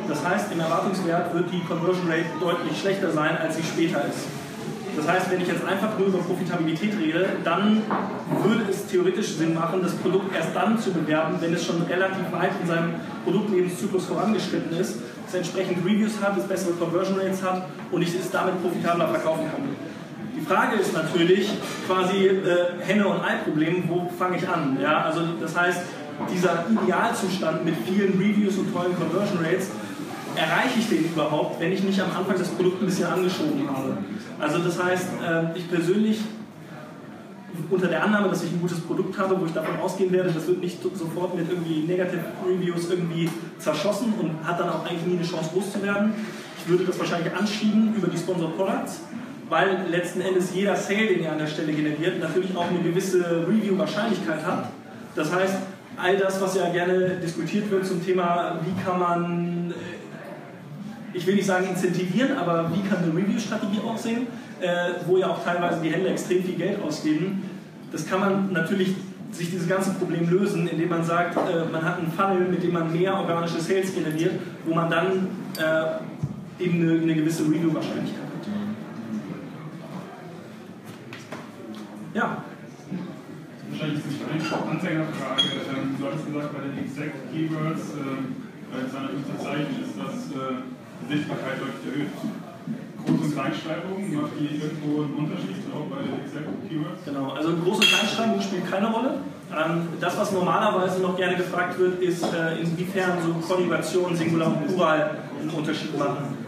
[0.09, 4.27] Das heißt, im Erwartungswert wird die Conversion Rate deutlich schlechter sein, als sie später ist.
[4.97, 7.83] Das heißt, wenn ich jetzt einfach nur über Profitabilität rede, dann
[8.43, 12.31] würde es theoretisch Sinn machen, das Produkt erst dann zu bewerben, wenn es schon relativ
[12.31, 12.95] weit in seinem
[13.25, 15.01] Produktlebenszyklus vorangeschritten ist.
[15.27, 19.51] Es entsprechend Reviews hat, es bessere Conversion Rates hat und ich es damit profitabler verkaufen
[19.51, 19.94] kann.
[20.37, 21.49] Die Frage ist natürlich
[21.87, 24.79] quasi äh, Henne- und Ei-Problem, wo fange ich an?
[24.83, 25.81] Ja, also das heißt,
[26.33, 29.71] dieser Idealzustand mit vielen Reviews und tollen Conversion Rates,
[30.37, 33.99] erreiche ich den überhaupt, wenn ich nicht am Anfang das Produkt ein bisschen angeschoben habe?
[34.41, 36.21] Also das heißt, äh, ich persönlich
[37.71, 40.47] unter der Annahme, dass ich ein gutes Produkt habe, wo ich davon ausgehen werde, das
[40.49, 45.19] wird nicht sofort mit irgendwie Negative Reviews irgendwie zerschossen und hat dann auch eigentlich nie
[45.19, 46.15] eine Chance groß zu werden.
[46.59, 49.03] Ich würde das wahrscheinlich anschieben über die Sponsored Products,
[49.49, 53.47] weil letzten Endes jeder Sale, den ihr an der Stelle generiert, natürlich auch eine gewisse
[53.47, 54.69] Review-Wahrscheinlichkeit hat.
[55.15, 55.57] Das heißt,
[55.97, 61.35] all das, was ja gerne diskutiert wird zum Thema, wie kann man, äh, ich will
[61.35, 64.27] nicht sagen incentivieren, aber wie kann eine Review-Strategie aussehen,
[64.61, 64.67] äh,
[65.07, 67.43] wo ja auch teilweise die Händler extrem viel Geld ausgeben,
[67.93, 68.95] das kann man natürlich
[69.31, 72.73] sich dieses ganze Problem lösen, indem man sagt, äh, man hat einen Funnel, mit dem
[72.73, 74.33] man mehr organische Sales generiert,
[74.65, 75.29] wo man dann
[76.59, 78.24] eben eine, gewisse Review-Wahrscheinlichkeit
[82.15, 82.45] Ja.
[83.71, 85.43] Wahrscheinlich ist es eine Anfängerfrage.
[85.75, 88.39] Ähm, du hattest gesagt, bei den Exact Keywords, ähm,
[88.71, 90.63] bei 250 Zeichen ist das äh,
[91.11, 92.15] Sichtbarkeit deutlich erhöht.
[93.03, 97.03] Groß- und Kleinschreibung, macht die irgendwo einen Unterschied auch bei den Exact Keywords?
[97.05, 99.19] Genau, also Groß- und Kleinschreibung spielt keine Rolle.
[99.51, 104.67] Ähm, das, was normalerweise noch gerne gefragt wird, ist, äh, inwiefern so Konjugationen, Singular und
[104.69, 106.44] Plural einen Unterschied machen.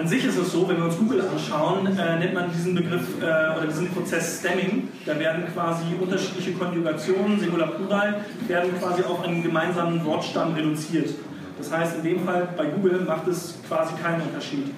[0.00, 3.02] An sich ist es so, wenn wir uns Google anschauen, äh, nennt man diesen Begriff
[3.20, 4.88] äh, oder diesen Prozess Stemming.
[5.04, 11.10] Da werden quasi unterschiedliche Konjugationen, Singular Plural, werden quasi auf einen gemeinsamen Wortstamm reduziert.
[11.58, 14.72] Das heißt, in dem Fall bei Google macht es quasi keinen Unterschied.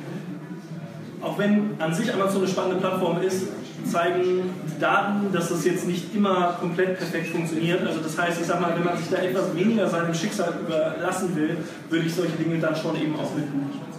[1.21, 3.47] Auch wenn an sich Amazon eine spannende Plattform ist,
[3.85, 7.87] zeigen die Daten, dass das jetzt nicht immer komplett perfekt funktioniert.
[7.87, 11.37] Also das heißt, ich sag mal, wenn man sich da etwas weniger seinem Schicksal überlassen
[11.37, 11.59] will,
[11.89, 13.92] würde ich solche Dinge dann schon eben auch mitnehmen.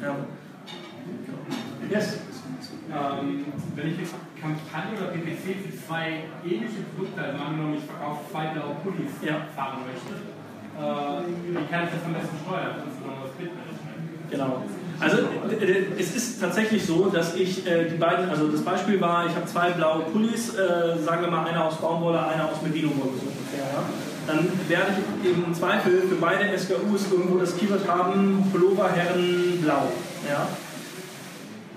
[0.00, 0.16] Ja.
[1.90, 2.18] Yes.
[2.90, 3.44] Ähm,
[3.74, 8.46] wenn ich jetzt Kampagne oder PPC für zwei ähnliche Produkte, also angenommen ich verkaufe zwei
[8.48, 9.46] blaue Pullis, ja.
[9.54, 10.14] fahren möchte,
[10.76, 12.82] äh, wie kann ich das am besten steuern?
[12.84, 14.30] Insbesondere das Bitmanagement.
[14.30, 14.62] Genau.
[15.00, 15.18] Also
[15.98, 19.46] es ist tatsächlich so, dass ich äh, die beiden, also das Beispiel war, ich habe
[19.46, 23.64] zwei blaue Pullis, äh, sagen wir mal einer aus Baumwolle, einer aus Merino-Wolle so ungefähr.
[23.64, 23.84] Ja?
[24.26, 24.92] Dann werde
[25.22, 29.92] ich im Zweifel für beide SKUs irgendwo das Keyword haben, Pullover, Herren, Blau.
[30.28, 30.48] Ja?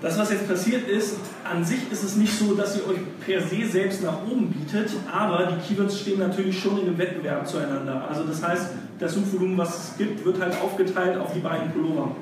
[0.00, 3.40] Das, was jetzt passiert ist, an sich ist es nicht so, dass ihr euch per
[3.40, 8.06] se selbst nach oben bietet, aber die Keywords stehen natürlich schon in einem Wettbewerb zueinander.
[8.08, 8.70] Also das heißt,
[9.00, 12.14] das Suchvolumen, was es gibt, wird halt aufgeteilt auf die beiden Pullover.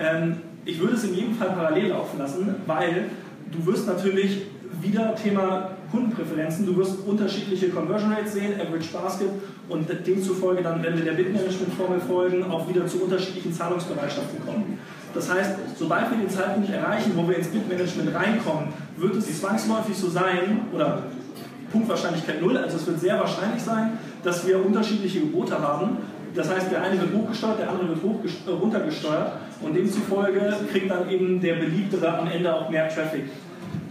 [0.00, 3.10] Ähm, ich würde es in jedem Fall parallel laufen lassen, weil
[3.52, 4.42] du wirst natürlich
[4.80, 9.28] wieder Thema Kundenpräferenzen, du wirst unterschiedliche Conversion Rates sehen, Average Basket
[9.68, 14.78] und demzufolge dann, wenn wir der Bitmanagement-Formel folgen, auch wieder zu unterschiedlichen Zahlungsbereitschaften kommen.
[15.14, 19.94] Das heißt, sobald wir den Zeitpunkt erreichen, wo wir ins Bitmanagement reinkommen, wird es zwangsläufig
[19.94, 21.02] so sein, oder
[21.70, 25.98] Punktwahrscheinlichkeit null, also es wird sehr wahrscheinlich sein, dass wir unterschiedliche Gebote haben.
[26.34, 31.10] Das heißt, der eine wird hochgesteuert, der andere wird äh, runtergesteuert und demzufolge kriegt dann
[31.10, 33.24] eben der Beliebtere am Ende auch mehr Traffic.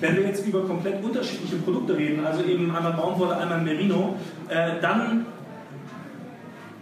[0.01, 4.15] Wenn wir jetzt über komplett unterschiedliche Produkte reden, also eben einmal Baumwolle, einmal Merino,
[4.49, 5.27] äh, dann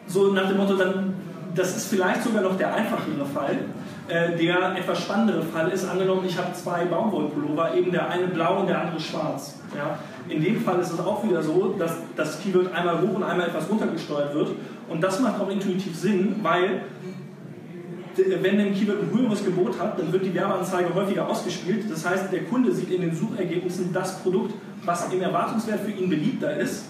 [0.08, 1.14] so nach dem Motto, dann,
[1.54, 3.58] das ist vielleicht sogar noch der einfachere Fall.
[4.08, 8.62] Äh, der etwas spannendere Fall ist, angenommen, ich habe zwei Baumwollpullover, eben der eine blau
[8.62, 9.60] und der andere schwarz.
[9.78, 10.00] Ja?
[10.28, 13.48] In dem Fall ist es auch wieder so, dass das Keyword einmal hoch und einmal
[13.48, 14.50] etwas runtergesteuert wird.
[14.88, 16.82] Und das macht auch intuitiv Sinn, weil
[18.42, 21.86] wenn ein Keyword ein höheres Gebot hat, dann wird die Werbeanzeige häufiger ausgespielt.
[21.90, 24.54] Das heißt, der Kunde sieht in den Suchergebnissen das Produkt,
[24.86, 26.86] was im Erwartungswert für ihn beliebter ist.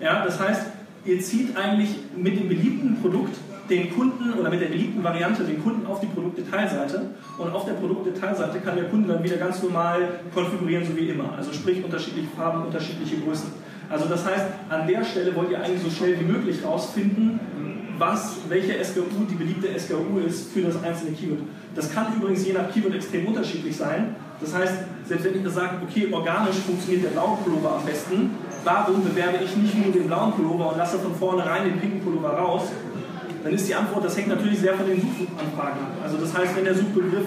[0.00, 0.62] Ja, das heißt,
[1.04, 3.36] ihr zieht eigentlich mit dem beliebten Produkt
[3.70, 7.74] den Kunden oder mit der beliebten Variante den Kunden auf die Produktdetailseite und auf der
[7.74, 11.32] Produktdetailseite kann der Kunde dann wieder ganz normal konfigurieren, so wie immer.
[11.36, 13.48] Also sprich unterschiedliche Farben, unterschiedliche Größen.
[13.88, 17.38] Also das heißt, an der Stelle wollt ihr eigentlich so schnell wie möglich rausfinden,
[18.02, 21.42] was, welche SKU die beliebte SKU ist für das einzelne Keyword.
[21.74, 24.16] Das kann übrigens je nach Keyword extrem unterschiedlich sein.
[24.40, 24.74] Das heißt,
[25.06, 28.30] selbst wenn ich das sage, okay, organisch funktioniert der blaue Pullover am besten,
[28.64, 32.30] warum bewerbe ich nicht nur den blauen Pullover und lasse von vornherein den pinken Pullover
[32.30, 32.62] raus?
[33.44, 35.92] Dann ist die Antwort, das hängt natürlich sehr von den Suchanfragen ab.
[36.02, 37.26] Also das heißt, wenn der Suchbegriff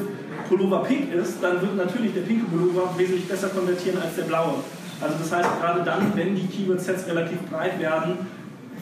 [0.50, 4.56] Pullover pink ist, dann wird natürlich der pinke Pullover wesentlich besser konvertieren als der blaue.
[5.02, 8.28] Also das heißt, gerade dann, wenn die Keyword-Sets relativ breit werden,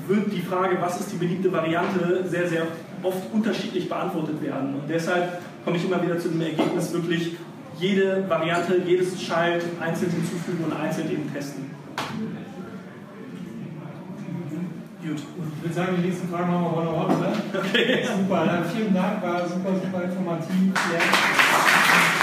[0.07, 2.67] wird die Frage, was ist die beliebte Variante, sehr, sehr
[3.01, 4.75] oft unterschiedlich beantwortet werden.
[4.75, 7.37] Und deshalb komme ich immer wieder zu dem Ergebnis, wirklich
[7.79, 11.71] jede Variante, jedes Child einzeln hinzufügen und einzeln eben testen.
[15.03, 17.33] Gut, ich würde sagen, die nächsten Fragen machen wir one, oder?
[17.59, 18.05] Okay.
[18.05, 20.71] Super, dann vielen Dank, war super, super informativ.
[20.93, 22.22] Ja.